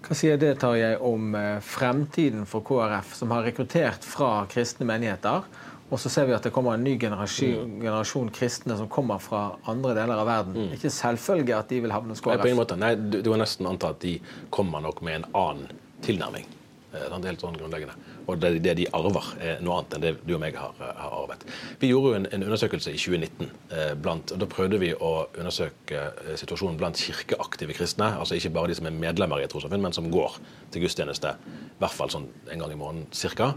Hva 0.00 0.16
sier 0.16 0.38
det 0.40 0.54
Tarjei, 0.62 0.94
om 0.96 1.34
eh, 1.38 1.58
fremtiden 1.62 2.46
for 2.48 2.64
KrF, 2.66 3.12
som 3.18 3.34
har 3.34 3.44
rekruttert 3.46 4.06
fra 4.06 4.46
kristne 4.50 4.88
menigheter? 4.88 5.44
Og 5.90 5.98
så 5.98 6.10
ser 6.12 6.28
vi 6.28 6.34
at 6.36 6.44
det 6.46 6.52
kommer 6.54 6.76
en 6.78 6.84
ny 6.86 6.94
generasjon, 7.02 7.80
generasjon 7.82 8.30
kristne 8.30 8.76
som 8.78 8.86
kommer 8.88 9.18
fra 9.18 9.56
andre 9.70 9.96
deler 9.98 10.22
av 10.22 10.28
verden. 10.28 10.54
Det 10.54 10.76
er 10.76 10.78
ikke 10.78 10.92
selvfølge 10.94 11.56
at 11.56 11.72
de 11.72 11.80
vil 11.82 11.94
havne 11.94 12.14
hos 12.14 12.22
Nei, 12.22 12.36
på 12.38 12.46
en 12.46 12.54
KrF. 12.54 12.60
måte. 12.62 12.78
Nei, 12.78 12.92
du, 12.94 13.18
du 13.26 13.32
har 13.34 13.42
nesten 13.42 13.66
antatt 13.66 13.98
at 13.98 14.06
de 14.06 14.14
kommer 14.54 14.84
nok 14.86 15.02
med 15.02 15.20
en 15.20 15.28
annen 15.34 15.82
tilnærming. 16.06 16.46
Eh, 16.92 17.06
Det 17.06 17.24
er 17.24 17.30
helt 17.30 17.40
sånn 17.44 17.56
grunnleggende. 17.58 17.94
Og 18.26 18.38
det, 18.42 18.50
det 18.64 18.74
de 18.80 18.86
arver, 18.92 19.26
er 19.40 19.60
noe 19.62 19.78
annet 19.78 19.94
enn 19.94 20.04
det 20.04 20.12
du 20.26 20.34
og 20.34 20.40
meg 20.42 20.56
har, 20.58 20.74
eh, 20.80 20.94
har 20.98 21.16
arvet. 21.20 21.44
Vi 21.80 21.90
gjorde 21.92 22.08
jo 22.12 22.14
en, 22.20 22.26
en 22.34 22.46
undersøkelse 22.48 22.90
i 22.94 22.98
2019. 22.98 23.50
Eh, 23.70 23.94
blant, 23.94 24.32
og 24.34 24.38
Da 24.42 24.46
prøvde 24.50 24.80
vi 24.82 24.92
å 24.94 25.12
undersøke 25.38 26.00
eh, 26.10 26.36
situasjonen 26.40 26.78
blant 26.80 26.98
kirkeaktive 26.98 27.76
kristne. 27.78 28.12
Altså 28.18 28.34
ikke 28.38 28.50
bare 28.56 28.72
de 28.72 28.78
som 28.80 28.86
er 28.90 28.96
medlemmer 28.96 29.40
i 29.40 29.44
et 29.46 29.52
trossamfunn, 29.54 29.82
men 29.82 29.92
som 29.96 30.10
går 30.10 30.40
til 30.72 30.82
gudstjeneste 30.86 31.34
i 31.40 31.78
hvert 31.80 31.94
fall 31.96 32.10
sånn 32.12 32.26
en 32.50 32.58
gang 32.64 32.72
i 32.74 32.80
måneden 32.80 33.06
cirka. 33.14 33.52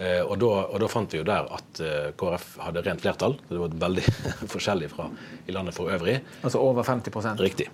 Eh, 0.00 0.22
og, 0.24 0.38
da, 0.40 0.46
og 0.72 0.78
da 0.80 0.86
fant 0.88 1.12
vi 1.12 1.18
jo 1.20 1.26
der 1.28 1.44
at 1.52 1.80
eh, 1.84 2.06
KrF 2.16 2.54
hadde 2.64 2.80
rent 2.86 3.02
flertall. 3.04 3.34
Det 3.50 3.58
var 3.60 3.74
veldig 3.82 4.04
forskjellig 4.54 4.88
fra 4.94 5.10
i 5.44 5.52
landet 5.52 5.76
for 5.76 5.90
øvrig. 5.92 6.20
Altså 6.40 6.62
over 6.64 6.86
50 6.88 7.36
Riktig. 7.42 7.66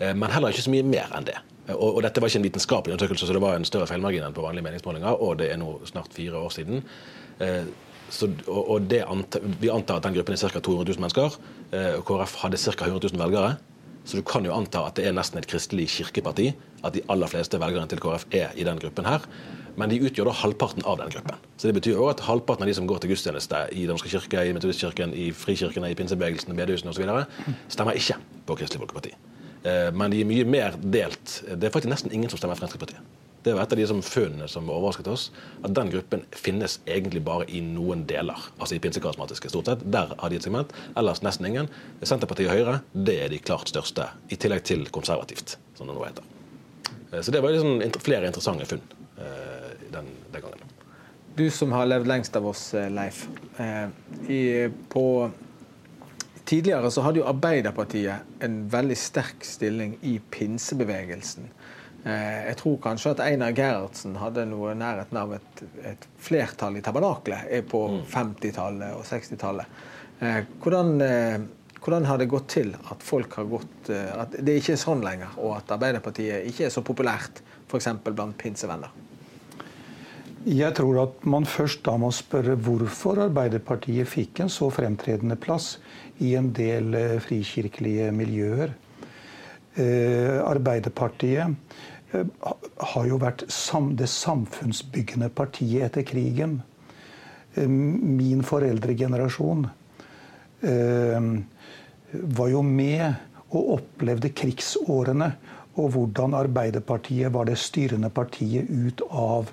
Eh, 0.00 0.14
Men 0.14 0.30
heller 0.34 0.50
ikke 0.50 0.64
så 0.66 0.72
mye 0.74 0.82
mer 0.88 1.12
enn 1.14 1.28
det. 1.28 1.36
Eh, 1.70 1.76
Og, 1.76 1.96
og 1.96 2.02
dette 2.02 2.20
var 2.20 2.28
ikke 2.28 2.42
en 2.42 2.48
vitenskapelig 2.48 2.94
undersøkelse, 2.96 3.26
så 3.26 3.32
det 3.36 3.42
var 3.42 3.56
en 3.56 3.64
større 3.68 3.86
feilmargin 3.86 4.26
enn 4.26 4.34
på 4.34 4.42
vanlige 4.42 4.66
meningsmålinger, 4.66 5.22
og 5.22 5.38
det 5.38 5.52
er 5.52 5.56
nå 5.62 5.78
snart 5.88 6.12
fire 6.12 6.36
år 6.42 6.50
siden. 6.58 6.82
Eh, 7.40 7.64
Så, 8.10 8.26
og, 8.48 8.70
og 8.70 8.86
det 8.90 9.04
anta, 9.06 9.38
vi 9.60 9.68
antar 9.70 10.00
at 10.00 10.02
den 10.08 10.14
gruppen 10.16 10.34
er 10.34 10.40
ca. 10.42 10.58
200 10.58 10.96
000 10.98 11.00
mennesker. 11.00 11.36
eh, 11.72 11.92
og 11.94 12.04
KrF 12.08 12.34
hadde 12.42 12.58
ca. 12.58 12.72
100 12.88 13.08
000 13.14 13.22
velgere. 13.22 13.52
Så 14.04 14.16
du 14.16 14.22
kan 14.26 14.42
jo 14.44 14.50
anta 14.56 14.80
at 14.88 14.96
det 14.96 15.06
er 15.06 15.12
nesten 15.14 15.38
et 15.38 15.46
kristelig 15.46 15.86
kirkeparti. 15.88 16.48
At 16.82 16.94
de 16.94 17.02
aller 17.08 17.30
fleste 17.30 17.60
velgerne 17.60 17.86
til 17.86 18.00
KrF 18.02 18.26
er 18.32 18.48
i 18.56 18.64
den 18.64 18.78
gruppen 18.82 19.06
her. 19.06 19.20
Men 19.76 19.90
de 19.90 20.00
utgjør 20.02 20.24
da 20.26 20.32
halvparten 20.42 20.82
av 20.84 20.98
den 20.98 21.14
gruppen. 21.14 21.38
Så 21.56 21.68
det 21.70 21.74
betyr 21.78 22.00
også 22.02 22.10
at 22.16 22.26
halvparten 22.26 22.66
av 22.66 22.68
de 22.68 22.74
som 22.74 22.86
går 22.90 22.98
til 22.98 23.10
gudstjeneste 23.14 23.56
i 23.72 23.86
Den 23.86 23.94
norske 23.94 24.08
kirke, 24.10 24.42
i 24.42 24.52
Metodistkirken, 24.52 25.14
i 25.14 25.30
frikirkene, 25.30 25.90
i 25.90 25.94
pinsebevegelsen, 25.94 26.56
bedehusene 26.56 26.90
osv., 26.90 27.06
stemmer 27.68 27.92
ikke 27.92 28.18
på 28.46 28.56
Kristelig 28.58 28.80
Folkeparti. 28.82 29.14
Eh, 29.64 29.92
Men 29.92 30.10
de 30.10 30.20
er 30.22 30.28
mye 30.28 30.44
mer 30.48 30.76
delt. 30.80 31.42
Det 31.56 31.68
er 31.68 31.72
faktisk 31.74 31.90
nesten 31.92 32.12
ingen 32.12 32.30
som 32.30 32.38
stemmer 32.40 32.56
Fremskrittspartiet. 32.56 33.00
Det 33.42 33.54
var 33.56 33.62
et 33.62 33.72
av 33.72 33.78
de 33.78 33.86
som 33.88 34.02
funnene 34.04 34.46
som 34.52 34.66
overrasket 34.68 35.06
oss. 35.08 35.30
At 35.64 35.72
den 35.74 35.88
gruppen 35.92 36.26
finnes 36.36 36.78
egentlig 36.86 37.22
bare 37.24 37.46
i 37.48 37.62
noen 37.64 38.02
deler. 38.08 38.36
Altså 38.60 38.76
i 38.76 38.80
pinsekarismatiske, 38.84 39.48
stort 39.48 39.70
sett. 39.70 39.84
Der 39.92 40.12
har 40.18 40.28
de 40.28 40.36
et 40.36 40.44
segment. 40.44 40.72
Ellers 40.96 41.22
nesten 41.24 41.46
ingen. 41.48 41.70
Senterpartiet 42.02 42.50
og 42.50 42.56
Høyre 42.58 42.80
det 42.92 43.16
er 43.24 43.32
de 43.32 43.38
klart 43.40 43.72
største. 43.72 44.10
I 44.28 44.36
tillegg 44.36 44.64
til 44.68 44.84
konservativt, 44.92 45.56
som 45.78 45.88
det 45.88 45.96
nå 45.96 46.04
heter. 46.04 46.24
Eh, 47.12 47.20
Så 47.22 47.32
det 47.32 47.40
var 47.40 47.50
liksom 47.56 47.80
flere 48.04 48.26
interessante 48.28 48.66
funn 48.68 48.82
eh, 49.18 49.72
den, 49.92 50.12
den 50.32 50.42
gangen. 50.42 50.66
Du 51.36 51.46
som 51.50 51.72
har 51.72 51.86
levd 51.88 52.06
lengst 52.10 52.36
av 52.36 52.46
oss, 52.46 52.74
Leif. 52.74 53.22
I, 54.28 54.68
på, 54.92 55.30
tidligere 56.50 56.90
så 56.90 57.04
hadde 57.06 57.22
jo 57.22 57.28
Arbeiderpartiet 57.30 58.42
en 58.44 58.62
veldig 58.70 58.96
sterk 58.98 59.44
stilling 59.46 59.94
i 60.06 60.16
pinsebevegelsen. 60.32 61.46
Eh, 62.04 62.46
jeg 62.48 62.56
tror 62.62 62.78
kanskje 62.82 63.12
at 63.14 63.22
Einar 63.26 63.54
Gerhardsen 63.56 64.16
hadde 64.20 64.46
noe 64.48 64.72
nærheten 64.78 65.18
av 65.20 65.34
et, 65.36 65.62
et 65.92 66.06
flertall 66.20 66.78
i 66.80 66.84
tabernaklet 66.84 67.50
eh, 67.52 67.64
på 67.66 67.82
50-tallet 68.08 68.96
og 68.96 69.04
60-tallet. 69.08 69.82
Eh, 70.24 70.40
hvordan, 70.64 70.94
hvordan 71.78 72.08
har 72.08 72.20
det 72.20 72.30
gått 72.32 72.48
til 72.56 72.72
at 72.80 73.04
folk 73.04 73.38
har 73.40 73.46
gått 73.48 73.88
At 73.90 74.34
det 74.36 74.58
ikke 74.60 74.74
er 74.74 74.80
sånn 74.80 75.04
lenger, 75.04 75.36
og 75.40 75.58
at 75.58 75.76
Arbeiderpartiet 75.76 76.48
ikke 76.50 76.66
er 76.68 76.74
så 76.74 76.84
populært 76.84 77.44
f.eks. 77.68 77.92
blant 78.10 78.36
pinsevenner? 78.40 78.92
Jeg 80.48 80.72
tror 80.72 81.02
at 81.02 81.24
man 81.28 81.44
først 81.44 81.82
da 81.84 81.98
må 82.00 82.08
spørre 82.16 82.54
hvorfor 82.56 83.18
Arbeiderpartiet 83.26 84.08
fikk 84.08 84.40
en 84.40 84.48
så 84.48 84.70
fremtredende 84.72 85.36
plass 85.36 85.74
i 86.24 86.32
en 86.38 86.48
del 86.56 86.96
eh, 86.96 87.18
frikirkelige 87.20 88.06
miljøer. 88.16 88.72
Eh, 89.76 90.40
Arbeiderpartiet 90.40 91.44
eh, 92.14 92.24
har 92.94 93.10
jo 93.10 93.20
vært 93.20 93.44
det 94.00 94.08
samfunnsbyggende 94.08 95.28
partiet 95.28 95.90
etter 95.90 96.08
krigen. 96.08 96.62
Min 97.60 98.40
foreldregenerasjon 98.46 99.64
var 102.36 102.50
jo 102.52 102.60
med 102.62 103.50
og 103.50 103.72
opplevde 103.74 104.30
krigsårene 104.30 105.32
og 105.74 105.96
hvordan 105.96 106.36
Arbeiderpartiet 106.38 107.32
var 107.34 107.48
det 107.50 107.58
styrende 107.58 108.10
partiet 108.14 108.70
ut 108.70 109.02
av 109.10 109.50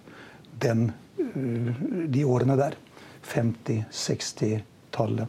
den, 0.60 0.91
eh, 1.20 1.74
de 2.08 2.26
årene 2.26 2.58
der. 2.60 2.78
50-, 3.28 3.84
60-tallet. 3.91 5.28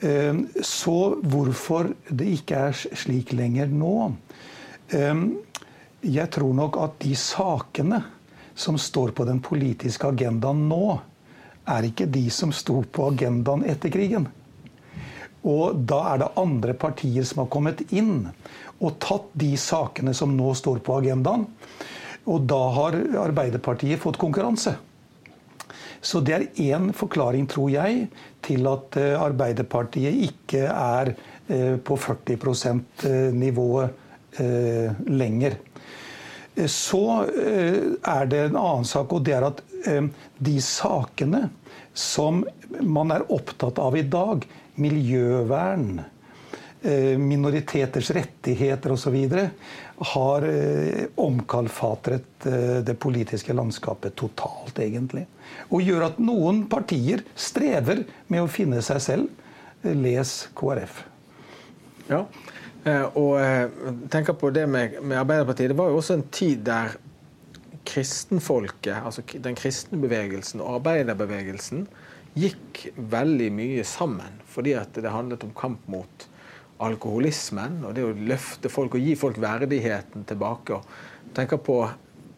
Eh, 0.00 0.34
Så 0.62 0.96
hvorfor 1.22 1.92
det 2.08 2.30
ikke 2.40 2.64
er 2.70 2.72
slik 2.72 3.34
lenger 3.36 3.68
nå 3.68 4.12
eh, 4.96 5.24
Jeg 6.02 6.30
tror 6.32 6.54
nok 6.56 6.78
at 6.80 6.98
de 7.04 7.14
sakene 7.14 8.00
som 8.54 8.78
står 8.78 9.12
på 9.16 9.24
den 9.24 9.40
politiske 9.40 10.08
agendaen 10.08 10.66
nå, 10.68 10.98
er 11.68 11.86
ikke 11.86 12.08
de 12.10 12.26
som 12.32 12.52
sto 12.52 12.80
på 12.82 13.10
agendaen 13.12 13.62
etter 13.68 13.92
krigen. 13.92 14.26
Og 15.46 15.76
da 15.88 16.00
er 16.12 16.20
det 16.20 16.32
andre 16.40 16.74
partier 16.76 17.24
som 17.24 17.44
har 17.44 17.50
kommet 17.52 17.80
inn 17.92 18.28
og 18.80 18.98
tatt 19.00 19.30
de 19.38 19.54
sakene 19.60 20.12
som 20.16 20.34
nå 20.36 20.52
står 20.56 20.82
på 20.84 20.98
agendaen. 21.00 21.46
Og 22.30 22.46
da 22.48 22.60
har 22.76 22.96
Arbeiderpartiet 23.24 24.00
fått 24.02 24.20
konkurranse. 24.20 24.76
Så 26.00 26.20
det 26.24 26.34
er 26.34 26.46
én 26.64 26.92
forklaring, 26.96 27.46
tror 27.50 27.70
jeg, 27.72 28.06
til 28.44 28.68
at 28.70 28.96
eh, 28.96 29.16
Arbeiderpartiet 29.20 30.22
ikke 30.30 30.62
er 30.70 31.12
eh, 31.12 31.76
på 31.76 31.96
40 32.00 32.38
%-nivået 32.40 33.90
eh, 34.40 35.02
lenger. 35.10 35.58
Eh, 36.56 36.66
Så 36.66 37.02
er 38.04 38.26
det 38.26 38.40
en 38.46 38.56
annen 38.56 38.84
sak, 38.84 39.12
og 39.12 39.24
det 39.24 39.36
er 39.36 39.46
at 39.46 39.60
de 40.38 40.56
sakene 40.60 41.48
som 41.94 42.42
man 42.84 43.12
er 43.14 43.24
opptatt 43.32 43.78
av 43.80 43.96
i 43.96 44.02
dag, 44.02 44.44
miljøvern, 44.76 46.02
minoriteters 46.82 48.08
rettigheter 48.16 48.94
osv., 48.94 49.16
har 50.00 50.42
eh, 50.42 51.04
omkalfatret 51.14 52.46
eh, 52.46 52.76
det 52.84 52.94
politiske 52.94 53.52
landskapet 53.52 54.16
totalt, 54.16 54.78
egentlig. 54.80 55.26
Og 55.68 55.84
gjør 55.84 56.06
at 56.06 56.22
noen 56.24 56.62
partier 56.72 57.20
strever 57.36 58.06
med 58.32 58.40
å 58.40 58.48
finne 58.48 58.80
seg 58.84 59.02
selv. 59.04 59.50
Eh, 59.82 59.92
Les 59.92 60.32
KrF. 60.56 61.02
Ja, 62.08 62.22
eh, 62.84 63.04
og 63.12 63.36
eh, 63.42 63.92
tenker 64.08 64.38
på 64.40 64.48
det 64.56 64.64
med 64.72 64.96
Arbeiderpartiet. 65.04 65.74
Det 65.74 65.78
var 65.82 65.92
jo 65.92 66.00
også 66.00 66.16
en 66.16 66.26
tid 66.32 66.64
der 66.70 66.96
kristenfolket, 67.90 69.02
altså 69.04 69.24
den 69.36 69.56
kristne 69.58 70.00
bevegelsen 70.00 70.64
og 70.64 70.78
arbeiderbevegelsen, 70.78 71.84
gikk 72.40 72.86
veldig 72.96 73.52
mye 73.52 73.84
sammen. 73.84 74.40
Fordi 74.48 74.78
at 74.80 74.96
det 74.96 75.12
handlet 75.12 75.44
om 75.44 75.52
kamp 75.56 75.84
mot 75.92 76.29
alkoholismen 76.84 77.82
og 77.84 77.94
det 77.96 78.04
å 78.06 78.14
løfte 78.14 78.70
folk 78.72 78.96
og 78.96 79.04
gi 79.04 79.16
folk 79.18 79.40
verdigheten 79.42 80.24
tilbake. 80.28 80.78
Og 80.78 81.34
tenker 81.36 81.60
på, 81.62 81.76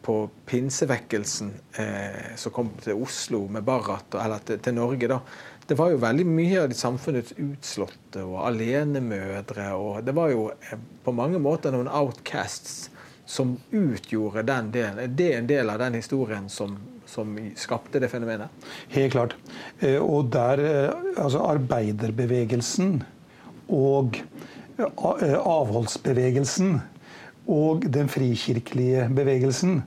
på 0.03 0.17
pinsevekkelsen 0.49 1.53
eh, 1.81 2.35
som 2.41 2.55
kom 2.55 2.73
til 2.83 3.03
Oslo 3.03 3.45
med 3.53 3.65
Barrat, 3.67 4.19
eller 4.19 4.43
til, 4.47 4.61
til 4.63 4.77
Norge, 4.77 5.11
da, 5.11 5.21
det 5.67 5.79
var 5.79 5.93
jo 5.93 6.01
veldig 6.03 6.25
mye 6.27 6.65
av 6.65 6.71
de 6.73 6.77
samfunnets 6.77 7.37
utslåtte 7.39 8.25
og 8.27 8.41
alenemødre. 8.49 9.69
og 9.79 10.03
Det 10.05 10.17
var 10.17 10.33
jo 10.35 10.49
eh, 10.53 10.79
på 11.05 11.15
mange 11.17 11.41
måter 11.43 11.75
noen 11.75 11.91
outcasts 11.91 12.89
som 13.33 13.55
utgjorde 13.71 14.43
den 14.45 14.73
delen. 14.75 15.15
Det 15.17 15.31
er 15.31 15.39
en 15.39 15.49
del 15.49 15.71
av 15.71 15.79
den 15.81 16.01
historien 16.01 16.51
som, 16.53 16.75
som 17.09 17.31
skapte 17.57 18.03
det 18.03 18.11
fenomenet? 18.13 18.51
Helt 18.93 19.15
klart. 19.15 19.39
Eh, 19.79 20.03
og 20.03 20.35
der 20.35 20.67
altså 21.15 21.47
arbeiderbevegelsen 21.47 22.99
og 23.73 24.21
avholdsbevegelsen 25.03 26.77
og 27.53 27.89
den 27.93 28.09
frikirkelige 28.13 29.09
bevegelsen 29.17 29.81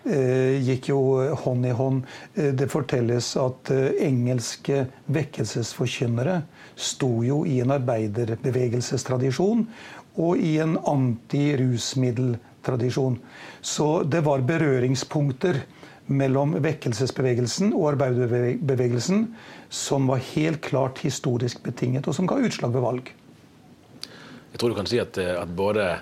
Eh, 0.00 0.56
gikk 0.64 0.86
jo 0.88 1.20
hånd 1.42 1.66
i 1.68 1.70
hånd. 1.76 2.06
Eh, 2.34 2.54
det 2.56 2.70
fortelles 2.72 3.36
at 3.36 3.70
eh, 3.74 3.90
engelske 4.06 4.86
vekkelsesforkynnere 5.12 6.38
sto 6.72 7.20
jo 7.24 7.44
i 7.44 7.60
en 7.60 7.70
arbeiderbevegelsestradisjon 7.74 9.66
og 10.16 10.38
i 10.40 10.58
en 10.64 10.78
antirusmiddeltradisjon. 10.88 13.18
Så 13.60 14.02
det 14.08 14.24
var 14.24 14.40
berøringspunkter 14.48 15.60
mellom 16.08 16.56
vekkelsesbevegelsen 16.64 17.76
og 17.76 17.92
arbeiderbevegelsen 17.92 19.36
som 19.70 20.10
var 20.10 20.22
helt 20.34 20.60
klart 20.66 21.00
historisk 21.04 21.62
betinget, 21.62 22.08
og 22.10 22.16
som 22.16 22.28
ga 22.28 22.40
utslag 22.42 22.74
ved 22.74 22.84
valg. 22.84 23.12
Jeg 24.50 24.58
tror 24.58 24.72
du 24.72 24.78
kan 24.78 24.88
si 24.90 24.98
at, 24.98 25.18
at 25.18 25.50
både 25.56 25.92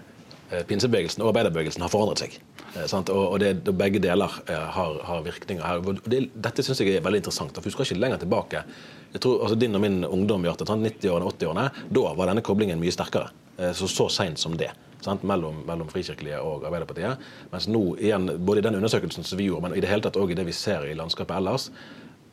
pinsebevegelsen 0.68 1.20
og 1.20 1.34
arbeiderbevegelsen 1.34 1.84
har 1.84 1.92
forandret 1.92 2.24
seg. 2.24 2.38
Eh, 2.76 2.86
sant? 2.90 3.10
Og, 3.12 3.38
det, 3.40 3.62
Begge 3.76 4.00
deler 4.02 4.38
eh, 4.48 4.66
har, 4.76 4.98
har 5.08 5.24
virkninger 5.24 5.64
her. 5.64 5.82
Det, 6.04 6.22
dette 6.34 6.64
syns 6.64 6.82
jeg 6.82 6.98
er 6.98 7.04
veldig 7.04 7.22
interessant. 7.22 7.56
for 7.56 7.64
Du 7.64 7.74
skal 7.74 7.88
ikke 7.88 8.00
lenger 8.00 8.22
tilbake. 8.24 8.64
Jeg 9.14 9.22
tror, 9.24 9.42
altså 9.44 9.58
Din 9.58 9.78
og 9.78 9.84
min 9.84 10.02
ungdom, 10.04 10.44
90-årene, 10.44 11.32
80-årene, 11.32 11.68
da 11.96 12.12
var 12.18 12.32
denne 12.32 12.44
koblingen 12.44 12.80
mye 12.80 12.94
sterkere. 12.94 13.32
Eh, 13.58 13.72
så 13.76 13.88
så 13.90 14.08
seint 14.12 14.40
som 14.40 14.56
det. 14.58 14.70
Sant? 15.04 15.22
Mellom, 15.22 15.62
mellom 15.66 15.88
Frikirkelige 15.92 16.40
og 16.42 16.66
Arbeiderpartiet. 16.68 17.22
Mens 17.52 17.68
nå, 17.70 17.84
igjen, 18.02 18.28
både 18.44 18.62
i 18.62 18.68
den 18.68 18.80
undersøkelsen 18.80 19.24
som 19.24 19.40
vi 19.40 19.48
gjorde, 19.48 19.68
men 19.68 19.78
i 19.78 19.84
det 19.84 19.90
hele 19.90 20.04
tatt 20.04 20.18
òg 20.20 20.34
i 20.34 20.38
det 20.38 20.48
vi 20.48 20.56
ser 20.56 20.88
i 20.88 20.96
landskapet 20.98 21.38
ellers, 21.38 21.70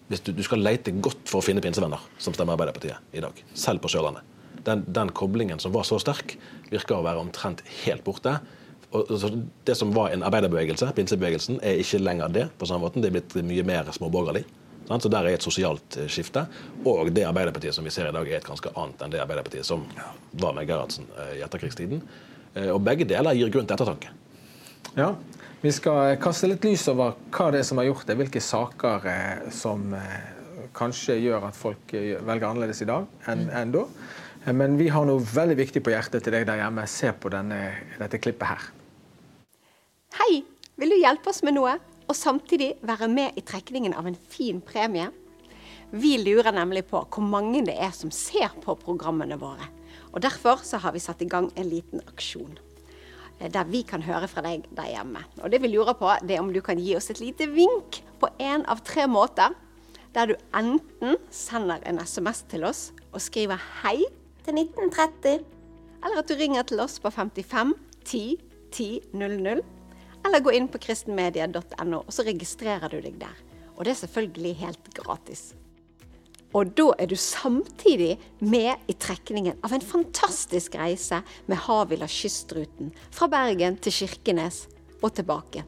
du, 0.10 0.34
du 0.38 0.44
skal 0.46 0.62
lete 0.62 0.94
godt 0.94 1.26
for 1.30 1.42
å 1.42 1.46
finne 1.46 1.64
pinsevenner 1.64 2.02
som 2.22 2.36
stemmer 2.36 2.58
Arbeiderpartiet 2.58 3.16
i 3.16 3.24
dag. 3.24 3.40
Selv 3.58 3.84
på 3.84 3.92
Sørlandet. 3.92 4.26
Den, 4.66 4.84
den 4.90 5.12
koblingen 5.14 5.60
som 5.62 5.74
var 5.76 5.86
så 5.86 6.00
sterk, 6.02 6.38
virker 6.72 6.98
å 6.98 7.06
være 7.06 7.22
omtrent 7.22 7.62
helt 7.84 8.06
borte 8.06 8.40
og, 8.96 9.42
det 9.64 9.76
som 9.76 9.94
var 9.94 10.14
en 10.14 10.24
arbeiderbevegelse, 10.24 10.92
pinsebevegelsen, 10.96 11.60
er 11.64 11.82
ikke 11.82 12.00
lenger 12.00 12.30
det. 12.32 12.46
på 12.58 12.66
samme 12.66 12.86
måten. 12.86 13.02
Det 13.02 13.10
er 13.10 13.18
blitt 13.18 13.36
mye 13.44 13.64
mer 13.64 13.92
småborgerlig. 13.92 14.46
Så 14.86 15.10
der 15.10 15.26
er 15.26 15.34
et 15.34 15.44
sosialt 15.44 15.98
eh, 15.98 16.08
skifte. 16.08 16.46
Og 16.86 17.10
det 17.14 17.26
Arbeiderpartiet 17.26 17.74
som 17.74 17.84
vi 17.84 17.94
ser 17.94 18.10
i 18.10 18.14
dag, 18.14 18.28
er 18.30 18.38
et 18.38 18.46
ganske 18.46 18.70
annet 18.78 19.02
enn 19.02 19.16
det 19.16 19.22
Arbeiderpartiet 19.24 19.66
som 19.66 19.86
var 20.32 20.54
med 20.54 20.70
Gerhardsen 20.70 21.10
eh, 21.18 21.40
i 21.40 21.42
etterkrigstiden. 21.46 22.04
Eh, 22.54 22.70
og 22.70 22.84
begge 22.86 23.08
deler 23.10 23.34
gir 23.34 23.50
grunn 23.50 23.66
til 23.66 23.76
ettertanke. 23.76 24.14
Ja, 24.96 25.16
Vi 25.66 25.72
skal 25.74 26.20
kaste 26.22 26.46
litt 26.46 26.66
lys 26.68 26.84
over 26.92 27.16
hva 27.34 27.46
det 27.50 27.64
er 27.64 27.66
som 27.66 27.80
har 27.82 27.88
gjort 27.88 28.06
det. 28.06 28.16
Hvilke 28.20 28.42
saker 28.44 29.08
som 29.50 29.88
kanskje 30.78 31.16
gjør 31.24 31.48
at 31.48 31.58
folk 31.58 31.94
velger 31.96 32.46
annerledes 32.46 32.84
i 32.84 32.88
dag 32.90 33.08
enn, 33.32 33.48
enn 33.50 33.72
da. 33.74 33.82
Men 34.54 34.76
vi 34.78 34.92
har 34.94 35.08
noe 35.10 35.24
veldig 35.26 35.56
viktig 35.58 35.82
på 35.82 35.90
hjertet 35.90 36.22
til 36.22 36.36
deg 36.36 36.46
der 36.46 36.60
hjemme. 36.62 36.84
Se 36.86 37.10
på 37.18 37.32
denne, 37.34 37.58
dette 37.98 38.20
klippet 38.22 38.52
her. 38.52 38.68
Hei! 40.20 40.44
Vil 40.78 40.94
du 40.94 41.00
hjelpe 41.00 41.32
oss 41.32 41.42
med 41.48 41.56
noe, 41.58 41.74
og 42.06 42.20
samtidig 42.20 42.76
være 42.86 43.10
med 43.10 43.40
i 43.40 43.46
trekningen 43.48 43.96
av 43.98 44.06
en 44.12 44.20
fin 44.36 44.62
premie? 44.62 45.08
Vi 45.96 46.14
lurer 46.22 46.54
nemlig 46.54 46.86
på 46.92 47.02
hvor 47.08 47.26
mange 47.26 47.64
det 47.66 47.80
er 47.80 47.96
som 47.96 48.14
ser 48.14 48.54
på 48.62 48.78
programmene 48.86 49.42
våre. 49.42 49.72
Og 50.14 50.22
Derfor 50.22 50.62
så 50.62 50.78
har 50.86 50.94
vi 50.94 51.02
satt 51.02 51.26
i 51.26 51.32
gang 51.32 51.50
en 51.58 51.72
liten 51.74 52.06
aksjon. 52.06 52.54
Eh, 53.40 53.52
der 53.52 53.68
vi 53.68 53.84
kan 53.84 54.04
høre 54.06 54.28
fra 54.32 54.44
deg 54.46 54.68
der 54.76 54.90
hjemme. 54.92 55.24
Og 55.42 55.52
Det 55.52 55.62
vi 55.62 55.68
lurer 55.68 55.94
på, 55.94 56.10
det 56.22 56.36
er 56.36 56.44
om 56.44 56.54
du 56.54 56.62
kan 56.62 56.80
gi 56.80 56.96
oss 56.96 57.10
et 57.10 57.20
lite 57.20 57.48
vink 57.52 58.02
på 58.20 58.30
én 58.40 58.66
av 58.68 58.84
tre 58.84 59.08
måter. 59.08 59.56
Der 60.14 60.26
du 60.26 60.36
enten 60.56 61.18
sender 61.30 61.80
en 61.86 62.00
SMS 62.00 62.46
til 62.48 62.64
oss 62.64 62.94
og 63.12 63.22
skriver 63.22 63.58
'hei' 63.58 64.06
til 64.46 64.54
1930. 64.54 65.44
Eller 66.04 66.20
at 66.20 66.30
du 66.30 66.36
ringer 66.36 66.64
til 66.64 66.80
oss 66.80 67.00
på 67.00 67.10
55 67.10 67.74
10 68.06 68.38
10 68.72 69.00
00 69.14 69.62
eller 70.26 70.40
gå 70.40 70.52
inn 70.52 70.68
på 70.68 70.82
kristenmedia.no, 70.82 72.00
og 72.02 72.14
så 72.14 72.26
registrerer 72.26 72.90
du 72.90 72.98
deg 73.02 73.20
der. 73.22 73.36
Og 73.76 73.86
det 73.86 73.92
er 73.92 74.02
selvfølgelig 74.06 74.56
helt 74.56 74.94
gratis. 74.94 75.54
Og 76.56 76.72
da 76.78 76.92
er 77.00 77.10
du 77.12 77.18
samtidig 77.20 78.16
med 78.40 78.88
i 78.88 78.96
trekningen 78.96 79.58
av 79.66 79.74
en 79.76 79.84
fantastisk 79.84 80.78
reise 80.80 81.20
med 81.52 81.60
Havila 81.66 82.08
kystruten 82.08 82.94
fra 83.12 83.28
Bergen 83.32 83.76
til 83.84 83.92
Kirkenes 83.92 84.62
og 85.02 85.12
tilbake. 85.18 85.66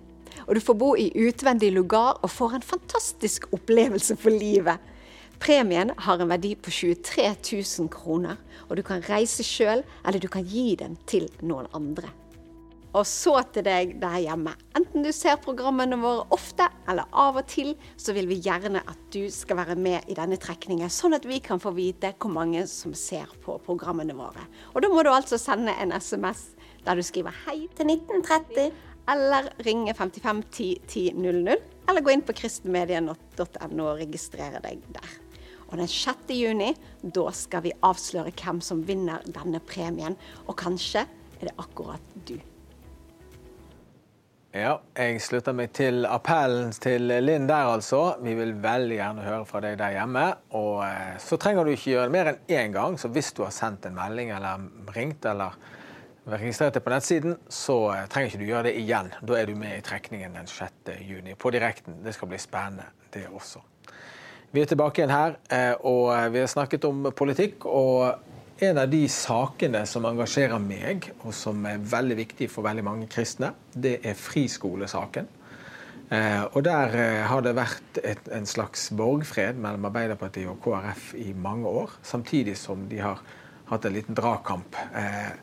Og 0.48 0.56
du 0.56 0.62
får 0.64 0.78
bo 0.80 0.94
i 0.96 1.10
utvendig 1.28 1.74
lugar 1.76 2.22
og 2.22 2.32
får 2.32 2.56
en 2.56 2.70
fantastisk 2.70 3.50
opplevelse 3.52 4.16
for 4.22 4.32
livet. 4.32 4.80
Premien 5.44 5.92
har 6.06 6.22
en 6.22 6.32
verdi 6.32 6.54
på 6.56 6.72
23 6.72 7.28
000 7.36 7.92
kroner, 7.94 8.40
og 8.70 8.78
du 8.80 8.84
kan 8.86 9.04
reise 9.10 9.44
sjøl, 9.46 9.84
eller 10.06 10.24
du 10.24 10.30
kan 10.32 10.48
gi 10.48 10.72
den 10.80 10.96
til 11.10 11.28
noen 11.44 11.68
andre. 11.78 12.10
Og 12.96 13.04
så 13.06 13.34
til 13.54 13.66
deg 13.68 13.98
der 14.02 14.16
hjemme. 14.24 14.54
Enten 14.78 15.04
du 15.04 15.12
ser 15.16 15.40
programmene 15.44 16.00
våre 16.00 16.24
ofte 16.34 16.70
eller 16.88 17.10
av 17.12 17.40
og 17.42 17.48
til, 17.52 17.74
så 18.00 18.16
vil 18.16 18.30
vi 18.30 18.40
gjerne 18.46 18.82
at 18.88 19.02
du 19.14 19.28
skal 19.34 19.60
være 19.60 19.76
med 19.76 20.08
i 20.08 20.16
denne 20.18 20.40
trekningen, 20.40 20.90
sånn 20.92 21.18
at 21.18 21.28
vi 21.28 21.42
kan 21.44 21.62
få 21.62 21.74
vite 21.76 22.14
hvor 22.16 22.32
mange 22.34 22.64
som 22.72 22.96
ser 22.98 23.32
på 23.44 23.60
programmene 23.66 24.16
våre. 24.18 24.48
Og 24.74 24.82
da 24.84 24.92
må 24.92 25.04
du 25.04 25.12
altså 25.12 25.40
sende 25.42 25.76
en 25.76 25.92
SMS 25.92 26.54
der 26.88 26.96
du 26.96 27.04
skriver 27.04 27.36
'hei' 27.44 27.68
til 27.76 27.92
1930, 27.92 28.72
eller 29.08 29.52
ringe 29.66 29.94
55 29.94 30.44
10 30.52 30.82
10 30.88 31.14
00, 31.16 31.56
eller 31.90 32.02
gå 32.02 32.12
inn 32.12 32.22
på 32.22 32.36
kristenmedia.no 32.36 33.88
og 33.88 34.00
registrere 34.00 34.60
deg 34.64 34.84
der. 34.92 35.08
Og 35.68 35.78
den 35.78 35.88
6. 35.88 36.32
juni, 36.32 36.74
da 37.04 37.32
skal 37.32 37.64
vi 37.64 37.76
avsløre 37.84 38.32
hvem 38.32 38.62
som 38.64 38.84
vinner 38.88 39.24
denne 39.28 39.60
premien. 39.60 40.16
Og 40.48 40.56
kanskje 40.56 41.04
er 41.40 41.50
det 41.50 41.58
akkurat 41.60 42.14
du. 42.28 42.38
Ja, 44.58 44.72
jeg 44.98 45.20
slutter 45.22 45.54
meg 45.54 45.70
til 45.78 46.08
appellen 46.10 46.72
til 46.82 47.12
Linn 47.22 47.46
der, 47.46 47.68
altså. 47.76 48.16
Vi 48.26 48.32
vil 48.40 48.56
veldig 48.64 48.96
gjerne 48.96 49.26
høre 49.28 49.46
fra 49.46 49.60
deg 49.62 49.76
der 49.78 49.94
hjemme. 49.94 50.24
Og 50.58 50.80
eh, 50.88 51.12
så 51.22 51.38
trenger 51.38 51.68
du 51.68 51.76
ikke 51.76 51.92
gjøre 51.92 52.08
det 52.08 52.14
mer 52.16 52.30
enn 52.32 52.40
én 52.58 52.74
gang. 52.74 52.98
Så 52.98 53.12
hvis 53.14 53.30
du 53.38 53.44
har 53.44 53.54
sendt 53.54 53.86
en 53.86 53.94
melding 53.94 54.32
eller 54.34 54.64
ringt 54.96 55.28
eller 55.30 55.60
registrert 56.32 56.74
deg 56.74 56.86
på 56.88 56.94
nettsiden, 56.96 57.38
så 57.54 57.76
eh, 57.94 58.08
trenger 58.10 58.32
ikke 58.32 58.42
du 58.42 58.48
gjøre 58.48 58.66
det 58.72 58.74
igjen. 58.82 59.12
Da 59.30 59.38
er 59.38 59.52
du 59.52 59.54
med 59.62 59.76
i 59.76 59.86
trekningen 59.86 60.40
den 60.40 60.50
6. 60.50 60.90
juni 61.06 61.38
på 61.38 61.54
direkten. 61.54 62.02
Det 62.08 62.16
skal 62.18 62.34
bli 62.34 62.42
spennende, 62.42 62.90
det 63.14 63.28
også. 63.30 63.62
Vi 64.56 64.64
er 64.64 64.72
tilbake 64.72 65.04
igjen 65.04 65.14
her, 65.14 65.38
eh, 65.54 65.76
og 65.86 66.10
vi 66.34 66.42
har 66.42 66.50
snakket 66.50 66.90
om 66.90 67.12
politikk. 67.14 67.70
og 67.70 68.27
en 68.60 68.78
av 68.78 68.90
de 68.90 69.04
sakene 69.12 69.84
som 69.90 70.06
engasjerer 70.10 70.62
meg, 70.62 71.12
og 71.24 71.34
som 71.36 71.66
er 71.70 71.82
veldig 71.82 72.18
viktig 72.18 72.48
for 72.50 72.66
veldig 72.66 72.86
mange 72.86 73.10
kristne, 73.12 73.52
det 73.74 74.00
er 74.08 74.18
friskolesaken. 74.18 75.28
Eh, 76.10 76.44
og 76.56 76.64
Der 76.64 76.96
eh, 76.96 77.26
har 77.28 77.42
det 77.44 77.56
vært 77.58 78.00
et, 78.04 78.30
en 78.32 78.48
slags 78.48 78.90
borgfred 78.96 79.60
mellom 79.60 79.90
Arbeiderpartiet 79.90 80.48
og 80.48 80.62
KrF 80.64 81.12
i 81.20 81.34
mange 81.36 81.68
år, 81.68 81.98
samtidig 82.02 82.56
som 82.58 82.88
de 82.90 83.02
har 83.04 83.22
hatt 83.68 83.86
en 83.86 83.94
liten 83.94 84.16
dragkamp. 84.16 84.80
Eh, 84.96 85.36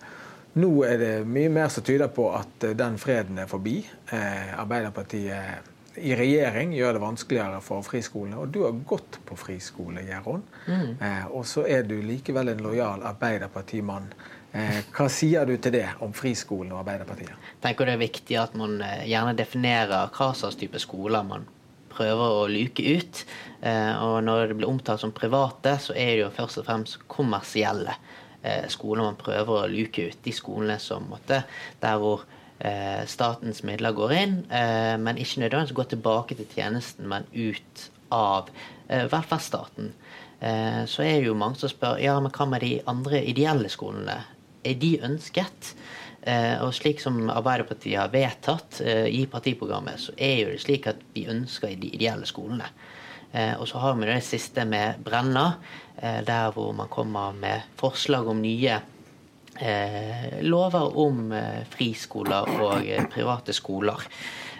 nå 0.54 0.72
er 0.88 0.98
det 0.98 1.12
mye 1.28 1.52
mer 1.52 1.68
som 1.68 1.84
tyder 1.84 2.08
på 2.14 2.30
at 2.32 2.66
den 2.78 2.98
freden 2.98 3.38
er 3.42 3.48
forbi. 3.50 3.80
Arbeiderpartiet 4.14 5.73
i 5.96 6.14
regjering 6.18 6.72
gjør 6.74 6.96
det 6.96 7.02
vanskeligere 7.02 7.60
for 7.64 7.84
friskolene. 7.86 8.38
Og 8.42 8.52
du 8.54 8.62
har 8.64 8.78
gått 8.88 9.20
på 9.26 9.36
friskole, 9.38 10.02
Gjeron. 10.06 10.42
Mm. 10.66 10.94
Eh, 10.98 11.26
og 11.30 11.46
så 11.48 11.66
er 11.70 11.84
du 11.88 11.96
likevel 12.02 12.52
en 12.52 12.62
lojal 12.64 13.04
Arbeiderpartimann. 13.06 14.08
Eh, 14.54 14.80
hva 14.94 15.08
sier 15.10 15.46
du 15.46 15.56
til 15.58 15.74
det 15.74 15.86
om 16.04 16.14
friskolen 16.14 16.72
og 16.74 16.84
Arbeiderpartiet? 16.84 17.50
Tenker 17.62 17.88
det 17.88 17.96
er 17.96 18.04
viktig 18.04 18.38
at 18.40 18.56
man 18.58 18.78
eh, 18.84 19.06
gjerne 19.10 19.36
definerer 19.38 20.12
hva 20.14 20.30
slags 20.36 20.58
type 20.60 20.82
skoler 20.82 21.26
man 21.26 21.46
prøver 21.94 22.38
å 22.42 22.50
luke 22.50 22.84
ut. 22.84 23.24
Eh, 23.62 23.94
og 24.02 24.20
når 24.26 24.50
det 24.50 24.58
blir 24.58 24.70
omtalt 24.70 25.02
som 25.02 25.14
private, 25.14 25.78
så 25.82 25.96
er 25.96 26.14
det 26.14 26.22
jo 26.24 26.34
først 26.34 26.62
og 26.62 26.68
fremst 26.68 27.02
kommersielle 27.10 27.96
eh, 28.42 28.66
skoler 28.72 29.08
man 29.08 29.20
prøver 29.20 29.64
å 29.64 29.70
luke 29.70 30.08
ut. 30.10 30.22
De 30.24 30.34
skolene 30.34 30.78
som 30.82 31.06
måtte, 31.10 31.44
der 31.82 32.00
hvor 32.02 32.26
statens 33.10 33.62
midler 33.66 33.92
går 33.96 34.12
inn, 34.14 34.36
eh, 34.50 34.94
men 35.00 35.18
ikke 35.18 35.42
nødvendigvis 35.42 35.76
går 35.76 35.88
tilbake 35.90 36.36
til 36.38 36.46
tjenesten, 36.54 37.08
men 37.10 37.26
ut 37.34 37.84
av 38.14 38.50
eh, 38.88 39.04
velferdsstaten. 39.10 39.92
Så 40.90 41.00
er 41.00 41.22
jo 41.24 41.32
mange 41.38 41.56
som 41.56 41.70
spør 41.72 41.96
ja, 42.02 42.18
men 42.20 42.32
hva 42.34 42.44
med 42.44 42.60
de 42.60 42.74
andre 42.90 43.22
ideelle 43.24 43.70
skolene. 43.72 44.18
Er 44.60 44.74
de 44.76 44.90
ønsket? 45.06 45.70
Og 46.60 46.74
slik 46.76 47.00
som 47.00 47.30
Arbeiderpartiet 47.32 47.96
har 47.96 48.10
vedtatt 48.12 48.82
i 48.84 49.22
partiprogrammet, 49.30 50.02
så 50.02 50.12
er 50.20 50.34
jo 50.42 50.50
det 50.50 50.60
slik 50.60 50.90
at 50.90 51.00
vi 51.14 51.24
ønsker 51.32 51.72
de 51.80 51.88
ideelle 51.96 52.28
skolene. 52.28 52.68
Eh, 53.34 53.54
og 53.58 53.66
så 53.68 53.80
har 53.82 53.96
vi 53.98 54.06
det 54.06 54.20
siste 54.22 54.62
med 54.68 55.00
Brenna, 55.02 55.54
eh, 55.98 56.20
der 56.26 56.52
hvor 56.54 56.72
man 56.72 56.88
kommer 56.88 57.32
med 57.32 57.66
forslag 57.76 58.28
om 58.30 58.42
nye 58.42 58.76
eh, 58.76 58.82
lover 60.42 60.96
om 60.98 61.28
eh, 61.32 61.62
friskoler 61.70 62.48
og 62.58 62.86
eh, 62.86 63.04
private 63.10 63.54
skoler. 63.54 64.02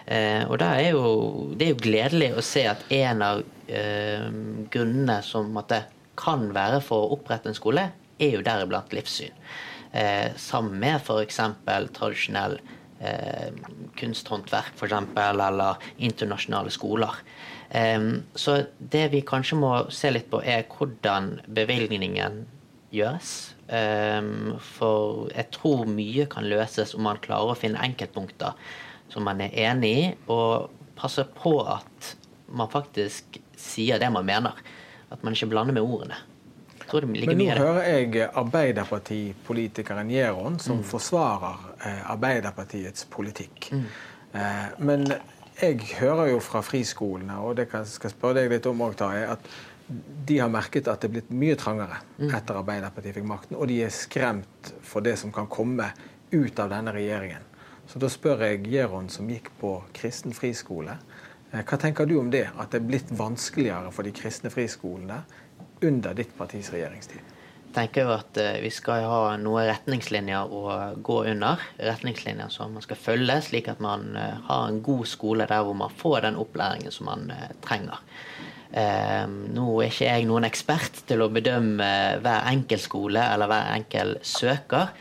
Eh, 0.05 0.43
og 0.45 0.59
da 0.61 0.75
er 0.77 0.93
jo, 0.93 1.51
Det 1.57 1.65
er 1.65 1.73
jo 1.73 1.81
gledelig 1.81 2.31
å 2.37 2.45
se 2.45 2.65
at 2.69 2.85
en 2.93 3.21
av 3.25 3.43
eh, 3.67 4.27
grunnene 4.71 5.21
som 5.25 5.51
måtte, 5.51 5.83
kan 6.15 6.45
være 6.55 6.79
for 6.79 7.03
å 7.03 7.15
opprette 7.17 7.49
en 7.51 7.57
skole, 7.57 7.89
er 8.15 8.37
jo 8.37 8.43
deriblant 8.45 8.93
livssyn. 8.95 9.33
Eh, 9.91 10.31
sammen 10.39 10.77
med 10.79 11.01
f.eks. 11.01 11.41
tradisjonell 11.97 12.55
eh, 13.03 13.49
kunsthåndverk, 13.99 14.77
eksempel, 14.79 15.41
eller 15.43 15.83
internasjonale 15.97 16.71
skoler. 16.71 17.19
Eh, 17.67 17.99
så 18.35 18.61
det 18.79 19.09
vi 19.11 19.25
kanskje 19.27 19.59
må 19.59 19.73
se 19.91 20.13
litt 20.15 20.31
på, 20.31 20.39
er 20.39 20.63
hvordan 20.71 21.41
bevilgningen 21.51 22.45
gjøres. 22.95 23.54
Eh, 23.69 24.21
for 24.75 25.29
jeg 25.33 25.49
tror 25.55 25.85
mye 25.89 26.27
kan 26.29 26.45
løses 26.49 26.93
om 26.95 27.05
man 27.07 27.17
klarer 27.23 27.53
å 27.53 27.57
finne 27.57 27.81
enkeltpunkter 27.81 28.53
som 29.09 29.25
man 29.25 29.41
er 29.41 29.53
enig 29.69 29.91
i, 29.97 30.05
og 30.33 30.69
passe 30.97 31.23
på 31.37 31.57
at 31.69 32.15
man 32.49 32.69
faktisk 32.69 33.39
sier 33.57 33.99
det 34.01 34.09
man 34.13 34.25
mener. 34.25 34.53
At 35.11 35.21
man 35.23 35.33
ikke 35.33 35.49
blander 35.51 35.73
med 35.73 35.85
ordene. 35.85 36.17
Men 36.91 37.37
nå 37.39 37.45
hører 37.57 37.87
jeg 37.89 38.27
Arbeiderpartipolitikeren 38.37 40.09
Gjeron 40.09 40.59
som 40.59 40.77
Mm. 40.77 40.83
forsvarer 40.83 41.57
eh, 41.85 42.11
Arbeiderpartiets 42.11 43.05
politikk. 43.09 43.71
Mm. 43.71 43.85
Eh, 44.33 44.67
men 44.79 45.07
jeg 45.61 45.79
hører 45.99 46.29
jo 46.31 46.39
fra 46.39 46.61
friskolene, 46.61 47.37
og 47.39 47.55
det 47.55 47.67
skal 47.69 48.09
jeg 48.09 48.11
spørre 48.11 48.33
deg 48.41 48.51
litt 48.51 48.65
om 48.65 48.81
òg, 48.81 48.95
Tarjei, 48.95 49.23
at 49.31 49.39
de 50.25 50.39
har 50.39 50.49
merket 50.49 50.87
at 50.89 51.01
det 51.01 51.09
er 51.09 51.13
blitt 51.19 51.33
mye 51.33 51.55
trangere 51.59 51.99
Mm. 52.17 52.33
etter 52.33 52.57
Arbeiderpartiet 52.57 53.13
fikk 53.15 53.27
makten, 53.29 53.57
og 53.57 53.67
de 53.67 53.83
er 53.83 53.89
skremt 53.89 54.73
for 54.81 55.01
det 55.01 55.17
som 55.19 55.31
kan 55.31 55.47
komme 55.47 55.91
ut 56.31 56.59
av 56.59 56.69
denne 56.69 56.91
regjeringen. 56.91 57.43
Så 57.87 57.99
da 57.99 58.09
spør 58.09 58.41
jeg 58.47 58.63
Gjeron, 58.65 59.09
som 59.09 59.29
gikk 59.29 59.51
på 59.61 59.83
kristen 59.93 60.33
friskole, 60.33 60.97
eh, 61.53 61.61
hva 61.61 61.77
tenker 61.77 62.05
du 62.05 62.17
om 62.19 62.31
det? 62.31 62.49
At 62.57 62.71
det 62.71 62.81
er 62.81 62.87
blitt 62.87 63.11
vanskeligere 63.11 63.91
for 63.91 64.03
de 64.03 64.11
kristne 64.11 64.49
friskolene 64.49 65.23
under 65.81 66.13
ditt 66.13 66.35
partis 66.37 66.71
regjeringstid? 66.71 67.21
Jeg 67.67 67.73
tenker 67.73 68.01
jo 68.07 68.13
at 68.15 68.37
eh, 68.37 68.61
vi 68.63 68.69
skal 68.71 69.03
ha 69.03 69.37
noen 69.37 69.67
retningslinjer 69.67 70.49
å 70.49 70.95
gå 71.03 71.25
under. 71.25 71.59
Retningslinjer 71.77 72.49
som 72.49 72.73
man 72.73 72.81
skal 72.81 72.95
følge, 72.95 73.41
slik 73.41 73.67
at 73.67 73.79
man 73.79 74.15
eh, 74.15 74.37
har 74.47 74.67
en 74.67 74.81
god 74.81 75.05
skole 75.05 75.45
der 75.45 75.61
hvor 75.61 75.75
man 75.75 75.91
får 75.91 76.21
den 76.21 76.35
opplæringen 76.35 76.91
som 76.91 77.05
man 77.05 77.31
trenger. 77.61 77.99
Eh, 78.75 79.25
nå 79.55 79.65
er 79.79 79.91
ikke 79.91 80.09
jeg 80.09 80.27
noen 80.27 80.47
ekspert 80.47 81.05
til 81.07 81.23
å 81.23 81.31
bedømme 81.31 81.85
eh, 81.85 82.17
hver 82.23 82.49
enkelt 82.51 82.83
skole 82.83 83.21
eller 83.23 83.47
hver 83.47 83.69
enkel 83.77 84.15
søker, 84.19 84.91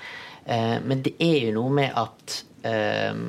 eh, 0.47 0.77
men 0.85 1.03
det 1.03 1.17
er 1.19 1.49
jo 1.49 1.55
noe 1.57 1.73
med 1.81 1.97
at 1.99 2.37
eh, 2.63 3.23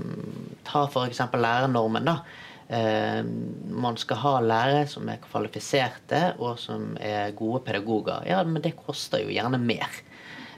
Ta 0.65 0.83
f.eks. 0.89 1.21
lærernormen. 1.33 2.05
da. 2.05 2.19
Eh, 2.67 3.21
man 3.69 3.97
skal 4.01 4.17
ha 4.23 4.33
lærere 4.41 4.85
som 4.89 5.09
er 5.09 5.21
kvalifiserte 5.21 6.21
og 6.41 6.57
som 6.59 6.95
er 6.97 7.35
gode 7.37 7.61
pedagoger. 7.67 8.25
Ja, 8.29 8.41
men 8.43 8.63
det 8.65 8.75
koster 8.79 9.21
jo 9.21 9.33
gjerne 9.33 9.59
mer. 9.61 10.01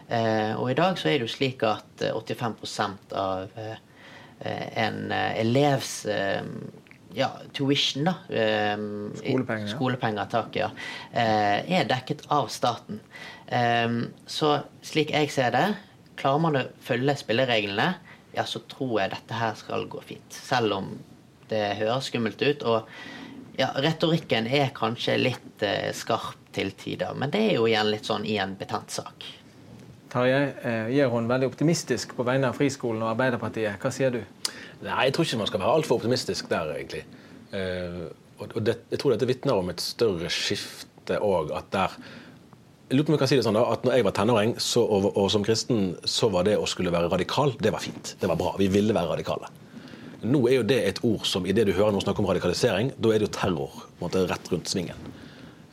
Eh, 0.07 0.53
og 0.55 0.71
i 0.71 0.77
dag 0.77 0.95
så 0.99 1.09
er 1.09 1.19
det 1.19 1.27
jo 1.27 1.35
slik 1.35 1.63
at 1.67 2.03
eh, 2.07 2.15
85% 2.15 3.15
av 3.19 3.59
eh, 3.59 3.79
en 4.83 5.11
eh, 5.11 5.41
elevs 5.43 5.93
eh, 6.11 6.43
ja, 7.17 7.31
tuition, 7.57 8.07
da. 8.07 8.15
eh, 8.29 8.75
Skolepenger. 9.21 9.73
Skolepenger, 9.73 10.29
takk, 10.31 10.55
ja. 10.61 10.71
eh, 11.11 11.65
er 11.79 11.89
dekket 11.89 12.27
av 12.33 12.49
staten. 12.53 13.01
Eh, 13.47 13.99
så 14.29 14.53
slik 14.85 15.13
jeg 15.15 15.33
ser 15.33 15.53
det, 15.57 15.67
klarer 16.17 16.43
man 16.45 16.59
å 16.61 16.65
følge 16.83 17.17
spillereglene, 17.19 17.91
ja, 18.37 18.45
så 18.45 18.61
tror 18.69 18.99
jeg 19.01 19.15
dette 19.15 19.37
her 19.37 19.55
skal 19.57 19.87
gå 19.89 20.01
fint. 20.05 20.33
Selv 20.33 20.77
om 20.77 20.91
det 21.49 21.63
høres 21.79 22.11
skummelt 22.11 22.41
ut. 22.43 22.63
Og 22.67 23.57
ja, 23.57 23.71
retorikken 23.81 24.47
er 24.51 24.69
kanskje 24.75 25.17
litt 25.19 25.65
eh, 25.65 25.89
skarp 25.95 26.51
til 26.53 26.71
tider, 26.77 27.13
men 27.17 27.33
det 27.33 27.43
er 27.51 27.57
jo 27.59 27.67
igjen 27.69 27.91
litt 27.91 28.07
sånn 28.07 28.25
i 28.25 28.37
en 28.41 28.55
betent 28.57 28.93
sak. 28.93 29.25
Tarjei, 30.11 30.43
eh, 30.63 31.09
hun 31.11 31.27
veldig 31.29 31.49
optimistisk 31.49 32.15
på 32.17 32.25
vegne 32.27 32.49
av 32.49 32.57
friskolen 32.57 33.03
og 33.03 33.11
Arbeiderpartiet. 33.11 33.75
Hva 33.81 33.91
sier 33.93 34.13
du? 34.13 34.21
Nei, 34.85 35.07
jeg 35.07 35.15
tror 35.15 35.25
ikke 35.25 35.41
man 35.41 35.49
skal 35.49 35.63
være 35.63 35.75
altfor 35.79 35.97
optimistisk 35.97 36.49
der, 36.51 36.71
egentlig. 36.75 37.03
Eh, 37.55 38.07
og 38.37 38.59
det, 38.61 38.77
jeg 38.91 39.01
tror 39.01 39.15
dette 39.15 39.29
vitner 39.29 39.57
om 39.57 39.71
et 39.73 39.81
større 39.81 40.29
skifte 40.29 41.17
òg, 41.23 41.53
at 41.57 41.69
der 41.73 41.99
jeg 42.87 42.95
lurer 42.95 43.03
på 43.03 43.11
om 43.11 43.15
jeg 43.17 43.19
kan 43.19 43.27
si 43.27 43.35
det 43.35 43.43
sånn 43.43 43.57
da, 43.57 43.65
at 43.67 43.83
når 43.83 43.97
jeg 43.97 44.03
var 44.07 44.13
tenåring 44.15 44.51
så, 44.63 44.79
og, 44.79 45.09
og 45.19 45.25
som 45.33 45.43
kristen, 45.43 45.89
så 46.07 46.29
var 46.31 46.45
det 46.47 46.53
å 46.55 46.67
skulle 46.71 46.93
være 46.93 47.09
radikal, 47.11 47.51
det 47.59 47.73
var 47.75 47.83
fint. 47.83 48.13
Det 48.21 48.29
var 48.31 48.39
bra. 48.39 48.53
Vi 48.61 48.69
ville 48.71 48.95
være 48.95 49.11
radikale. 49.11 49.49
Nå 50.23 50.39
er 50.47 50.61
jo 50.61 50.67
det 50.69 50.77
et 50.85 51.01
ord 51.05 51.25
som 51.27 51.43
i 51.43 51.51
det 51.51 51.65
du 51.67 51.73
hører 51.75 51.91
noen 51.91 52.05
snakke 52.05 52.23
om 52.23 52.29
radikalisering, 52.29 52.93
da 52.95 53.11
er 53.11 53.19
det 53.19 53.27
jo 53.27 53.33
terror 53.35 53.75
måte, 53.99 54.23
rett 54.31 54.47
rundt 54.53 54.71
svingen. 54.71 55.09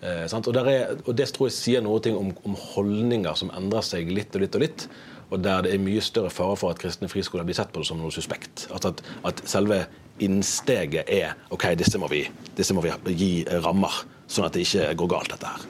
Eh? 0.02 0.26
Og, 0.26 0.58
er, 0.66 0.96
og 1.04 1.12
Det 1.14 1.28
tror 1.36 1.48
jeg 1.48 1.56
sier 1.56 1.84
noe 1.86 2.02
om, 2.18 2.34
om 2.50 2.58
holdninger 2.74 3.38
som 3.38 3.54
endrer 3.54 3.86
seg 3.86 4.10
litt 4.10 4.34
og 4.34 4.42
litt 4.42 4.58
og 4.58 4.66
litt. 4.66 4.88
Og 5.30 5.42
der 5.44 5.64
det 5.66 5.74
er 5.74 5.82
mye 5.82 6.02
større 6.04 6.30
fare 6.30 6.56
for 6.60 6.74
at 6.74 6.80
kristne 6.82 7.08
friskoler 7.08 7.46
blir 7.46 7.56
sett 7.56 7.72
på 7.72 7.82
det 7.82 7.88
som 7.90 8.00
noe 8.00 8.14
suspekt. 8.14 8.68
At, 8.74 8.84
at, 8.90 9.04
at 9.24 9.44
selve 9.48 9.84
innsteget 10.22 11.10
er 11.10 11.34
OK, 11.54 11.70
disse 11.78 11.98
må, 11.98 12.10
vi, 12.12 12.24
disse 12.56 12.74
må 12.76 12.84
vi 12.84 13.16
gi 13.18 13.32
rammer, 13.64 14.04
sånn 14.30 14.46
at 14.46 14.54
det 14.54 14.66
ikke 14.66 14.92
går 15.00 15.14
galt, 15.16 15.32
dette 15.34 15.54
her. 15.54 15.64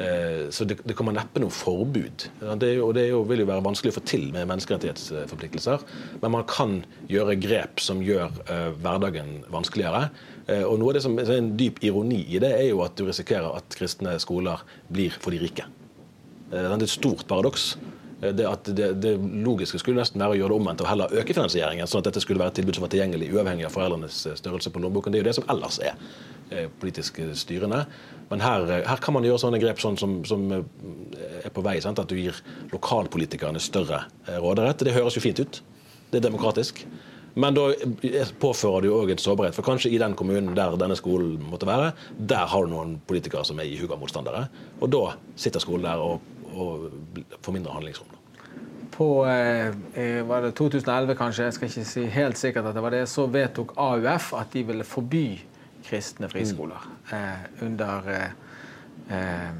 Eh, 0.00 0.48
Så 0.50 0.64
det, 0.64 0.78
det 0.84 0.96
kommer 0.96 1.12
neppe 1.12 1.40
noe 1.42 1.52
forbud. 1.52 2.26
Det, 2.60 2.70
jo, 2.76 2.88
det 2.96 3.06
jo, 3.10 3.20
vil 3.28 3.42
jo 3.42 3.48
være 3.50 3.64
vanskelig 3.64 3.92
å 3.92 3.96
få 3.98 4.02
til 4.08 4.28
med 4.34 4.48
menneskerettighetsforpliktelser. 4.48 5.84
Men 6.22 6.34
man 6.36 6.46
kan 6.48 6.80
gjøre 7.10 7.36
grep 7.40 7.82
som 7.84 8.00
gjør 8.04 8.32
uh, 8.48 8.70
hverdagen 8.80 9.44
vanskeligere. 9.52 10.08
Uh, 10.48 10.64
og 10.64 10.78
noe 10.80 10.92
av 10.92 10.98
det 10.98 11.04
som 11.04 11.18
er 11.20 11.34
en 11.36 11.52
dyp 11.60 11.82
ironi 11.84 12.22
i 12.26 12.40
det, 12.42 12.52
er 12.56 12.70
jo 12.70 12.80
at 12.86 12.96
du 12.98 13.04
risikerer 13.08 13.52
at 13.60 13.76
kristne 13.76 14.16
skoler 14.22 14.64
blir 14.88 15.14
for 15.20 15.36
de 15.36 15.42
rike. 15.44 15.68
Uh, 16.50 16.56
Det 16.56 16.64
er 16.64 16.76
et 16.80 16.96
stort 16.96 17.26
paradoks. 17.28 17.74
Eh, 18.22 18.34
Det, 18.34 18.46
det, 18.64 18.92
det 19.00 19.14
logiske 19.18 19.78
skulle 19.80 20.00
nesten 20.00 20.20
være 20.20 20.36
å 20.36 20.40
gjøre 20.40 20.52
det 20.52 20.60
omvendt 20.60 20.84
og 20.84 20.90
heller 20.90 21.14
øke 21.20 21.34
finansieringen, 21.34 21.88
sånn 21.88 22.02
at 22.02 22.10
dette 22.10 22.20
skulle 22.20 22.42
være 22.42 22.52
et 22.52 22.60
tilbud 22.60 22.76
som 22.76 22.84
var 22.84 22.92
tilgjengelig 22.92 23.30
uavhengig 23.34 23.66
av 23.68 23.74
foreldrenes 23.74 24.26
eh, 24.26 24.38
størrelse 24.38 24.72
på 24.72 24.82
lommeboken. 24.82 25.12
Det 25.12 25.20
er 25.20 25.24
jo 25.24 25.30
det 25.30 25.36
som 25.38 25.48
ellers 25.52 25.80
er 25.80 25.94
eh, 26.50 26.68
politisk 26.80 27.20
styrende. 27.34 27.84
Men 28.30 28.44
her, 28.44 28.66
her 28.86 29.02
kan 29.02 29.16
man 29.16 29.26
gjøre 29.26 29.42
sånne 29.42 29.58
grep 29.62 29.80
sånn 29.82 29.98
som, 29.98 30.20
som 30.28 30.44
er 30.52 31.50
på 31.50 31.64
vei. 31.66 31.80
Sant? 31.82 31.98
At 31.98 32.12
du 32.12 32.14
gir 32.14 32.36
lokalpolitikerne 32.70 33.58
større 33.58 34.04
råderett. 34.28 34.84
Det 34.86 34.94
høres 34.94 35.16
jo 35.18 35.24
fint 35.24 35.40
ut. 35.42 35.62
Det 36.12 36.20
er 36.20 36.28
demokratisk. 36.28 36.84
Men 37.34 37.54
da 37.54 37.68
påfører 38.42 38.86
du 38.86 38.92
òg 38.94 39.12
en 39.12 39.20
sårbarhet. 39.22 39.54
For 39.54 39.66
kanskje 39.66 39.90
i 39.90 39.98
den 40.02 40.16
kommunen 40.18 40.54
der 40.54 40.74
denne 40.78 40.96
skolen 40.98 41.38
måtte 41.50 41.68
være, 41.68 41.92
der 42.18 42.46
har 42.50 42.66
du 42.66 42.72
noen 42.72 42.96
politikere 43.06 43.42
som 43.46 43.58
er 43.58 43.70
ihuga 43.70 43.98
motstandere. 43.98 44.48
Og 44.80 44.90
da 44.94 45.04
sitter 45.38 45.62
skolen 45.62 45.86
der 45.86 46.02
og, 46.02 46.22
og 46.54 46.90
få 47.42 47.54
mindre 47.54 47.72
handlingsrom. 47.72 48.16
På 48.90 49.26
eh, 49.26 49.70
eh, 49.94 50.20
var 50.26 50.42
det 50.44 50.54
2011, 50.58 51.14
kanskje, 51.16 51.44
jeg 51.44 51.56
skal 51.56 51.70
ikke 51.70 51.84
si 51.88 52.04
helt 52.12 52.38
sikkert 52.40 52.68
at 52.70 52.76
det 52.76 52.82
var 52.84 52.94
det, 52.94 53.04
så 53.08 53.26
vedtok 53.30 53.72
AUF 53.80 54.32
at 54.36 54.52
de 54.52 54.64
ville 54.68 54.84
forby 54.84 55.24
kristne 55.86 56.28
friskoler. 56.28 56.88
Eh, 57.14 57.64
under 57.64 58.10
eh, 58.12 58.32
eh, 59.16 59.52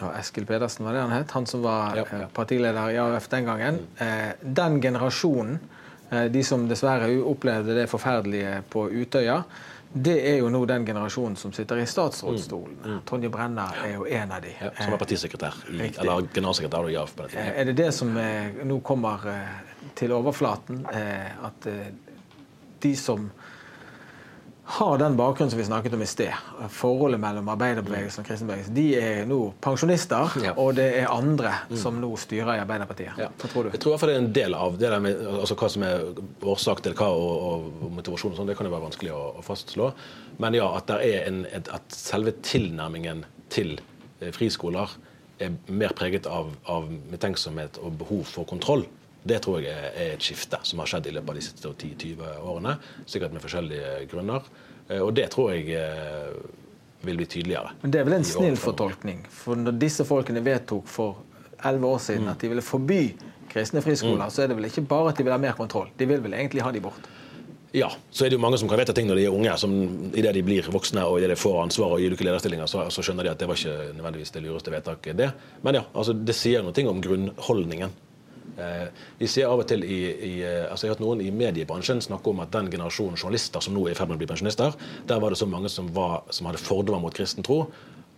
ja, 0.00 0.10
Eskil 0.18 0.46
Pedersen, 0.46 0.84
var 0.84 0.96
det 0.96 1.04
han 1.06 1.14
het? 1.14 1.30
Han 1.30 1.46
som 1.46 1.62
var 1.62 1.96
Ja, 1.96 2.04
ja. 2.10 2.26
partileder 2.34 2.90
i 2.90 2.98
AUF 2.98 3.28
den 3.28 3.44
gangen. 3.44 3.78
Eh, 3.98 4.34
den 4.42 4.80
generasjonen, 4.82 5.60
eh, 6.10 6.24
de 6.24 6.42
som 6.44 6.68
dessverre 6.68 7.08
opplevde 7.22 7.78
det 7.78 7.88
forferdelige 7.90 8.62
på 8.70 8.88
Utøya, 8.90 9.42
det 9.96 10.14
er 10.26 10.40
jo 10.40 10.48
nå 10.50 10.64
den 10.66 10.82
generasjonen 10.86 11.36
som 11.38 11.52
sitter 11.54 11.78
i 11.78 11.86
statsrådsstolen. 11.86 13.00
Tonje 13.06 13.28
Brenna 13.30 13.68
er 13.84 13.92
jo 13.94 14.06
en 14.10 14.32
av 14.34 14.42
de. 14.42 14.50
Ja, 14.58 14.72
som 14.80 14.96
er 14.96 14.98
partisekretær, 14.98 15.60
i, 15.70 15.92
eller 16.02 16.26
generalsekretær 16.34 16.88
i 16.90 16.96
AF. 16.98 17.14
Eh, 17.28 17.52
Er 17.60 17.68
det 17.68 17.76
det 17.78 17.92
som 17.94 18.10
eh, 18.18 18.58
nå 18.66 18.80
kommer 18.82 19.22
eh, 19.30 19.54
til 19.94 20.12
overflaten? 20.16 20.82
At 20.90 21.68
de 22.82 22.96
som 22.98 23.30
har 24.64 24.98
den 24.98 25.16
bakgrunnen 25.16 25.50
som 25.50 25.58
vi 25.58 25.64
snakket 25.64 25.92
om 25.92 26.02
i 26.02 26.06
sted, 26.08 26.32
forholdet 26.72 27.20
mellom 27.20 27.48
arbeiderbevegelsen 27.52 28.22
og 28.22 28.28
kristenbevegelsen, 28.30 28.74
de 28.74 28.84
er 28.96 29.26
nå 29.28 29.38
pensjonister, 29.64 30.32
Ja. 30.42 30.54
og 30.56 30.74
det 30.78 30.86
er 31.02 31.10
andre 31.12 31.52
som 31.76 31.98
nå 32.00 32.08
styrer 32.16 32.56
i 32.56 32.62
Arbeiderpartiet. 32.62 33.12
Ja. 33.20 33.28
Hva 33.28 33.50
tror 33.52 33.64
du? 33.68 33.70
Jeg 33.74 33.80
tror 33.84 33.98
det 34.00 34.14
er 34.14 34.22
en 34.22 34.32
del 34.32 34.54
av 34.56 34.78
det 34.80 34.88
der 34.90 35.04
med 35.04 35.20
altså 35.26 35.54
hva 35.60 35.68
som 35.68 35.84
er 35.84 36.06
årsak 36.42 36.80
til 36.82 36.96
hva 36.96 37.10
og, 37.12 37.68
og 37.84 37.92
motivasjon 37.98 38.32
og 38.32 38.40
sånn, 38.40 38.48
det 38.48 38.56
kan 38.56 38.66
jo 38.66 38.72
være 38.72 38.86
vanskelig 38.88 39.12
å, 39.12 39.22
å 39.36 39.44
fastslå. 39.44 39.90
Men 40.40 40.56
ja, 40.56 40.70
at, 40.80 40.90
en, 40.96 41.44
et, 41.52 41.68
at 41.68 41.94
selve 41.94 42.32
tilnærmingen 42.42 43.24
til 43.52 43.76
eh, 44.20 44.32
friskoler 44.32 44.96
er 45.44 45.52
mer 45.68 45.92
preget 45.98 46.26
av, 46.30 46.54
av 46.70 46.88
mistenksomhet 47.12 47.76
og 47.84 47.98
behov 48.00 48.24
for 48.32 48.48
kontroll. 48.48 48.86
Det 49.24 49.38
tror 49.44 49.60
jeg 49.64 49.72
er, 49.72 50.12
et 50.14 50.20
skifte 50.22 50.58
som 50.62 50.78
har 50.82 50.86
skjedd 50.90 51.06
i 51.08 51.14
løpet 51.16 51.30
av 51.32 51.38
de 51.38 51.44
siste 51.46 51.68
10-20 51.72 52.42
årene. 52.44 52.74
Sikkert 53.08 53.32
med 53.32 53.40
forskjellige 53.44 53.92
grunner. 54.12 54.42
Eh, 54.88 55.00
Og 55.00 55.14
det 55.16 55.30
tror 55.32 55.52
jeg 55.54 55.70
eh, 55.80 56.34
vil 57.04 57.16
bli 57.16 57.26
tydeligere. 57.26 57.72
Men 57.82 57.90
det 57.94 58.00
er 58.00 58.04
vel 58.08 58.18
en 58.18 58.24
snill 58.28 58.56
fortolkning? 58.60 59.24
For 59.32 59.56
når 59.56 59.78
disse 59.80 60.04
folkene 60.04 60.44
vedtok 60.44 60.86
for 60.88 61.22
elleve 61.64 61.86
år 61.88 61.98
Mm. 61.98 62.04
siden 62.06 62.28
at 62.28 62.38
de 62.40 62.48
ville 62.48 62.62
forby 62.62 63.02
kristne 63.48 63.80
friskoler, 63.82 64.28
så 64.30 64.42
er 64.42 64.48
det 64.48 64.56
vel 64.56 64.64
ikke 64.68 64.86
bare 64.88 65.08
at 65.12 65.16
de 65.18 65.24
vil 65.24 65.32
ha 65.32 65.38
mer 65.38 65.52
kontroll, 65.56 65.88
de 65.96 66.06
vil 66.06 66.20
vel 66.20 66.32
egentlig 66.34 66.62
ha 66.62 66.70
de 66.72 66.80
bort? 66.80 67.08
Ja, 67.74 67.88
så 68.10 68.24
er 68.24 68.30
det 68.30 68.36
jo 68.36 68.42
mange 68.42 68.58
som 68.58 68.68
kan 68.68 68.78
vedta 68.78 68.92
ting 68.94 69.08
når 69.08 69.16
de 69.18 69.24
er 69.24 69.32
unge. 69.34 69.56
som 69.58 69.72
Idet 70.14 70.34
de 70.34 70.42
blir 70.42 70.62
voksne 70.70 71.02
og 71.08 71.18
i 71.18 71.22
det 71.22 71.30
de 71.30 71.36
får 71.36 71.62
ansvar 71.62 71.92
og 71.96 72.00
i 72.00 72.06
ulike 72.06 72.22
lederstillinger, 72.24 72.66
så, 72.70 72.84
så 72.90 73.02
skjønner 73.02 73.24
de 73.24 73.30
at 73.32 73.38
det 73.38 73.48
var 73.48 73.56
ikke 73.58 73.94
nødvendigvis 73.96 74.30
det 74.30 74.42
lureste 74.44 74.70
vedtaket, 74.70 75.16
det. 75.16 75.32
Men 75.62 75.74
ja, 75.74 75.82
altså, 75.92 76.12
det 76.14 76.34
sier 76.38 76.62
noe 76.62 76.86
om 76.88 77.00
grunnholdningen. 77.02 77.90
Eh, 78.58 78.86
vi 79.18 79.26
ser 79.30 79.50
av 79.50 79.58
og 79.58 79.66
til 79.66 79.82
i, 79.82 79.98
i 80.14 80.32
eh, 80.46 80.66
altså 80.70 80.86
Jeg 80.86 80.92
har 80.92 80.94
hørt 80.94 81.02
noen 81.02 81.22
i 81.24 81.32
mediebransjen 81.34 82.02
snakke 82.04 82.30
om 82.30 82.42
at 82.44 82.52
den 82.54 82.70
generasjonen 82.70 83.18
journalister 83.18 83.64
som 83.64 83.74
nå 83.74 83.88
er 83.88 83.96
i 83.96 83.98
ferd 83.98 84.12
med 84.12 84.18
å 84.18 84.22
bli 84.22 84.30
pensjonister, 84.30 84.76
der 85.08 85.22
var 85.22 85.34
det 85.34 85.40
så 85.40 85.48
mange 85.50 85.72
som, 85.72 85.88
var, 85.96 86.22
som 86.34 86.46
hadde 86.46 86.62
fordommer 86.62 87.02
mot 87.02 87.16
kristen 87.16 87.46
tro 87.46 87.64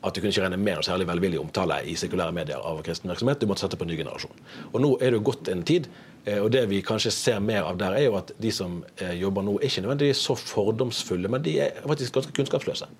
at 0.04 0.14
du 0.14 0.20
kunne 0.20 0.30
ikke 0.30 0.44
regne 0.44 0.58
med 0.60 0.76
noe 0.76 0.86
særlig 0.86 1.06
velvillig 1.08 1.40
omtale 1.40 1.80
i 1.88 1.96
sekulære 1.98 2.34
medier 2.36 2.60
av 2.62 2.82
kristen 2.86 3.10
virksomhet. 3.10 3.40
Du 3.40 3.48
måtte 3.50 3.64
sette 3.64 3.78
på 3.80 3.86
en 3.86 3.90
ny 3.90 3.96
generasjon. 3.98 4.44
Og 4.68 4.76
Nå 4.84 4.92
er 5.00 5.10
det 5.10 5.18
jo 5.18 5.24
gått 5.32 5.48
en 5.50 5.64
tid, 5.66 5.88
eh, 6.28 6.38
og 6.38 6.52
det 6.54 6.66
vi 6.70 6.84
kanskje 6.84 7.14
ser 7.16 7.40
mer 7.42 7.66
av 7.66 7.80
der, 7.80 7.96
er 7.96 8.06
jo 8.06 8.20
at 8.20 8.30
de 8.38 8.52
som 8.54 8.82
jobber 9.18 9.46
nå, 9.46 9.56
er 9.56 9.70
ikke 9.70 9.86
nødvendigvis 9.86 10.22
så 10.28 10.36
fordomsfulle, 10.38 11.32
men 11.32 11.42
de 11.42 11.58
er 11.64 11.80
faktisk 11.82 12.20
ganske 12.20 12.36
kunnskapsløse. 12.36 12.92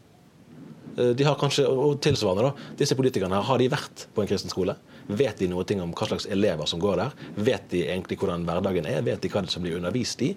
Eh, 0.97 1.13
De 1.17 1.25
har 1.25 1.37
kanskje, 1.37 1.67
og 1.69 2.01
tilsvarende 2.01 2.49
da, 2.49 2.53
Disse 2.79 2.97
politikerne 2.99 3.43
har 3.43 3.59
de 3.59 3.69
vært 3.69 4.07
på 4.15 4.23
en 4.23 4.29
kristen 4.31 4.51
skole? 4.53 4.77
Vet 5.09 5.39
de 5.39 5.49
noe 5.49 5.65
om 5.83 5.93
hva 5.95 6.09
slags 6.09 6.27
elever 6.27 6.67
som 6.67 6.81
går 6.81 6.97
der? 6.97 7.17
Vet 7.37 7.69
de 7.71 7.85
egentlig 7.87 8.19
hvordan 8.19 8.45
hverdagen 8.45 8.87
er? 8.87 9.03
Vet 9.03 9.21
de 9.23 9.29
hva 9.29 9.47
som 9.49 9.63
blir 9.63 9.77
undervist 9.77 10.23
i? 10.23 10.35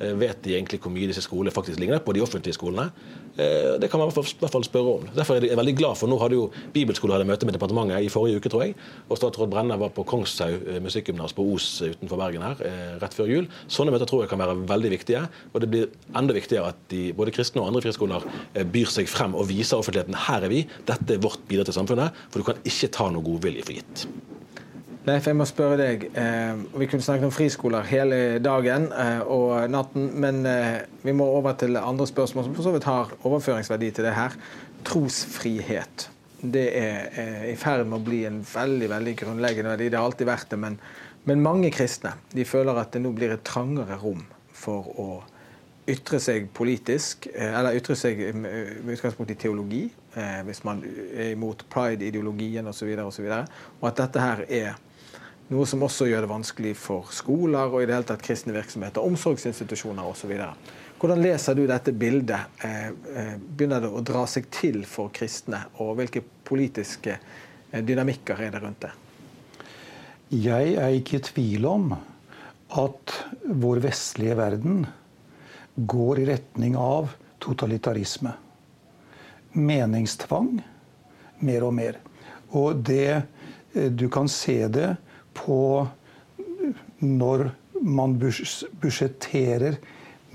Eh, 0.00 0.14
Vet 0.14 0.42
de 0.42 0.54
egentlig 0.56 0.80
hvor 0.80 0.92
mye 0.94 1.08
disse 1.10 1.22
skolene 1.22 1.52
faktisk 1.54 1.78
ligner 1.78 2.00
på 2.00 2.14
de 2.14 2.22
offentlige 2.24 2.54
skolene? 2.54 2.90
Eh, 3.38 3.78
Det 3.78 3.90
kan 3.90 4.00
man 4.00 4.08
i 4.08 4.12
hvert 4.12 4.50
fall- 4.50 4.64
spørre 4.64 4.94
om. 4.98 5.08
Derfor 5.14 5.36
er 5.36 5.46
jeg 5.46 5.56
veldig 5.56 5.76
glad 5.76 5.96
for 5.96 6.08
Nå 6.08 6.18
hadde 6.18 6.34
jo 6.34 6.50
Bibelskole 6.74 7.12
hadde 7.12 7.24
møte 7.24 7.46
med 7.46 7.54
departementet 7.54 8.02
i 8.02 8.08
forrige 8.08 8.36
uke, 8.40 8.48
tror 8.50 8.62
jeg. 8.64 8.74
Og 9.08 9.16
statsråd 9.16 9.50
Brenna 9.50 9.76
var 9.76 9.90
på 9.90 10.04
Kongshaug 10.04 10.66
eh, 10.66 10.80
musikkgymnas 10.80 11.32
på 11.32 11.54
Os 11.54 11.82
utenfor 11.82 12.18
Bergen 12.18 12.42
her 12.42 12.56
eh, 12.64 12.98
rett 12.98 13.14
før 13.14 13.28
jul. 13.30 13.46
Sånne 13.68 13.92
møter 13.94 14.06
tror 14.06 14.22
jeg 14.22 14.30
kan 14.30 14.38
være 14.38 14.66
veldig 14.66 14.90
viktige. 14.90 15.28
Og 15.54 15.60
det 15.60 15.70
blir 15.70 15.88
enda 16.16 16.34
viktigere 16.34 16.68
at 16.68 16.76
de, 16.90 17.12
både 17.12 17.30
kristne 17.30 17.62
og 17.62 17.68
andre 17.68 17.82
friskoler 17.82 18.26
eh, 18.54 18.64
byr 18.64 18.86
seg 18.90 19.06
frem 19.08 19.34
og 19.34 19.46
viser 19.48 19.78
offentligheten 19.78 20.14
her 20.26 20.42
er 20.42 20.48
vi, 20.48 20.66
dette 20.86 21.14
er 21.14 21.22
vårt 21.22 21.46
bidrag 21.48 21.66
til 21.70 21.74
samfunnet. 21.78 22.12
For 22.30 22.40
du 22.42 22.44
kan 22.50 22.58
ikke 22.64 22.90
ta 22.90 23.08
noe 23.10 23.22
godvilje 23.22 23.64
for 23.64 23.78
gitt. 23.78 24.08
Leif, 25.08 25.24
jeg 25.24 25.38
må 25.38 25.44
spørre 25.48 25.76
deg. 25.78 26.02
Eh, 26.20 26.58
vi 26.76 26.86
kunne 26.90 27.04
snakket 27.04 27.30
om 27.30 27.32
friskoler 27.32 27.86
hele 27.88 28.16
dagen 28.44 28.90
eh, 28.92 29.22
og 29.24 29.70
natten, 29.72 30.10
men 30.20 30.42
eh, 30.44 30.82
vi 31.00 31.14
må 31.16 31.24
over 31.38 31.54
til 31.56 31.78
andre 31.80 32.04
spørsmål 32.08 32.44
som 32.44 32.56
for 32.56 32.66
så 32.66 32.72
vidt 32.74 32.84
har 32.84 33.14
overføringsverdi 33.22 33.88
til 33.96 34.04
det 34.04 34.12
her. 34.12 34.34
Trosfrihet. 34.84 36.10
Det 36.42 36.64
er 36.76 37.46
i 37.48 37.54
ferd 37.58 37.86
med 37.88 38.02
å 38.02 38.04
bli 38.04 38.18
en 38.28 38.42
veldig 38.44 38.90
veldig 38.92 39.14
grunnleggende 39.22 39.72
verdi. 39.72 39.86
Det 39.88 39.96
har 39.96 40.10
alltid 40.10 40.28
vært 40.28 40.52
det, 40.52 40.58
men, 40.60 40.76
men 41.30 41.40
mange 41.46 41.70
kristne 41.72 42.12
de 42.34 42.44
føler 42.46 42.76
at 42.76 42.92
det 42.92 43.00
nå 43.00 43.14
blir 43.16 43.32
et 43.32 43.46
trangere 43.48 43.96
rom 44.02 44.20
for 44.54 44.90
å 45.00 45.08
ytre 45.88 46.20
seg 46.20 46.50
politisk, 46.52 47.30
eller 47.32 47.78
ytre 47.78 47.96
seg 47.96 48.20
med 48.36 48.92
utgangspunkt 48.92 49.32
i 49.32 49.38
teologi, 49.40 49.86
hvis 50.44 50.60
man 50.68 50.82
er 50.84 51.32
imot 51.32 51.64
pride-ideologien 51.72 52.68
osv., 52.68 52.92
og, 52.92 53.14
så 53.16 53.24
videre, 53.24 53.48
og 53.80 53.88
at 53.88 54.02
dette 54.02 54.26
her 54.26 54.44
er 54.44 54.76
noe 55.48 55.66
som 55.68 55.82
også 55.84 56.08
gjør 56.08 56.24
det 56.24 56.30
vanskelig 56.30 56.74
for 56.76 57.08
skoler 57.14 57.72
og 57.72 57.82
i 57.82 57.88
det 57.88 57.96
hele 57.96 58.08
tatt 58.08 58.24
kristne 58.24 58.54
virksomheter, 58.56 59.04
omsorgsinstitusjoner 59.04 60.06
osv. 60.08 60.34
Hvordan 60.98 61.22
leser 61.22 61.56
du 61.56 61.64
dette 61.68 61.94
bildet? 61.96 62.58
Eh, 62.64 62.88
eh, 62.88 63.34
Begynner 63.38 63.84
det 63.84 63.90
å 63.92 64.04
dra 64.04 64.26
seg 64.28 64.50
til 64.54 64.82
for 64.88 65.12
kristne, 65.14 65.64
og 65.80 65.96
hvilke 66.00 66.22
politiske 66.44 67.16
eh, 67.16 67.82
dynamikker 67.84 68.44
er 68.44 68.54
det 68.54 68.62
rundt 68.64 68.84
det? 68.84 68.92
Jeg 70.34 70.74
er 70.76 70.96
ikke 70.96 71.16
i 71.16 71.26
tvil 71.30 71.68
om 71.68 71.92
at 72.76 73.14
vår 73.48 73.80
vestlige 73.86 74.36
verden 74.36 74.82
går 75.88 76.20
i 76.20 76.26
retning 76.28 76.76
av 76.76 77.14
totalitarisme. 77.40 78.34
Meningstvang 79.56 80.58
mer 81.38 81.66
og 81.66 81.74
mer. 81.74 81.98
Og 82.56 82.84
det 82.84 83.22
Du 83.98 84.08
kan 84.08 84.26
se 84.28 84.66
det 84.66 84.96
på 85.38 85.62
når 87.04 87.48
man 87.84 88.16
budsjetterer 88.18 89.78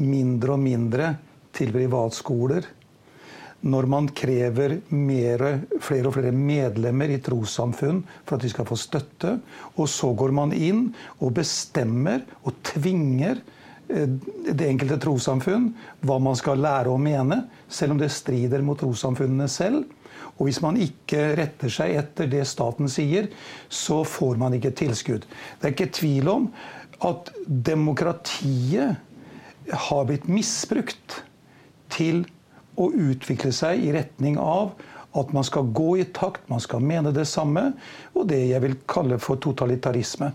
mindre 0.02 0.56
og 0.56 0.64
mindre 0.64 1.10
til 1.54 1.74
privatskoler. 1.76 2.66
Når 3.64 3.88
man 3.88 4.10
krever 4.12 4.78
mere, 4.92 5.54
flere 5.80 6.10
og 6.10 6.18
flere 6.18 6.34
medlemmer 6.36 7.14
i 7.14 7.22
trossamfunn 7.24 8.02
for 8.26 8.36
at 8.36 8.44
de 8.44 8.52
skal 8.52 8.68
få 8.68 8.78
støtte. 8.80 9.38
Og 9.80 9.88
så 9.92 10.12
går 10.20 10.34
man 10.36 10.52
inn 10.56 10.90
og 11.20 11.36
bestemmer 11.38 12.26
og 12.44 12.58
tvinger 12.74 13.40
eh, 13.88 14.10
det 14.50 14.68
enkelte 14.68 15.00
trossamfunn 15.06 15.70
hva 16.04 16.20
man 16.20 16.36
skal 16.40 16.60
lære 16.64 16.92
og 16.92 17.00
mene, 17.04 17.46
selv 17.72 17.96
om 17.96 18.04
det 18.04 18.12
strider 18.12 18.66
mot 18.66 18.80
trossamfunnene 18.84 19.48
selv. 19.52 19.86
Og 20.38 20.48
hvis 20.48 20.62
man 20.64 20.80
ikke 20.82 21.34
retter 21.38 21.72
seg 21.72 21.96
etter 22.00 22.30
det 22.32 22.46
staten 22.50 22.90
sier, 22.90 23.30
så 23.70 24.02
får 24.08 24.40
man 24.42 24.56
ikke 24.58 24.74
tilskudd. 24.76 25.28
Det 25.60 25.68
er 25.70 25.76
ikke 25.76 25.94
tvil 26.00 26.32
om 26.32 26.48
at 27.04 27.30
demokratiet 27.46 28.98
har 29.88 30.08
blitt 30.10 30.26
misbrukt 30.32 31.22
til 31.94 32.24
å 32.80 32.90
utvikle 32.90 33.54
seg 33.54 33.84
i 33.86 33.94
retning 33.94 34.40
av 34.42 34.74
at 35.14 35.34
man 35.36 35.46
skal 35.46 35.70
gå 35.78 35.98
i 36.02 36.08
takt, 36.10 36.48
man 36.50 36.62
skal 36.64 36.82
mene 36.82 37.14
det 37.14 37.28
samme, 37.30 37.68
og 38.18 38.26
det 38.32 38.42
jeg 38.50 38.64
vil 38.64 38.80
kalle 38.90 39.20
for 39.22 39.38
totalitarisme. 39.42 40.32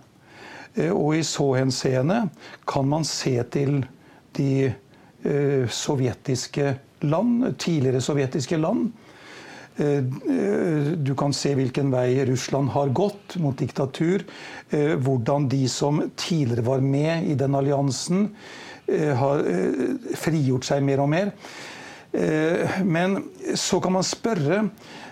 Eh, 0.78 0.92
Og 0.92 1.16
i 1.18 1.24
så 1.26 1.48
henseende 1.58 2.28
kan 2.66 2.86
man 2.86 3.04
se 3.04 3.34
til 3.50 3.82
de 4.38 4.68
eh, 4.70 5.66
sovjetiske 5.66 6.76
land, 7.02 7.58
tidligere 7.58 8.00
sovjetiske 8.00 8.56
land. 8.56 8.92
Eh, 9.78 9.98
eh, 9.98 10.92
Du 10.96 11.14
kan 11.14 11.32
se 11.32 11.52
hvilken 11.54 11.92
vei 11.94 12.24
Russland 12.26 12.72
har 12.74 12.88
gått 12.88 13.36
mot 13.36 13.58
diktatur. 13.58 14.24
eh, 14.70 14.96
Hvordan 14.96 15.48
de 15.48 15.68
som 15.68 16.02
tidligere 16.16 16.64
var 16.64 16.80
med 16.80 17.24
i 17.30 17.34
den 17.34 17.54
alliansen, 17.54 18.34
har 18.88 19.42
frigjort 20.16 20.64
seg 20.64 20.80
mer 20.82 21.00
og 21.02 21.10
mer. 21.10 21.32
Men 22.84 23.18
så 23.54 23.82
kan 23.82 23.92
man 23.92 24.02
spørre 24.02 24.70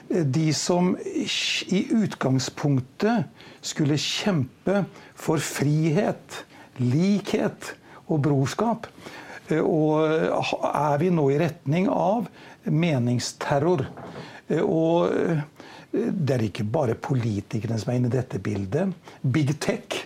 de 0.08 0.52
som 0.56 0.96
i 0.96 1.82
utgangspunktet 1.92 3.26
skulle 3.60 3.98
kjempe 4.00 4.86
for 5.14 5.36
frihet, 5.36 6.44
likhet 6.80 7.74
og 8.08 8.22
brorskap. 8.22 8.86
Og 9.60 10.00
er 10.72 10.96
vi 10.98 11.10
nå 11.12 11.28
i 11.34 11.38
retning 11.44 11.90
av 11.92 12.30
meningsterror? 12.64 13.84
Eh, 14.48 14.62
Og 14.62 15.10
eh, 15.12 15.40
det 15.96 16.34
er 16.34 16.44
ikke 16.48 16.66
bare 16.68 16.94
politikerne 16.98 17.78
som 17.80 17.92
er 17.92 18.00
inne 18.00 18.10
i 18.10 18.16
dette 18.16 18.40
bildet. 18.42 18.92
Big 19.22 19.54
tech, 19.62 20.02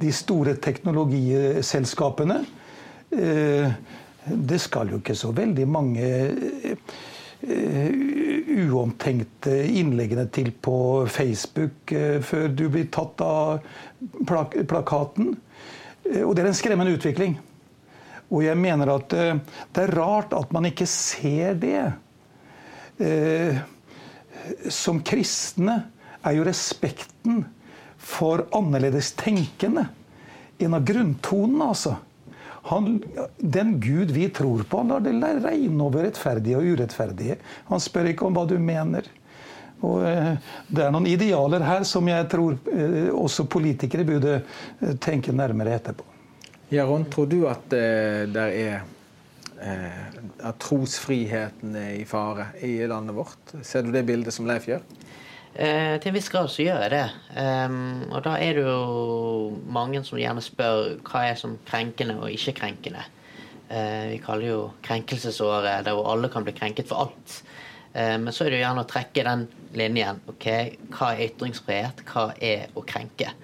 de 0.00 0.12
store 0.14 0.56
teknologiselskapene. 0.56 2.44
eh, 3.12 3.72
Det 4.30 4.60
skal 4.60 4.90
jo 4.90 4.98
ikke 5.00 5.14
så 5.16 5.32
veldig 5.32 5.64
mange 5.68 6.06
uomtenkte 8.70 9.54
innleggene 9.64 10.26
til 10.28 10.50
på 10.52 11.06
Facebook 11.08 11.88
før 12.20 12.48
du 12.52 12.68
blir 12.68 12.90
tatt 12.92 13.20
av 13.24 13.64
plak 14.28 14.58
plakaten. 14.68 15.32
Og 16.20 16.34
det 16.36 16.44
er 16.44 16.50
en 16.50 16.58
skremmende 16.58 16.92
utvikling. 16.98 17.38
Og 18.28 18.44
jeg 18.44 18.60
mener 18.60 18.92
at 18.92 19.08
det 19.08 19.86
er 19.86 19.96
rart 19.96 20.36
at 20.36 20.52
man 20.52 20.68
ikke 20.68 20.86
ser 20.86 21.56
det. 21.56 21.94
Eh, 23.00 23.60
Som 24.72 25.02
kristne 25.04 25.76
er 26.24 26.36
jo 26.36 26.44
respekten 26.44 27.42
for 28.00 28.46
annerledes 28.56 29.12
tenkende 29.18 29.86
en 30.60 30.74
av 30.74 30.84
grunntonene, 30.84 31.64
altså. 31.64 31.96
Han, 32.68 33.02
den 33.38 33.78
Gud 33.80 34.10
vi 34.10 34.28
tror 34.28 34.62
på, 34.68 34.82
han 34.82 34.88
lar 34.92 35.00
det 35.00 35.14
regne 35.44 35.86
over 35.86 36.04
rettferdige 36.04 36.58
og 36.58 36.74
urettferdige. 36.74 37.38
Han 37.70 37.80
spør 37.80 38.10
ikke 38.10 38.26
om 38.28 38.36
hva 38.36 38.44
du 38.48 38.58
mener. 38.60 39.08
Og 39.80 40.04
eh, 40.04 40.34
Det 40.68 40.84
er 40.84 40.92
noen 40.92 41.08
idealer 41.08 41.64
her 41.64 41.86
som 41.88 42.08
jeg 42.10 42.28
tror 42.28 42.58
eh, 42.68 43.08
også 43.16 43.48
politikere 43.48 44.04
burde 44.04 44.36
eh, 44.42 44.96
tenke 45.00 45.32
nærmere 45.32 45.78
etterpå. 45.78 46.04
Jaron, 46.70 47.08
tror 47.10 47.26
du 47.26 47.38
at 47.50 47.64
det 47.72 48.44
er 48.60 48.84
at 49.60 50.56
trosfriheten 50.62 51.74
er 51.76 51.98
i 52.00 52.06
fare 52.08 52.46
i 52.64 52.78
landet 52.88 53.16
vårt? 53.16 53.52
Ser 53.66 53.84
du 53.84 53.90
det 53.92 54.06
bildet 54.08 54.32
som 54.32 54.48
Leif 54.48 54.68
gjør? 54.70 54.80
Eh, 55.50 55.96
til 55.98 56.12
en 56.12 56.14
viss 56.14 56.30
grad 56.30 56.50
så 56.52 56.62
gjør 56.62 56.84
jeg 56.84 56.92
det. 56.94 57.06
Ehm, 57.42 58.04
og 58.14 58.22
da 58.22 58.36
er 58.38 58.54
det 58.56 58.62
jo 58.64 59.56
mange 59.66 60.02
som 60.06 60.20
gjerne 60.20 60.42
spør 60.44 61.00
hva 61.04 61.24
er 61.26 61.40
som 61.40 61.56
krenkende 61.66 62.20
og 62.20 62.30
ikke 62.30 62.54
krenkende. 62.60 63.02
Eh, 63.70 64.12
vi 64.14 64.20
kaller 64.22 64.46
jo 64.46 64.60
krenkelsesåret, 64.86 65.84
der 65.86 65.96
hvor 65.96 66.12
alle 66.12 66.30
kan 66.30 66.46
bli 66.46 66.54
krenket 66.54 66.88
for 66.90 67.06
alt. 67.06 67.40
Eh, 67.94 68.16
men 68.22 68.30
så 68.32 68.44
er 68.44 68.52
det 68.52 68.60
jo 68.60 68.64
gjerne 68.64 68.84
å 68.86 68.90
trekke 68.90 69.26
den 69.26 69.48
linjen. 69.74 70.22
ok, 70.30 70.46
Hva 70.94 71.12
er 71.16 71.26
ytringsfrihet? 71.26 72.04
Hva 72.06 72.30
er 72.38 72.70
å 72.74 72.86
krenke? 72.86 73.34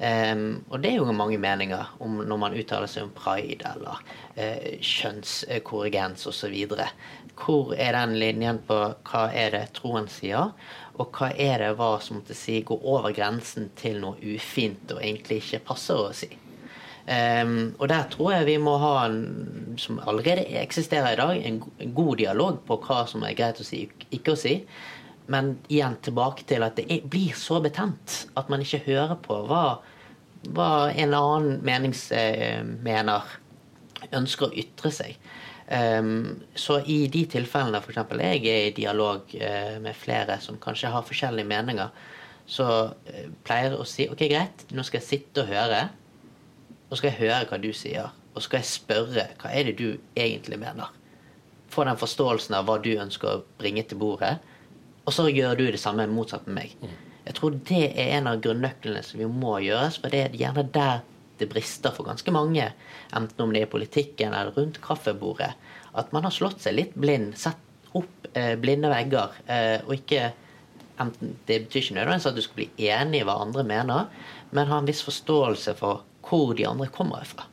Um, 0.00 0.62
og 0.72 0.80
det 0.80 0.94
er 0.94 1.02
jo 1.02 1.12
mange 1.12 1.36
meninger 1.36 1.90
om 2.00 2.22
når 2.24 2.38
man 2.40 2.54
uttaler 2.56 2.88
seg 2.88 3.04
om 3.04 3.10
pride 3.12 3.68
eller 3.74 3.98
uh, 4.38 4.68
kjønnskorrigens 4.80 6.24
osv. 6.30 6.54
Hvor 7.36 7.74
er 7.76 7.92
den 7.98 8.14
linjen 8.20 8.62
på 8.64 8.78
hva 9.10 9.26
er 9.36 9.52
det 9.52 9.66
troen 9.76 10.08
sier, 10.08 10.54
og 10.96 11.18
hva 11.18 11.28
er 11.36 11.60
det 11.60 11.74
hva 11.76 11.90
som 12.00 12.18
måtte 12.20 12.36
si 12.36 12.62
går 12.64 12.80
over 12.80 13.12
grensen 13.16 13.68
til 13.76 14.00
noe 14.00 14.16
ufint 14.20 14.88
og 14.94 15.02
egentlig 15.02 15.42
ikke 15.42 15.66
passer 15.68 16.00
å 16.00 16.14
si? 16.16 16.30
Um, 17.10 17.74
og 17.80 17.88
der 17.90 18.08
tror 18.12 18.32
jeg 18.36 18.46
vi 18.46 18.56
må 18.62 18.76
ha 18.78 18.94
en, 19.08 19.76
som 19.80 20.00
allerede 20.08 20.44
eksisterer 20.60 21.12
i 21.12 21.20
dag, 21.20 21.44
en, 21.44 21.60
god 21.96 22.20
dialog 22.20 22.60
på 22.68 22.76
hva 22.84 23.02
som 23.10 23.24
er 23.26 23.36
greit 23.36 23.60
å 23.60 23.66
si, 23.66 23.82
ikke 24.14 24.32
å 24.36 24.38
si. 24.38 24.60
Men 25.30 25.56
igjen 25.70 25.96
tilbake 26.04 26.44
til 26.48 26.64
at 26.66 26.76
det 26.78 26.88
er, 26.88 27.06
blir 27.10 27.34
så 27.38 27.60
betent 27.64 28.24
at 28.38 28.48
man 28.52 28.62
ikke 28.64 28.84
hører 28.88 29.16
på 29.24 29.40
hva, 29.48 29.80
hva 30.48 30.90
en 30.90 31.04
eller 31.04 31.34
annen 31.34 31.60
meningsmener 31.66 33.30
eh, 33.30 34.10
ønsker 34.16 34.48
å 34.48 34.56
ytre 34.62 34.92
seg. 34.94 35.18
Um, 35.70 36.40
så 36.58 36.80
i 36.90 37.04
de 37.12 37.22
tilfellene 37.30 37.78
f.eks. 37.78 38.00
jeg 38.18 38.40
er 38.50 38.64
i 38.66 38.74
dialog 38.74 39.30
uh, 39.38 39.76
med 39.82 39.94
flere 39.94 40.40
som 40.42 40.58
kanskje 40.58 40.90
har 40.90 41.04
forskjellige 41.06 41.46
meninger, 41.46 41.92
så 42.50 42.66
uh, 42.90 43.26
pleier 43.46 43.68
jeg 43.68 43.78
å 43.78 43.86
si 43.86 44.08
ok, 44.10 44.24
greit, 44.32 44.64
nå 44.74 44.82
skal 44.86 44.98
jeg 44.98 45.08
sitte 45.08 45.44
og 45.44 45.52
høre. 45.52 45.84
Og 46.90 46.98
skal 46.98 47.12
jeg 47.12 47.20
høre 47.20 47.46
hva 47.46 47.60
du 47.62 47.68
sier. 47.76 48.10
Og 48.34 48.42
skal 48.42 48.64
jeg 48.64 48.70
spørre 48.72 49.28
hva 49.38 49.52
er 49.54 49.68
det 49.68 49.76
du 49.78 50.00
egentlig 50.18 50.58
mener. 50.58 50.90
Få 51.70 51.84
den 51.86 51.98
forståelsen 52.00 52.56
av 52.58 52.66
hva 52.66 52.80
du 52.82 52.90
ønsker 52.96 53.30
å 53.30 53.44
bringe 53.60 53.84
til 53.86 54.00
bordet. 54.00 54.40
Og 55.06 55.14
så 55.14 55.28
gjør 55.30 55.54
du 55.58 55.68
det 55.70 55.78
samme 55.82 56.08
motsatt 56.10 56.48
med 56.48 56.56
meg. 56.56 56.74
Mm. 56.82 57.09
Jeg 57.26 57.36
tror 57.36 57.56
det 57.68 57.86
er 57.90 58.16
en 58.16 58.28
av 58.30 58.40
grunnøklene 58.42 59.02
som 59.04 59.20
vi 59.20 59.28
må 59.28 59.58
gjøres, 59.64 60.00
for 60.00 60.12
det 60.12 60.22
er 60.24 60.36
gjerne 60.40 60.66
der 60.74 61.02
det 61.40 61.48
brister 61.48 61.92
for 61.96 62.04
ganske 62.04 62.32
mange, 62.32 62.66
enten 63.16 63.42
om 63.42 63.52
det 63.52 63.62
er 63.62 63.68
i 63.68 63.72
politikken 63.72 64.34
eller 64.36 64.52
rundt 64.56 64.80
kaffebordet, 64.84 65.54
at 65.96 66.12
man 66.12 66.26
har 66.26 66.34
slått 66.34 66.60
seg 66.60 66.76
litt 66.76 66.96
blind, 67.00 67.32
satt 67.40 67.96
opp 67.96 68.28
eh, 68.36 68.54
blinde 68.60 68.90
vegger, 68.92 69.38
eh, 69.48 69.78
og 69.86 69.94
ikke 69.96 70.30
enten, 71.00 71.38
Det 71.48 71.62
betyr 71.64 71.80
ikke 71.80 71.96
nødvendigvis 71.96 72.28
at 72.28 72.36
du 72.36 72.42
skal 72.44 72.58
bli 72.60 72.90
enig 72.90 73.22
i 73.22 73.24
hva 73.24 73.38
andre 73.40 73.64
mener, 73.64 74.10
men 74.52 74.68
ha 74.68 74.82
en 74.82 74.90
viss 74.90 75.00
forståelse 75.06 75.74
for 75.78 76.04
hvor 76.28 76.52
de 76.54 76.66
andre 76.68 76.90
kommer 76.92 77.24
fra. 77.24 77.46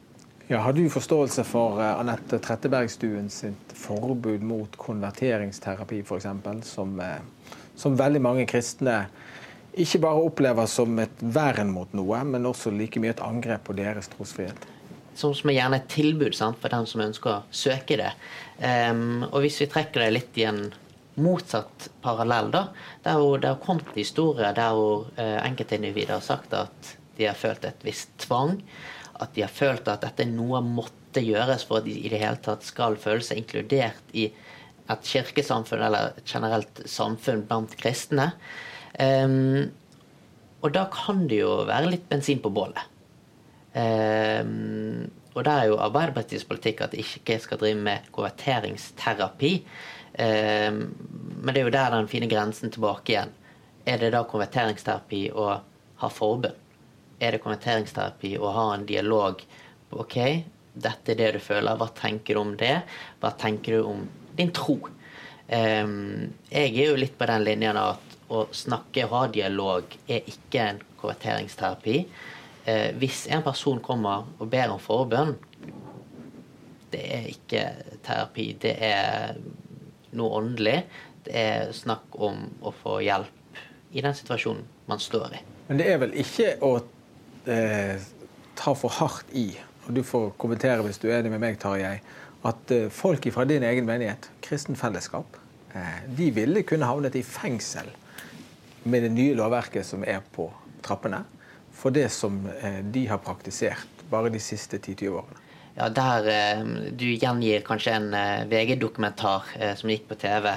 Ja, 0.49 0.59
har 0.63 0.75
du 0.75 0.83
forståelse 0.91 1.43
for 1.47 1.79
uh, 1.79 1.99
Anette 1.99 2.39
Trettebergstuen 2.43 3.31
sitt 3.31 3.71
forbud 3.75 4.43
mot 4.47 4.75
konverteringsterapi, 4.79 6.03
f.eks., 6.03 6.27
som 6.67 6.99
uh, 6.99 7.17
som 7.77 7.97
veldig 7.97 8.21
mange 8.21 8.45
kristne 8.49 9.05
ikke 9.83 10.01
bare 10.03 10.23
opplever 10.27 10.67
som 10.69 10.97
et 11.01 11.21
vern 11.21 11.69
mot 11.73 11.93
noe, 11.97 12.23
men 12.25 12.49
også 12.49 12.73
like 12.73 13.01
mye 13.01 13.13
et 13.15 13.23
angrep 13.23 13.67
på 13.67 13.75
deres 13.77 14.09
trosfrihet. 14.13 14.67
Sånn 15.17 15.33
som 15.33 15.49
er 15.49 15.57
gjerne 15.57 15.79
et 15.81 15.87
tilbud 15.89 16.35
sant, 16.37 16.59
for 16.61 16.73
den 16.73 16.85
som 16.89 17.01
ønsker 17.07 17.31
å 17.31 17.45
søke 17.49 17.97
det. 17.97 18.11
Um, 18.61 19.25
og 19.31 19.41
hvis 19.45 19.57
vi 19.63 19.69
trekker 19.71 20.03
det 20.03 20.11
litt 20.13 20.37
i 20.37 20.45
en 20.49 20.67
motsatt 21.17 21.87
parallell, 22.03 22.51
da, 22.53 22.67
der 23.05 23.17
hvor 23.17 23.41
det 23.41 23.49
har 23.49 23.63
kommet 23.63 23.97
historier 23.97 24.53
der 24.57 24.75
hvor 24.77 25.07
uh, 25.17 25.39
enkeltindivider 25.41 26.19
har 26.19 26.25
sagt 26.25 26.53
at 26.53 26.93
de 27.17 27.25
har 27.25 27.37
følt 27.37 27.65
et 27.65 27.81
visst 27.85 28.13
tvang, 28.21 28.59
at 29.17 29.33
de 29.33 29.41
har 29.41 29.53
følt 29.53 29.89
at 29.89 30.05
dette 30.05 30.21
er 30.21 30.29
noe 30.29 30.61
måtte 30.61 31.23
gjøres 31.25 31.65
for 31.65 31.81
at 31.81 31.87
de 31.87 31.95
i 31.97 32.11
det 32.13 32.21
hele 32.21 32.37
tatt 32.45 32.65
skal 32.65 32.99
føle 33.01 33.25
seg 33.25 33.41
inkludert 33.41 34.13
i 34.13 34.27
et 34.87 35.09
kirkesamfunn 35.09 35.81
eller 35.83 36.13
et 36.13 36.29
generelt 36.29 36.83
samfunn 36.87 37.41
blant 37.49 37.73
kristne. 37.79 38.31
Um, 38.97 39.69
og 40.65 40.73
da 40.73 40.87
kan 40.89 41.27
det 41.29 41.41
jo 41.43 41.51
være 41.67 41.93
litt 41.93 42.07
bensin 42.09 42.41
på 42.41 42.51
bålet. 42.53 42.81
Um, 43.77 45.05
og 45.37 45.43
da 45.45 45.59
er 45.59 45.69
jo 45.69 45.77
Arbeiderpartiets 45.85 46.47
politikk 46.49 46.81
at 46.81 46.95
de 46.95 47.03
ikke 47.03 47.37
skal 47.43 47.61
drive 47.61 47.77
med 47.77 48.09
konverteringsterapi. 48.15 49.53
Um, 50.17 50.81
men 51.43 51.51
det 51.53 51.61
er 51.61 51.67
jo 51.67 51.75
der 51.77 51.93
den 51.93 52.09
fine 52.09 52.29
grensen 52.31 52.73
tilbake 52.73 53.13
igjen. 53.13 53.35
Er 53.87 54.01
det 54.01 54.13
da 54.15 54.25
konverteringsterapi 54.27 55.27
å 55.37 55.49
ha 56.01 56.09
forbund? 56.11 56.57
Er 57.21 57.33
det 57.33 57.41
konverteringsterapi 57.45 58.35
å 58.41 58.49
ha 58.53 58.67
en 58.73 58.85
dialog? 58.89 59.39
OK, 59.93 60.17
dette 60.73 61.13
er 61.13 61.21
det 61.21 61.31
du 61.37 61.39
føler. 61.41 61.77
Hva 61.77 61.87
tenker 61.97 62.37
du 62.37 62.41
om 62.41 62.57
det? 62.57 62.75
Hva 63.21 63.31
tenker 63.39 63.77
du 63.77 63.91
om 63.93 64.03
din 64.37 64.51
tro. 64.53 64.77
Um, 65.47 66.33
jeg 66.51 66.73
er 66.73 66.91
jo 66.91 66.99
litt 66.99 67.15
på 67.17 67.27
den 67.29 67.45
linjen 67.47 67.79
at 67.79 68.06
å 68.33 68.47
snakke 68.55 69.05
og 69.07 69.13
ha 69.13 69.21
dialog 69.31 69.93
er 70.07 70.27
ikke 70.27 70.63
en 70.63 70.81
konverteringsterapi. 70.99 71.97
Eh, 72.67 72.89
hvis 72.99 73.25
en 73.31 73.43
person 73.45 73.79
kommer 73.83 74.27
og 74.39 74.49
ber 74.51 74.73
om 74.73 74.81
forbønn, 74.83 75.35
det 76.91 77.03
er 77.17 77.29
ikke 77.31 77.63
terapi. 78.03 78.49
Det 78.61 78.75
er 78.83 79.37
noe 80.17 80.41
åndelig. 80.41 80.81
Det 81.27 81.35
er 81.35 81.71
snakk 81.75 82.15
om 82.23 82.45
å 82.63 82.73
få 82.75 82.99
hjelp 83.03 83.63
i 83.95 84.03
den 84.03 84.15
situasjonen 84.15 84.65
man 84.87 85.01
står 85.03 85.39
i. 85.39 85.41
Men 85.67 85.79
det 85.81 85.87
er 85.91 85.99
vel 85.99 86.13
ikke 86.19 86.53
å 86.63 86.77
eh, 87.51 87.99
ta 88.57 88.73
for 88.75 88.93
hardt 88.99 89.31
i, 89.35 89.49
og 89.85 89.95
du 89.95 90.03
får 90.07 90.31
kommentere 90.39 90.83
hvis 90.85 90.99
du 91.01 91.09
er 91.09 91.19
enig 91.19 91.33
med 91.35 91.43
meg, 91.43 91.59
Tarjei, 91.59 91.97
at 92.47 92.73
eh, 92.75 92.87
folk 92.93 93.27
fra 93.35 93.45
din 93.47 93.65
egen 93.67 93.87
menighet, 93.87 94.29
kristen 94.43 94.79
fellesskap, 94.79 95.39
eh, 95.75 96.03
de 96.19 96.29
ville 96.35 96.63
kunne 96.67 96.87
havnet 96.87 97.19
i 97.19 97.23
fengsel 97.25 97.91
med 98.89 99.03
det 99.05 99.13
nye 99.15 99.35
lovverket 99.37 99.85
som 99.85 100.05
er 100.07 100.23
på 100.35 100.47
trappene, 100.85 101.23
for 101.75 101.93
det 101.93 102.07
som 102.13 102.39
eh, 102.57 102.81
de 102.81 103.05
har 103.09 103.21
praktisert 103.23 104.05
bare 104.11 104.31
de 104.33 104.41
siste 104.41 104.79
10-20 104.79 105.19
årene. 105.19 105.43
Ja, 105.77 105.91
der 105.93 106.25
Du 106.97 107.05
gjengir 107.05 107.61
kanskje 107.61 107.91
en 107.93 108.07
VG-dokumentar 108.49 109.43
som 109.77 109.91
gikk 109.91 110.07
på 110.09 110.15
TV. 110.17 110.47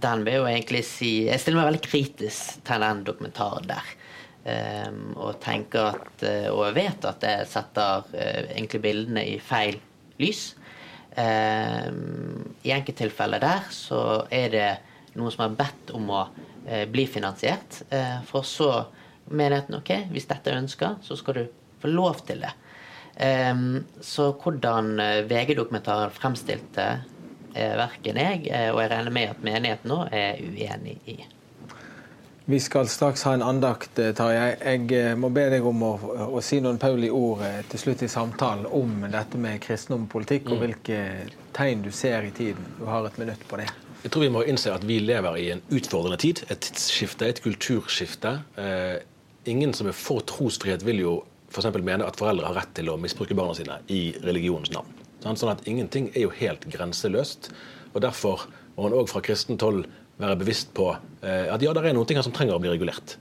Den 0.00 0.22
vil 0.24 0.38
jo 0.38 0.46
egentlig 0.48 0.80
si 0.88 1.10
Jeg 1.26 1.42
stiller 1.42 1.60
meg 1.60 1.68
veldig 1.74 1.82
kritisk 1.84 2.62
til 2.64 2.86
den 2.86 3.02
dokumentaren 3.04 3.68
der. 3.68 3.90
Og 5.12 5.36
tenker 5.44 5.90
at 5.90 6.24
Og 6.54 6.72
vet 6.78 7.04
at 7.04 7.20
det 7.20 7.36
setter 7.52 8.08
egentlig 8.16 8.80
bildene 8.86 9.26
i 9.28 9.36
feil 9.44 9.76
lys. 10.16 10.54
I 11.20 12.72
enkelttilfeller 12.78 13.44
der 13.44 13.68
så 13.76 14.00
er 14.32 14.56
det 14.56 14.70
noen 15.14 15.34
som 15.34 15.44
har 15.46 15.56
bedt 15.58 15.92
om 15.96 16.10
å 16.14 16.24
uh, 16.26 16.84
bli 16.90 17.06
finansiert. 17.10 17.82
for 18.26 18.46
så 18.46 18.70
menigheten 19.30 19.78
ok, 19.78 19.90
hvis 20.10 20.28
dette 20.30 20.50
er 20.50 20.60
ønska, 20.60 20.96
så 21.02 21.16
skal 21.16 21.34
du 21.34 21.44
få 21.80 21.90
lov 21.90 22.22
til 22.26 22.44
det. 22.44 22.52
Um, 23.20 23.82
så 24.00 24.30
hvordan 24.32 24.94
VG-dokumentaren 25.28 26.14
fremstilte 26.14 26.86
er 27.54 27.76
verken 27.80 28.16
jeg, 28.20 28.46
og 28.70 28.80
jeg 28.80 28.92
regner 28.92 29.14
med 29.14 29.34
at 29.34 29.44
menigheten 29.44 29.90
nå 29.90 30.00
er 30.14 30.38
uenig 30.40 30.96
i. 31.10 31.18
Vi 32.50 32.60
skal 32.60 32.88
straks 32.88 33.22
ha 33.22 33.32
en 33.34 33.42
andakt, 33.42 33.98
eh, 33.98 34.10
Tarjei. 34.12 34.54
Jeg 34.64 34.92
eh, 34.98 35.12
må 35.14 35.28
be 35.30 35.44
deg 35.52 35.66
om 35.66 35.84
å, 35.86 35.90
å 36.34 36.40
si 36.42 36.58
noen 36.58 36.80
Pauli-ord 36.82 37.44
eh, 37.46 37.60
til 37.70 37.78
slutt 37.78 38.02
i 38.02 38.08
samtalen 38.10 38.64
om 38.66 39.04
dette 39.12 39.38
med 39.38 39.60
kristendom 39.62 40.08
og 40.08 40.10
politikk, 40.16 40.48
og 40.48 40.56
mm. 40.56 40.64
hvilke 40.64 40.98
tegn 41.54 41.84
du 41.84 41.92
ser 41.94 42.26
i 42.26 42.32
tiden. 42.34 42.64
Du 42.80 42.88
har 42.90 43.06
et 43.06 43.20
minutt 43.22 43.44
på 43.46 43.60
det. 43.60 43.68
Jeg 44.00 44.14
tror 44.14 44.24
vi 44.24 44.32
må 44.32 44.42
innse 44.48 44.72
at 44.72 44.84
vi 44.88 44.96
lever 45.02 45.36
i 45.36 45.48
en 45.52 45.60
utfordrende 45.76 46.16
tid. 46.20 46.40
Et 46.48 46.60
tidsskifte, 46.64 47.26
et 47.28 47.42
kulturskifte. 47.44 48.32
Eh, 48.56 49.02
ingen 49.50 49.74
som 49.76 49.90
er 49.90 49.96
for 49.96 50.24
trosfrihet, 50.24 50.86
vil 50.86 51.02
jo 51.02 51.14
f.eks. 51.50 51.68
mene 51.76 52.06
at 52.06 52.16
foreldre 52.16 52.48
har 52.48 52.56
rett 52.62 52.72
til 52.78 52.88
å 52.88 52.96
misbruke 53.00 53.36
barna 53.36 53.56
sine 53.58 53.80
i 53.92 54.14
religionens 54.24 54.72
navn. 54.72 54.96
Sånn 55.20 55.52
at 55.52 55.66
ingenting 55.68 56.08
er 56.14 56.24
jo 56.24 56.32
helt 56.38 56.64
grenseløst. 56.72 57.50
og 57.92 58.00
Derfor 58.06 58.46
må 58.76 58.86
man 58.86 58.96
òg 59.02 59.10
fra 59.10 59.20
kristent 59.24 59.64
hold 59.66 59.84
være 60.20 60.38
bevisst 60.40 60.72
på 60.76 60.92
eh, 60.94 61.48
at 61.52 61.60
ja, 61.60 61.72
det 61.72 61.84
er 61.84 61.96
noen 61.96 62.08
ting 62.08 62.20
her 62.20 62.24
som 62.24 62.32
trenger 62.36 62.56
å 62.56 62.62
bli 62.62 62.72
regulert. 62.72 63.18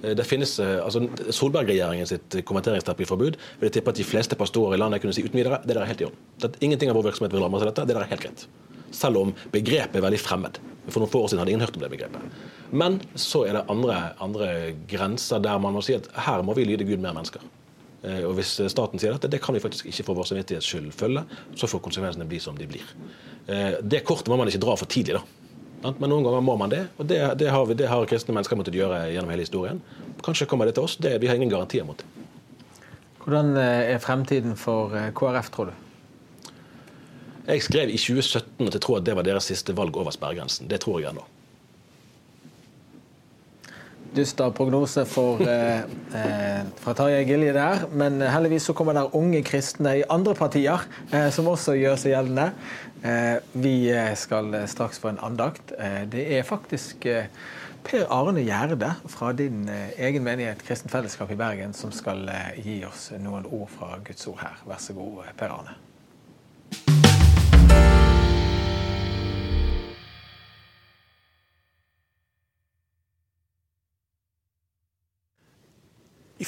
Eh, 0.00 0.14
det 0.16 0.24
finnes, 0.28 0.54
eh, 0.64 0.78
altså 0.80 1.04
Solberg-regjeringen 1.28 2.08
sitt 2.08 2.40
konverteringsterapiforbud 2.48 3.36
vil 3.36 3.68
jeg 3.68 3.76
tippe 3.78 3.92
at 3.92 4.00
de 4.00 4.08
fleste 4.08 4.38
pastorer 4.40 4.78
i 4.78 4.80
landet 4.80 5.04
kunne 5.04 5.16
si 5.16 5.24
uten 5.24 5.40
videre 5.40 5.60
det 5.64 5.76
der 5.76 5.84
er 5.84 5.92
helt 5.92 6.04
i 6.04 6.08
orden. 6.08 6.60
Ingenting 6.60 6.92
av 6.92 7.00
vår 7.00 7.10
virksomhet 7.10 7.36
vil 7.36 7.44
ramme 7.44 7.60
seg 7.60 7.72
dette. 7.72 7.88
Det 7.88 7.96
der 7.98 8.06
er 8.06 8.14
helt 8.14 8.24
greit. 8.28 8.46
Selv 8.94 9.20
om 9.22 9.32
begrepet 9.54 9.98
er 9.98 10.04
veldig 10.04 10.20
fremmed. 10.20 10.60
For 10.88 11.02
noen 11.02 11.10
få 11.12 11.24
år 11.24 11.32
siden 11.32 11.42
hadde 11.42 11.54
ingen 11.54 11.64
hørt 11.64 11.76
om 11.78 11.84
det 11.84 11.90
begrepet. 11.92 12.38
Men 12.72 13.00
så 13.14 13.44
er 13.46 13.58
det 13.58 13.66
andre, 13.72 13.98
andre 14.22 14.48
grenser 14.90 15.42
der 15.42 15.60
man 15.62 15.76
må 15.76 15.82
si 15.84 15.96
at 15.98 16.08
her 16.26 16.44
må 16.46 16.56
vi 16.58 16.66
lyde 16.68 16.88
Gud 16.88 17.02
mer 17.02 17.14
mennesker. 17.16 17.44
Og 18.02 18.32
Hvis 18.34 18.56
staten 18.72 18.98
sier 18.98 19.14
dette, 19.14 19.30
det 19.30 19.38
kan 19.44 19.54
vi 19.54 19.60
faktisk 19.62 19.86
ikke 19.86 20.08
for 20.08 20.18
vår 20.18 20.26
samvittighets 20.32 20.66
skyld 20.66 20.88
følge, 20.96 21.22
så 21.54 21.68
får 21.70 21.84
konsekvensene 21.84 22.26
bli 22.26 22.40
som 22.42 22.56
de 22.58 22.66
blir. 22.66 22.82
Det 23.46 24.02
kortet 24.08 24.32
må 24.32 24.40
man 24.40 24.50
ikke 24.50 24.64
dra 24.64 24.74
for 24.80 24.90
tidlig. 24.90 25.20
da. 25.20 25.22
Men 25.98 26.12
noen 26.12 26.26
ganger 26.26 26.42
må 26.46 26.54
man 26.58 26.70
det, 26.70 26.84
og 26.96 27.06
det, 27.10 27.18
det, 27.40 27.48
har, 27.50 27.64
vi, 27.66 27.76
det 27.78 27.88
har, 27.90 28.04
kristne 28.06 28.34
mennesker 28.36 28.58
måttet 28.58 28.76
gjøre 28.78 29.00
gjennom 29.10 29.32
hele 29.34 29.46
historien. 29.46 29.80
Kanskje 30.22 30.46
kommer 30.50 30.68
det 30.68 30.76
til 30.76 30.86
oss. 30.86 30.94
Det, 31.02 31.16
vi 31.22 31.30
har 31.30 31.38
ingen 31.38 31.50
garantier 31.50 31.86
mot 31.86 31.98
det. 31.98 32.06
Hvordan 33.22 33.56
eh, 33.58 33.94
er 33.94 34.02
fremtiden 34.02 34.54
for 34.58 34.94
eh, 34.98 35.10
KrF, 35.14 35.50
tror 35.54 35.70
du? 35.70 35.81
Jeg 37.52 37.66
skrev 37.68 37.92
i 37.92 38.00
2017 38.00 38.66
at 38.66 38.74
jeg 38.78 38.84
tror 38.84 38.98
at 38.98 39.06
det 39.06 39.16
var 39.18 39.28
deres 39.28 39.50
siste 39.52 39.76
valg 39.76 39.96
over 39.96 40.14
sperregrensen. 40.14 40.70
Det 40.70 40.80
tror 40.80 41.00
jeg 41.02 41.12
ennå. 41.12 41.28
dyster 44.12 44.50
prognose 44.50 45.04
for, 45.08 45.40
eh, 45.40 45.78
eh, 46.14 46.64
fra 46.76 46.94
Tarjei 46.94 47.24
Gilje 47.24 47.52
der. 47.52 47.86
Men 47.92 48.20
heldigvis 48.20 48.68
så 48.68 48.72
kommer 48.72 48.92
det 48.92 49.10
unge 49.12 49.42
kristne 49.42 49.98
i 49.98 50.04
andre 50.10 50.34
partier 50.34 50.84
eh, 51.12 51.30
som 51.30 51.48
også 51.48 51.76
gjør 51.78 51.96
seg 51.96 52.12
gjeldende. 52.12 52.52
Eh, 53.02 53.38
vi 53.52 53.90
eh, 53.90 54.14
skal 54.14 54.54
straks 54.68 55.00
få 55.02 55.12
en 55.12 55.22
andakt. 55.22 55.72
Eh, 55.78 56.02
det 56.06 56.26
er 56.38 56.42
faktisk 56.46 57.08
Per 57.82 58.04
Arne 58.14 58.44
Gjerde 58.46 58.92
fra 59.10 59.32
din 59.32 59.64
egen 59.98 60.22
menighet 60.22 60.62
Kristen 60.62 60.90
Fellesskap 60.90 61.32
i 61.34 61.38
Bergen 61.40 61.74
som 61.74 61.90
skal 61.90 62.28
gi 62.62 62.84
oss 62.86 63.10
noen 63.18 63.48
ord 63.50 63.72
fra 63.74 63.96
Guds 64.06 64.28
ord 64.30 64.38
her. 64.44 64.62
Vær 64.70 64.78
så 64.78 64.94
god, 64.94 65.24
Per 65.36 65.50
Arne. 65.50 65.91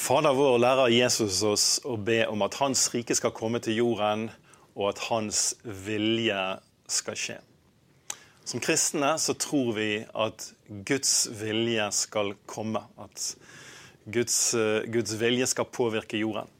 Fader 0.00 0.34
vår 0.34 0.58
lærer 0.58 0.92
Jesus 0.94 1.42
oss 1.46 1.66
å 1.86 1.96
be 2.00 2.24
om 2.26 2.42
at 2.46 2.56
Hans 2.58 2.86
rike 2.94 3.14
skal 3.14 3.34
komme 3.36 3.60
til 3.62 3.78
jorden, 3.78 4.28
og 4.74 4.94
at 4.94 5.02
Hans 5.10 5.52
vilje 5.62 6.38
skal 6.90 7.18
skje. 7.18 7.36
Som 8.44 8.60
kristne 8.60 9.14
så 9.20 9.36
tror 9.40 9.72
vi 9.78 9.90
at 10.04 10.48
Guds 10.88 11.28
vilje 11.32 11.86
skal 11.96 12.34
komme. 12.50 12.82
At 13.00 13.30
Guds, 14.04 14.54
eh, 14.54 14.84
Guds 14.92 15.14
vilje 15.20 15.46
skal 15.46 15.64
påvirke 15.64 16.20
jorden. 16.20 16.50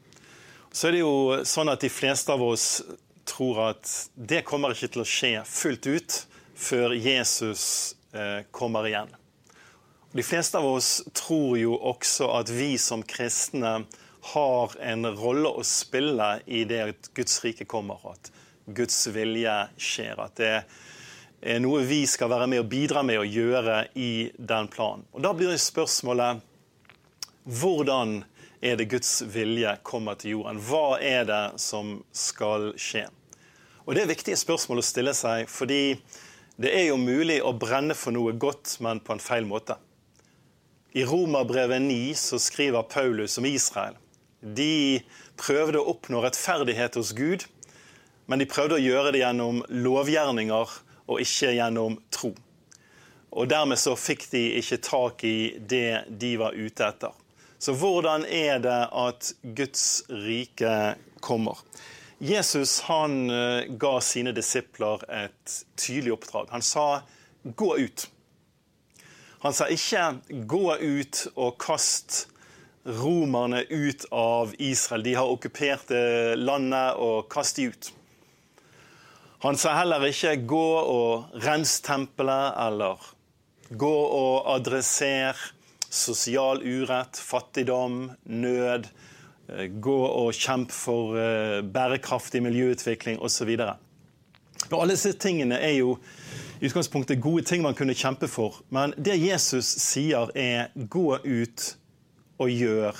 Så 0.71 0.87
er 0.87 0.95
det 0.95 1.03
jo 1.03 1.43
sånn 1.45 1.69
at 1.71 1.83
de 1.85 1.91
fleste 1.93 2.33
av 2.33 2.41
oss 2.43 2.81
tror 3.25 3.61
at 3.69 3.91
det 4.15 4.43
kommer 4.45 4.73
ikke 4.73 4.89
til 4.95 5.03
å 5.03 5.09
skje 5.09 5.35
fullt 5.49 5.87
ut 5.87 6.17
før 6.55 6.95
Jesus 6.97 7.95
eh, 8.13 8.41
kommer 8.51 8.87
igjen. 8.89 9.13
De 10.15 10.23
fleste 10.23 10.57
av 10.57 10.65
oss 10.65 11.03
tror 11.13 11.57
jo 11.59 11.73
også 11.75 12.29
at 12.37 12.47
vi 12.47 12.77
som 12.79 13.01
kristne 13.03 13.71
har 14.31 14.75
en 14.79 15.07
rolle 15.11 15.49
å 15.51 15.63
spille 15.67 16.29
i 16.47 16.61
det 16.63 16.77
at 16.85 17.09
Guds 17.19 17.41
rike 17.43 17.65
kommer, 17.67 17.99
at 18.13 18.29
Guds 18.77 18.95
vilje 19.11 19.55
skjer. 19.75 20.21
At 20.23 20.39
det 20.39 20.53
er 21.43 21.59
noe 21.59 21.83
vi 21.83 22.05
skal 22.07 22.31
være 22.31 22.47
med 22.47 22.63
og 22.63 22.69
bidra 22.71 23.03
med 23.03 23.19
å 23.19 23.27
gjøre 23.27 23.81
i 23.99 24.29
den 24.39 24.69
planen. 24.71 25.03
Og 25.11 25.19
Da 25.25 25.33
blir 25.35 25.51
det 25.51 25.59
spørsmålet 25.59 26.39
hvordan 27.43 28.21
er 28.63 28.79
det 28.79 28.87
Guds 28.95 29.17
vilje 29.35 29.73
kommer 29.83 30.15
til 30.15 30.37
jorden? 30.37 30.61
Hva 30.63 30.95
er 30.95 31.27
det 31.27 31.45
som 31.59 31.97
skal 32.15 32.71
skje? 32.79 33.03
Og 33.83 33.99
Det 33.99 34.05
er 34.05 34.13
viktige 34.15 34.39
spørsmål 34.39 34.79
å 34.79 34.87
stille 34.93 35.11
seg, 35.11 35.51
fordi 35.51 35.99
det 36.55 36.71
er 36.71 36.87
jo 36.87 36.95
mulig 36.95 37.41
å 37.43 37.51
brenne 37.51 37.99
for 37.99 38.15
noe 38.15 38.31
godt, 38.31 38.77
men 38.79 39.03
på 39.03 39.11
en 39.11 39.19
feil 39.19 39.43
måte. 39.43 39.75
I 40.95 41.03
Romerbrevet 41.05 41.81
9 41.81 42.15
så 42.15 42.39
skriver 42.39 42.81
Paulus 42.81 43.37
om 43.37 43.45
Israel. 43.45 43.97
De 44.39 45.01
prøvde 45.35 45.81
å 45.81 45.89
oppnå 45.91 46.21
rettferdighet 46.23 46.95
hos 46.95 47.11
Gud, 47.17 47.43
men 48.31 48.39
de 48.39 48.47
prøvde 48.47 48.77
å 48.77 48.83
gjøre 48.83 49.11
det 49.11 49.19
gjennom 49.19 49.59
lovgjerninger 49.67 50.77
og 51.11 51.19
ikke 51.19 51.51
gjennom 51.57 51.97
tro. 52.15 52.31
Og 53.35 53.51
Dermed 53.51 53.81
så 53.81 53.97
fikk 53.99 54.23
de 54.31 54.45
ikke 54.61 54.79
tak 54.87 55.27
i 55.27 55.35
det 55.59 56.05
de 56.07 56.31
var 56.39 56.55
ute 56.55 56.87
etter. 56.87 57.11
Så 57.59 57.75
hvordan 57.75 58.23
er 58.23 58.63
det 58.63 58.79
at 58.95 59.33
Guds 59.43 60.05
rike 60.07 60.95
kommer? 61.19 61.59
Jesus 62.23 62.79
han 62.87 63.25
eh, 63.27 63.67
ga 63.67 63.97
sine 63.99 64.31
disipler 64.31 65.03
et 65.11 65.59
tydelig 65.75 66.15
oppdrag. 66.15 66.55
Han 66.55 66.63
sa 66.63 67.03
'gå 67.43 67.75
ut'. 67.83 68.07
Han 69.45 69.53
sa 69.53 69.67
ikke 69.69 70.21
'gå 70.49 70.75
ut 70.81 71.19
og 71.37 71.59
kast 71.61 72.27
romerne 72.85 73.59
ut 73.69 74.05
av 74.11 74.55
Israel'. 74.57 75.03
De 75.03 75.13
har 75.13 75.29
okkupert 75.29 75.91
landet, 76.41 76.97
og 76.97 77.29
kast 77.29 77.59
de 77.59 77.67
ut. 77.69 77.91
Han 79.45 79.57
sa 79.57 79.75
heller 79.77 80.01
ikke 80.09 80.47
'gå 80.47 80.69
og 80.81 81.37
rens 81.45 81.77
tempelet', 81.85 82.57
eller 82.57 82.97
'gå 83.69 83.93
og 84.17 84.49
adresser 84.55 85.37
sosial 85.89 86.65
urett, 86.65 87.13
fattigdom, 87.13 88.11
nød'. 88.25 88.89
Eh, 89.49 89.67
gå 89.67 89.99
og 90.05 90.33
kjempe 90.33 90.73
for 90.73 91.17
eh, 91.21 91.61
bærekraftig 91.61 92.41
miljøutvikling 92.41 93.19
osv. 93.21 93.59
Alle 94.71 94.89
disse 94.89 95.13
tingene 95.13 95.61
er 95.61 95.77
jo 95.77 95.99
i 96.59 96.65
utgangspunktet 96.69 97.21
gode 97.21 97.43
ting 97.47 97.63
man 97.63 97.75
kunne 97.77 97.95
kjempe 97.97 98.27
for. 98.31 98.61
Men 98.69 98.93
det 98.97 99.17
Jesus 99.19 99.67
sier, 99.83 100.31
er 100.35 100.71
gå 100.75 101.17
ut 101.23 101.65
og 102.41 102.51
gjør 102.51 102.99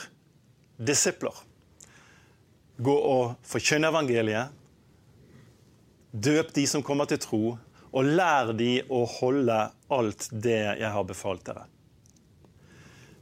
disipler. 0.78 1.36
Gå 2.78 2.96
og 2.96 3.36
forkynne 3.48 3.92
evangeliet. 3.92 4.52
Døp 6.12 6.52
de 6.56 6.66
som 6.68 6.84
kommer 6.84 7.08
til 7.12 7.20
tro, 7.24 7.44
og 7.96 8.12
lær 8.20 8.52
de 8.56 8.82
å 8.92 9.06
holde 9.08 9.58
alt 9.96 10.28
det 10.32 10.60
jeg 10.82 10.92
har 10.92 11.08
befalt 11.08 11.46
dere. 11.48 11.66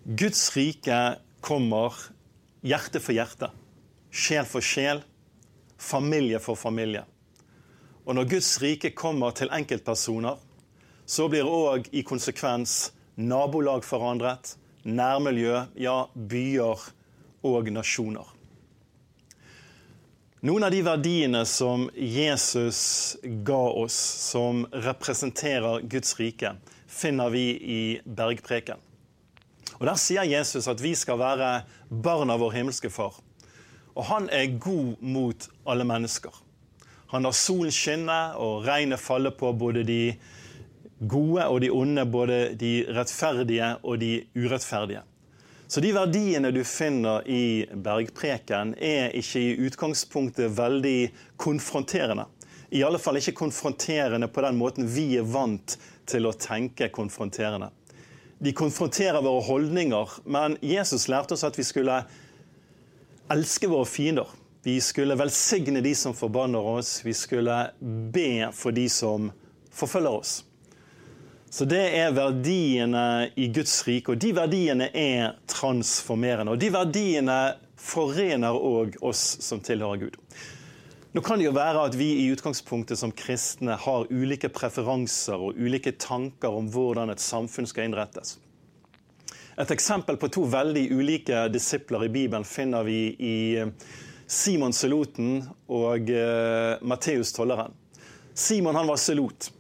Guds 0.04 0.50
rike 0.56 1.00
kommer 1.46 1.96
hjerte 2.66 3.00
for 3.04 3.16
hjerte, 3.16 3.50
sjel 4.10 4.48
for 4.50 4.66
sjel, 4.66 5.04
familie 5.78 6.42
for 6.42 6.60
familie. 6.60 7.06
Og 8.04 8.18
når 8.18 8.28
Guds 8.36 8.58
rike 8.62 8.92
kommer 8.92 9.32
til 9.32 9.52
enkeltpersoner, 9.54 10.36
så 11.06 11.30
blir 11.32 11.48
òg 11.48 11.88
i 11.96 12.04
konsekvens 12.04 12.92
nabolag 13.16 13.86
forandret, 13.88 14.58
nærmiljø, 14.84 15.64
ja, 15.80 15.98
byer 16.16 16.88
og 17.48 17.72
nasjoner. 17.72 18.28
Noen 20.44 20.66
av 20.68 20.74
de 20.76 20.82
verdiene 20.84 21.46
som 21.48 21.86
Jesus 21.96 23.16
ga 23.48 23.62
oss, 23.80 23.96
som 24.28 24.66
representerer 24.76 25.86
Guds 25.88 26.18
rike, 26.20 26.58
finner 26.92 27.32
vi 27.32 27.46
i 27.56 27.84
bergpreken. 28.04 28.82
Og 29.80 29.88
Der 29.88 29.96
sier 29.96 30.28
Jesus 30.28 30.68
at 30.68 30.84
vi 30.84 30.92
skal 31.00 31.22
være 31.24 31.64
barn 31.88 32.32
av 32.32 32.44
vår 32.44 32.58
himmelske 32.60 32.92
Far. 32.92 33.16
Og 33.96 34.04
han 34.12 34.28
er 34.36 34.60
god 34.60 35.00
mot 35.00 35.48
alle 35.64 35.88
mennesker. 35.88 36.43
Han 37.14 37.28
har 37.30 37.36
solen 37.38 37.70
skinne 37.70 38.20
og 38.42 38.64
regnet 38.66 38.98
falle 38.98 39.30
på 39.38 39.52
både 39.54 39.84
de 39.86 40.16
gode 40.98 41.44
og 41.46 41.60
de 41.62 41.70
onde, 41.70 42.06
både 42.10 42.38
de 42.58 42.72
rettferdige 42.90 43.68
og 43.84 44.00
de 44.02 44.16
urettferdige. 44.34 45.04
Så 45.70 45.82
de 45.86 45.92
verdiene 45.94 46.50
du 46.50 46.64
finner 46.66 47.22
i 47.30 47.70
bergpreken, 47.70 48.74
er 48.82 49.14
ikke 49.14 49.46
i 49.46 49.54
utgangspunktet 49.68 50.58
veldig 50.58 51.12
konfronterende. 51.38 52.26
I 52.74 52.82
alle 52.82 52.98
fall 52.98 53.22
ikke 53.22 53.38
konfronterende 53.44 54.30
på 54.34 54.42
den 54.42 54.58
måten 54.58 54.90
vi 54.90 55.12
er 55.22 55.30
vant 55.30 55.78
til 56.10 56.26
å 56.26 56.34
tenke 56.34 56.90
konfronterende. 56.90 57.70
De 58.42 58.58
konfronterer 58.58 59.22
våre 59.22 59.46
holdninger, 59.46 60.18
men 60.26 60.58
Jesus 60.66 61.06
lærte 61.14 61.38
oss 61.38 61.46
at 61.46 61.62
vi 61.62 61.66
skulle 61.70 62.02
elske 63.34 63.70
våre 63.70 63.86
fiender. 63.86 64.34
Vi 64.64 64.82
skulle 64.82 65.16
velsigne 65.16 65.82
de 65.82 65.96
som 65.96 66.14
forbanner 66.16 66.60
oss. 66.60 67.02
Vi 67.06 67.14
skulle 67.14 67.72
be 68.14 68.50
for 68.54 68.72
de 68.72 68.90
som 68.90 69.32
forfølger 69.72 70.10
oss. 70.12 70.46
Så 71.50 71.66
det 71.66 71.82
er 71.98 72.14
verdiene 72.16 73.30
i 73.36 73.50
Guds 73.54 73.76
rike, 73.88 74.14
og 74.16 74.22
de 74.24 74.32
verdiene 74.34 74.88
er 74.96 75.36
transformerende. 75.52 76.56
Og 76.56 76.62
de 76.62 76.70
verdiene 76.74 77.36
forener 77.76 78.56
òg 78.56 78.96
oss 79.04 79.22
som 79.44 79.60
tilhører 79.62 80.06
Gud. 80.06 80.16
Nå 81.14 81.22
kan 81.22 81.38
det 81.38 81.50
jo 81.50 81.54
være 81.54 81.84
at 81.90 82.00
vi 82.00 82.08
i 82.24 82.30
utgangspunktet 82.34 82.98
som 82.98 83.12
kristne 83.12 83.76
har 83.84 84.08
ulike 84.10 84.50
preferanser 84.50 85.44
og 85.44 85.60
ulike 85.60 85.94
tanker 86.00 86.56
om 86.56 86.72
hvordan 86.72 87.12
et 87.14 87.22
samfunn 87.22 87.68
skal 87.70 87.90
innrettes. 87.90 88.38
Et 89.60 89.76
eksempel 89.76 90.18
på 90.18 90.32
to 90.34 90.48
veldig 90.50 90.88
ulike 90.96 91.44
disipler 91.54 92.08
i 92.08 92.14
Bibelen 92.16 92.48
finner 92.48 92.88
vi 92.88 93.02
i 93.20 93.36
Simon 94.34 94.74
Seloten 94.74 95.44
og 95.70 96.10
uh, 96.10 96.82
Matteus 96.82 97.34
Tolleren. 97.36 97.76
Simon 98.34 98.76
han 98.76 98.90
var 98.90 98.98
selot. 98.98 99.52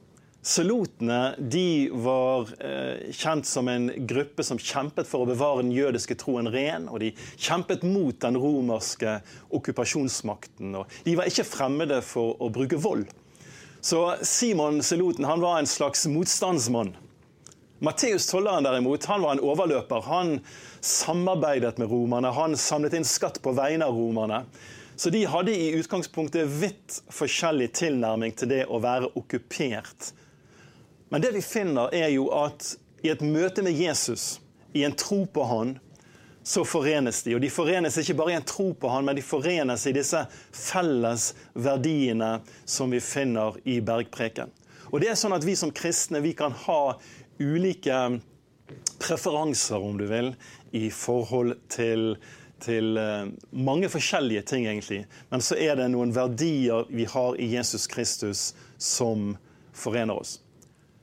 Selotene 0.43 1.35
de 1.39 1.87
var 2.03 2.49
eh, 2.59 3.11
kjent 3.15 3.47
som 3.47 3.69
en 3.71 3.85
gruppe 4.09 4.43
som 4.43 4.59
kjempet 4.59 5.07
for 5.07 5.23
å 5.23 5.27
bevare 5.29 5.61
den 5.61 5.71
jødiske 5.71 6.17
troen 6.19 6.49
ren. 6.51 6.89
og 6.91 6.99
De 6.99 7.13
kjempet 7.37 7.85
mot 7.87 8.17
den 8.19 8.35
romerske 8.35 9.21
okkupasjonsmakten. 9.55 10.73
og 10.81 10.97
De 11.05 11.15
var 11.15 11.31
ikke 11.31 11.47
fremmede 11.47 12.01
for 12.03 12.35
å 12.43 12.49
bruke 12.51 12.81
vold. 12.81 13.05
Så 13.79 14.01
Simon 14.27 14.81
Seloten 14.83 15.29
han 15.29 15.39
var 15.39 15.61
en 15.61 15.69
slags 15.69 16.03
motstandsmann. 16.11 16.91
Matteus 17.83 18.27
Tolleren 18.27 18.63
derimot, 18.63 19.05
han 19.05 19.21
var 19.21 19.31
en 19.35 19.41
overløper. 19.43 20.05
Han 20.07 20.37
samarbeidet 20.79 21.77
med 21.77 21.89
romerne. 21.91 22.29
Han 22.31 22.55
samlet 22.57 22.93
inn 22.95 23.03
skatt 23.03 23.41
på 23.43 23.51
vegne 23.57 23.89
av 23.89 23.97
romerne. 23.97 24.45
Så 24.95 25.11
de 25.11 25.25
hadde 25.27 25.51
i 25.51 25.73
utgangspunktet 25.75 26.47
vidt 26.47 27.01
forskjellig 27.11 27.73
tilnærming 27.75 28.37
til 28.39 28.53
det 28.53 28.61
å 28.71 28.79
være 28.79 29.09
okkupert. 29.19 30.13
Men 31.11 31.25
det 31.25 31.33
vi 31.35 31.43
finner, 31.43 31.91
er 31.91 32.13
jo 32.13 32.29
at 32.31 32.71
i 33.03 33.11
et 33.11 33.25
møte 33.25 33.65
med 33.67 33.75
Jesus, 33.75 34.39
i 34.71 34.85
en 34.87 34.95
tro 34.95 35.25
på 35.27 35.43
Han, 35.51 35.75
så 36.43 36.63
forenes 36.63 37.19
de. 37.27 37.35
Og 37.35 37.43
de 37.43 37.51
forenes 37.51 37.99
ikke 37.99 38.15
bare 38.15 38.31
i 38.31 38.39
en 38.39 38.47
tro 38.47 38.71
på 38.79 38.95
Han, 38.95 39.03
men 39.03 39.19
de 39.19 39.27
forenes 39.27 39.83
i 39.91 39.95
disse 39.99 40.23
felles 40.55 41.33
verdiene 41.51 42.37
som 42.63 42.95
vi 42.95 43.03
finner 43.03 43.59
i 43.67 43.81
bergpreken. 43.83 44.55
Og 44.93 45.01
det 45.01 45.09
er 45.09 45.17
sånn 45.17 45.33
at 45.33 45.45
Vi 45.45 45.55
som 45.57 45.71
kristne 45.73 46.21
vi 46.21 46.35
kan 46.37 46.53
ha 46.67 46.95
ulike 47.39 48.19
preferanser, 48.99 49.81
om 49.81 49.97
du 49.97 50.05
vil, 50.09 50.33
i 50.71 50.89
forhold 50.93 51.57
til 51.73 52.15
til 52.63 52.97
eh, 52.97 53.25
mange 53.51 53.89
forskjellige 53.91 54.41
ting, 54.47 54.67
egentlig. 54.67 55.03
Men 55.29 55.41
så 55.43 55.57
er 55.59 55.77
det 55.79 55.89
noen 55.91 56.13
verdier 56.15 56.87
vi 56.93 57.03
har 57.09 57.35
i 57.35 57.49
Jesus 57.55 57.87
Kristus 57.91 58.53
som 58.77 59.33
forener 59.75 60.15
oss. 60.15 60.37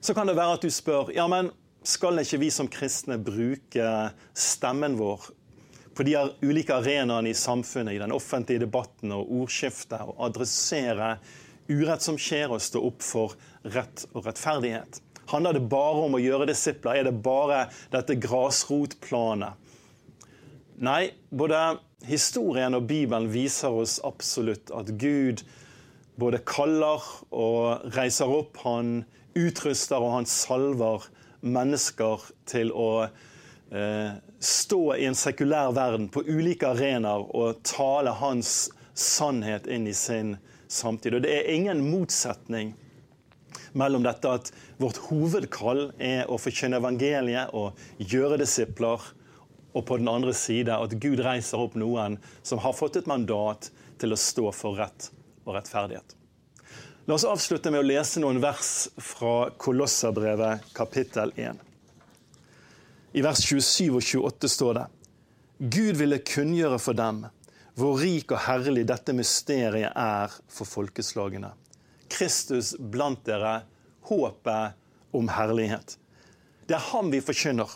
Så 0.01 0.14
kan 0.16 0.31
det 0.31 0.39
være 0.39 0.57
at 0.57 0.64
du 0.64 0.70
spør 0.72 1.12
ja, 1.12 1.26
men 1.28 1.51
skal 1.85 2.20
ikke 2.20 2.41
vi 2.41 2.51
som 2.53 2.68
kristne 2.72 3.18
bruke 3.20 3.91
stemmen 4.37 4.97
vår 5.01 5.31
på 5.97 6.05
de 6.07 6.14
ulike 6.47 6.72
arenaene 6.72 7.33
i 7.33 7.37
samfunnet, 7.37 7.97
i 7.97 8.01
den 8.01 8.14
offentlige 8.14 8.62
debatten 8.62 9.12
og 9.12 9.28
ordskiftet, 9.43 10.01
og 10.01 10.22
adressere 10.31 11.16
urett 11.68 12.05
som 12.05 12.16
skjer, 12.16 12.55
og 12.55 12.62
stå 12.62 12.81
opp 12.89 13.05
for 13.05 13.35
rett 13.74 14.07
og 14.14 14.24
rettferdighet? 14.24 15.03
Handler 15.31 15.57
det 15.57 15.68
bare 15.70 16.07
om 16.07 16.16
å 16.18 16.22
gjøre 16.22 16.49
disipler? 16.51 17.01
Er 17.01 17.09
det 17.11 17.22
bare 17.22 17.64
dette 17.93 18.16
grasrotplanet? 18.18 19.68
Nei, 20.81 21.12
både 21.28 21.78
historien 22.09 22.74
og 22.74 22.87
Bibelen 22.89 23.28
viser 23.31 23.74
oss 23.83 23.99
absolutt 24.07 24.72
at 24.74 24.95
Gud 24.99 25.45
både 26.20 26.41
kaller 26.49 27.05
og 27.31 27.93
reiser 27.97 28.33
opp. 28.33 28.59
Han 28.64 29.03
utruster 29.39 30.01
og 30.01 30.14
han 30.18 30.28
salver 30.28 31.07
mennesker 31.41 32.24
til 32.51 32.72
å 32.72 32.91
eh, 33.05 34.16
stå 34.41 34.83
i 34.97 35.07
en 35.09 35.16
sekulær 35.16 35.74
verden 35.76 36.09
på 36.12 36.24
ulike 36.26 36.72
arenaer 36.74 37.28
og 37.37 37.62
tale 37.64 38.16
hans 38.20 38.70
sannhet 38.97 39.68
inn 39.70 39.87
i 39.89 39.97
sin 39.97 40.37
samtid. 40.68 41.16
Og 41.16 41.24
Det 41.24 41.37
er 41.39 41.53
ingen 41.55 41.85
motsetning 41.87 42.74
mellom 43.73 44.05
dette 44.07 44.31
at 44.31 44.51
vårt 44.81 45.01
hovedkall 45.09 45.91
er 45.99 46.31
å 46.31 46.39
forkynne 46.41 46.81
evangeliet 46.81 47.55
og 47.57 47.79
gjøre 47.99 48.41
disipler, 48.41 49.03
og 49.71 49.85
på 49.87 50.01
den 50.01 50.11
andre 50.11 50.33
side 50.35 50.75
at 50.75 50.97
Gud 50.99 51.23
reiser 51.23 51.62
opp 51.62 51.77
noen 51.79 52.18
som 52.43 52.59
har 52.64 52.75
fått 52.75 52.99
et 52.99 53.11
mandat 53.11 53.71
til 54.03 54.11
å 54.11 54.18
stå 54.18 54.51
for 54.57 54.81
rett 54.81 55.12
og 55.45 55.55
rettferdighet. 55.55 56.16
La 57.07 57.14
oss 57.14 57.27
avslutte 57.27 57.71
med 57.73 57.83
å 57.83 57.87
lese 57.87 58.21
noen 58.23 58.41
vers 58.43 58.89
fra 58.99 59.51
Kolosserbrevet 59.59 60.73
kapittel 60.77 61.33
1. 61.37 61.59
I 63.18 63.23
vers 63.27 63.41
27 63.47 63.95
og 63.95 64.03
28 64.05 64.51
står 64.53 64.77
det 64.79 64.87
Gud 65.61 65.99
ville 65.99 66.21
kunngjøre 66.25 66.79
for 66.83 66.99
dem 66.99 67.25
hvor 67.79 67.99
rik 68.01 68.33
og 68.35 68.45
herlig 68.45 68.85
dette 68.89 69.14
mysteriet 69.16 69.95
er 69.97 70.33
for 70.51 70.68
folkeslagene. 70.68 71.51
Kristus 72.11 72.74
blant 72.78 73.24
dere, 73.26 73.62
håpet 74.11 74.76
om 75.16 75.30
herlighet. 75.32 75.96
Det 76.66 76.76
er 76.76 76.90
ham 76.90 77.11
vi 77.12 77.22
forkynner, 77.24 77.70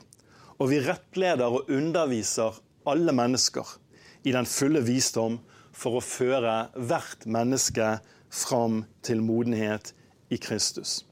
og 0.58 0.70
vi 0.70 0.82
rettleder 0.84 1.58
og 1.58 1.70
underviser 1.72 2.60
alle 2.88 3.14
mennesker 3.16 3.76
i 4.24 4.32
den 4.34 4.46
fulle 4.48 4.82
visdom 4.84 5.40
for 5.74 5.98
å 5.98 6.04
føre 6.04 6.54
hvert 6.74 7.26
menneske 7.26 7.96
fram 8.34 8.82
til 9.02 9.22
modenhet 9.24 9.92
i 10.30 10.38
Kristus. 10.38 11.02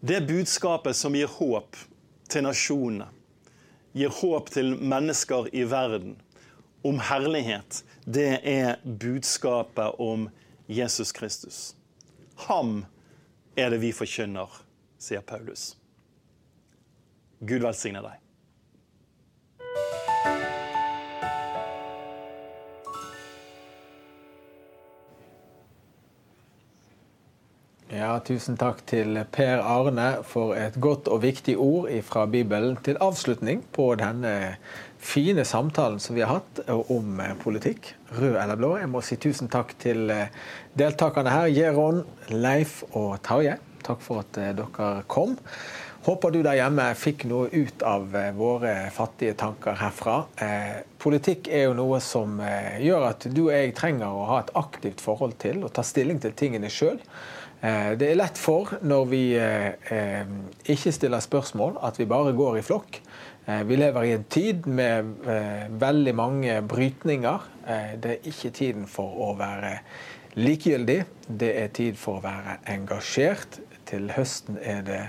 Det 0.00 0.22
budskapet 0.24 0.96
som 0.96 1.16
gir 1.16 1.28
håp 1.28 1.76
til 2.32 2.46
nasjonene, 2.46 3.10
gir 3.92 4.12
håp 4.20 4.48
til 4.54 4.72
mennesker 4.78 5.50
i 5.52 5.66
verden, 5.68 6.14
om 6.86 7.00
herlighet, 7.04 7.82
det 8.08 8.40
er 8.48 8.78
budskapet 8.84 9.98
om 10.00 10.30
Jesus 10.70 11.12
Kristus. 11.12 11.76
Ham 12.46 12.84
er 13.56 13.72
det 13.74 13.80
vi 13.82 13.90
forkynner, 13.90 14.52
sier 15.02 15.24
Paulus. 15.26 15.72
Gud 17.42 17.64
velsigne 17.64 17.98
deg. 18.04 18.20
Ja, 27.90 28.12
Tusen 28.22 28.54
takk 28.54 28.84
til 28.86 29.18
Per 29.34 29.64
Arne 29.66 30.20
for 30.22 30.54
et 30.54 30.78
godt 30.78 31.10
og 31.10 31.24
viktig 31.26 31.56
ord 31.58 31.90
fra 32.06 32.28
Bibelen 32.30 32.78
til 32.86 33.00
avslutning 33.02 33.66
på 33.74 33.90
denne 33.98 34.54
fine 35.00 35.44
samtalen 35.48 36.00
som 36.00 36.16
vi 36.16 36.22
har 36.22 36.40
hatt 36.40 36.62
om 36.68 37.20
politikk, 37.42 37.94
rød 38.16 38.36
eller 38.36 38.60
blå. 38.60 38.74
Jeg 38.78 38.90
må 38.92 39.02
si 39.04 39.16
tusen 39.20 39.48
takk 39.52 39.74
til 39.80 40.12
deltakerne 40.78 41.32
her, 41.32 41.50
Jeron, 41.52 42.02
Leif 42.30 42.82
og 42.92 43.16
Tarjei. 43.24 43.56
Takk 43.84 44.02
for 44.04 44.20
at 44.22 44.36
dere 44.36 44.90
kom. 45.08 45.38
Håper 46.00 46.32
du 46.32 46.38
der 46.40 46.56
hjemme 46.56 46.86
fikk 46.96 47.26
noe 47.28 47.50
ut 47.52 47.82
av 47.84 48.14
våre 48.38 48.72
fattige 48.94 49.34
tanker 49.36 49.76
herfra. 49.76 50.14
Eh, 50.40 50.78
politikk 51.00 51.50
er 51.52 51.66
jo 51.66 51.74
noe 51.76 51.98
som 52.00 52.38
eh, 52.40 52.78
gjør 52.80 53.04
at 53.10 53.26
du 53.28 53.42
og 53.42 53.52
jeg 53.52 53.74
trenger 53.76 54.08
å 54.08 54.24
ha 54.30 54.38
et 54.40 54.52
aktivt 54.56 55.04
forhold 55.04 55.36
til 55.42 55.60
og 55.60 55.74
ta 55.76 55.84
stilling 55.84 56.22
til 56.22 56.32
tingene 56.32 56.72
sjøl. 56.72 56.96
Eh, 57.60 57.92
det 58.00 58.08
er 58.08 58.16
lett 58.16 58.40
for, 58.40 58.72
når 58.80 59.04
vi 59.10 59.20
eh, 59.36 59.76
eh, 59.92 60.32
ikke 60.72 60.94
stiller 60.96 61.20
spørsmål, 61.20 61.76
at 61.84 62.00
vi 62.00 62.08
bare 62.08 62.32
går 62.32 62.62
i 62.62 62.64
flokk. 62.64 63.02
Vi 63.66 63.76
lever 63.76 64.06
i 64.06 64.12
en 64.14 64.24
tid 64.30 64.66
med 64.70 65.26
veldig 65.80 66.14
mange 66.14 66.56
brytninger. 66.68 67.46
Det 68.02 68.12
er 68.16 68.28
ikke 68.30 68.50
tiden 68.54 68.86
for 68.90 69.16
å 69.26 69.32
være 69.38 69.78
likegyldig, 70.38 70.98
det 71.26 71.50
er 71.62 71.72
tid 71.74 71.98
for 71.98 72.20
å 72.20 72.24
være 72.24 72.58
engasjert. 72.70 73.60
Til 73.90 74.12
høsten 74.14 74.58
er 74.62 74.84
det 74.86 75.00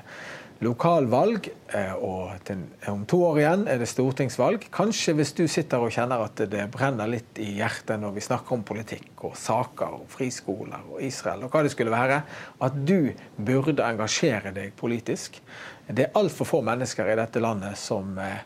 lokalvalg, 0.62 1.49
eh, 1.74 1.93
og 1.97 2.51
om 2.91 3.01
to 3.09 3.18
år 3.26 3.39
igjen 3.41 3.64
er 3.72 3.80
det 3.82 3.88
stortingsvalg. 3.89 4.68
Kanskje 4.74 5.16
hvis 5.18 5.34
du 5.38 5.43
sitter 5.49 5.82
og 5.82 5.93
kjenner 5.93 6.22
at 6.22 6.43
det 6.51 6.68
brenner 6.74 7.09
litt 7.09 7.39
i 7.41 7.49
hjertet 7.57 7.97
når 8.01 8.14
vi 8.18 8.26
snakker 8.28 8.55
om 8.55 8.66
politikk 8.68 9.26
og 9.26 9.34
saker 9.39 9.97
og 9.97 10.05
friskoler 10.14 10.86
og 10.93 11.01
Israel 11.01 11.47
og 11.47 11.53
hva 11.53 11.64
det 11.66 11.74
skulle 11.74 11.93
være, 11.93 12.22
at 12.62 12.78
du 12.86 13.09
burde 13.41 13.88
engasjere 13.88 14.53
deg 14.53 14.76
politisk. 14.78 15.41
Det 15.89 16.05
er 16.07 16.20
altfor 16.20 16.47
få 16.47 16.62
mennesker 16.66 17.09
i 17.09 17.18
dette 17.18 17.41
landet 17.41 17.82
som 17.82 18.14
eh, 18.22 18.45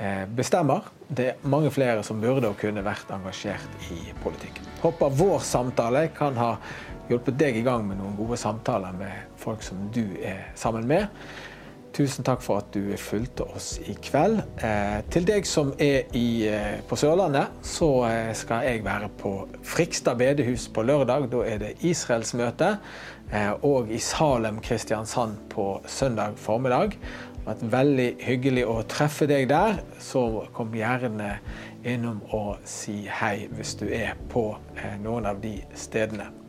eh, 0.00 0.24
bestemmer. 0.24 0.88
Det 1.08 1.28
er 1.34 1.44
mange 1.44 1.68
flere 1.74 2.00
som 2.06 2.22
burde 2.24 2.48
og 2.48 2.56
kunne 2.62 2.86
vært 2.86 3.12
engasjert 3.12 3.92
i 3.92 4.14
politikk. 4.24 4.62
Håper 4.80 5.12
vår 5.20 5.44
samtale 5.44 6.06
kan 6.16 6.40
ha 6.40 6.54
hjulpet 7.10 7.36
deg 7.36 7.56
i 7.58 7.66
gang 7.66 7.84
med 7.84 7.98
noen 8.00 8.16
gode 8.16 8.38
samtaler 8.40 8.96
med 8.96 9.36
folk 9.40 9.64
som 9.66 9.88
du 9.92 10.04
er 10.24 10.52
sammen 10.58 10.88
med. 10.88 11.10
Tusen 11.90 12.24
takk 12.24 12.42
for 12.44 12.60
at 12.62 12.68
du 12.70 12.92
fulgte 13.00 13.44
oss 13.50 13.72
i 13.82 13.96
kveld. 13.98 14.38
Eh, 14.62 15.00
til 15.10 15.26
deg 15.26 15.46
som 15.48 15.72
er 15.82 16.06
i, 16.16 16.46
eh, 16.46 16.78
på 16.86 16.96
Sørlandet, 16.96 17.50
så 17.66 17.88
eh, 18.06 18.30
skal 18.38 18.68
jeg 18.68 18.84
være 18.86 19.08
på 19.18 19.32
Frikstad 19.66 20.20
bedehus 20.20 20.68
på 20.70 20.84
lørdag. 20.86 21.26
Da 21.32 21.42
er 21.46 21.58
det 21.58 21.72
Israelsmøte. 21.82 22.76
Eh, 23.32 23.52
og 23.62 23.90
i 23.90 23.98
Salem 23.98 24.60
Kristiansand 24.60 25.36
på 25.50 25.80
søndag 25.86 26.38
formiddag. 26.38 26.90
Det 26.90 27.46
har 27.46 27.54
vært 27.54 27.72
veldig 27.72 28.08
hyggelig 28.26 28.66
å 28.66 28.80
treffe 28.90 29.26
deg 29.30 29.48
der. 29.50 29.82
Så 29.98 30.46
kom 30.54 30.74
gjerne 30.74 31.36
innom 31.86 32.20
og 32.34 32.58
si 32.68 33.04
hei 33.20 33.48
hvis 33.54 33.76
du 33.80 33.86
er 33.86 34.18
på 34.30 34.50
eh, 34.76 34.98
noen 35.02 35.30
av 35.30 35.42
de 35.42 35.58
stedene. 35.74 36.39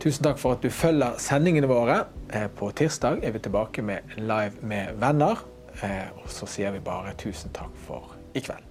Tusen 0.00 0.24
takk 0.24 0.38
for 0.40 0.56
at 0.56 0.62
du 0.64 0.70
følger 0.72 1.18
sendingene 1.20 1.68
våre. 1.68 1.98
Eh, 2.32 2.46
på 2.56 2.70
tirsdag 2.72 3.20
er 3.20 3.34
vi 3.34 3.42
tilbake 3.44 3.84
med 3.84 4.16
Live 4.16 4.64
med 4.64 4.96
venner. 4.96 5.44
Eh, 5.84 6.08
og 6.22 6.30
så 6.32 6.48
sier 6.48 6.72
vi 6.72 6.80
bare 6.80 7.12
tusen 7.20 7.52
takk 7.52 7.76
for 7.84 8.16
i 8.32 8.40
kveld. 8.40 8.69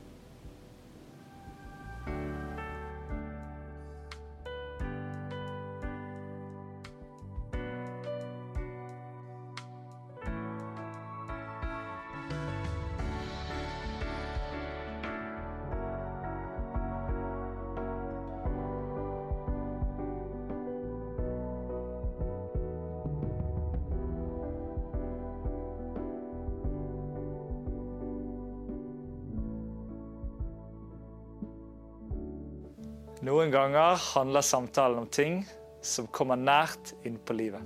Noen 33.20 33.52
ganger 33.52 34.00
handler 34.14 34.42
samtalen 34.42 35.02
om 35.02 35.08
ting 35.12 35.42
som 35.84 36.08
kommer 36.08 36.40
nært 36.40 36.94
inn 37.04 37.18
på 37.20 37.36
livet, 37.36 37.64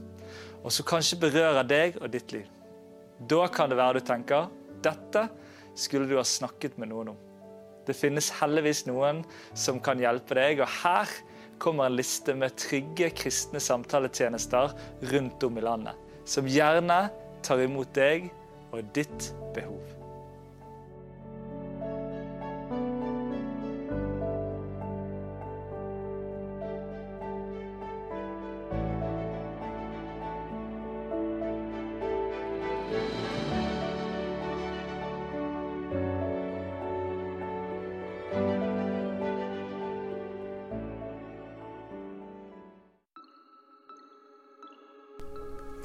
og 0.66 0.74
som 0.74 0.88
kanskje 0.90 1.20
berører 1.22 1.68
deg 1.70 2.00
og 2.02 2.10
ditt 2.14 2.34
liv. 2.34 2.48
Da 3.30 3.46
kan 3.54 3.70
det 3.70 3.78
være 3.78 4.00
du 4.00 4.08
tenker 4.08 4.50
dette 4.84 5.28
skulle 5.78 6.10
du 6.10 6.18
ha 6.18 6.26
snakket 6.26 6.80
med 6.82 6.90
noen 6.90 7.14
om. 7.14 7.22
Det 7.86 7.94
finnes 7.94 8.32
heldigvis 8.40 8.86
noen 8.90 9.22
som 9.54 9.78
kan 9.84 10.02
hjelpe 10.02 10.40
deg, 10.40 10.64
og 10.64 10.74
her 10.82 11.14
kommer 11.62 11.86
en 11.86 12.00
liste 12.00 12.34
med 12.34 12.58
trygge 12.58 13.12
kristne 13.14 13.62
samtaletjenester 13.62 14.74
rundt 15.14 15.46
om 15.46 15.62
i 15.62 15.66
landet, 15.70 15.94
som 16.26 16.50
gjerne 16.50 17.04
tar 17.46 17.62
imot 17.62 17.94
deg 17.94 18.32
og 18.74 18.82
ditt 18.96 19.30
behov. 19.54 19.93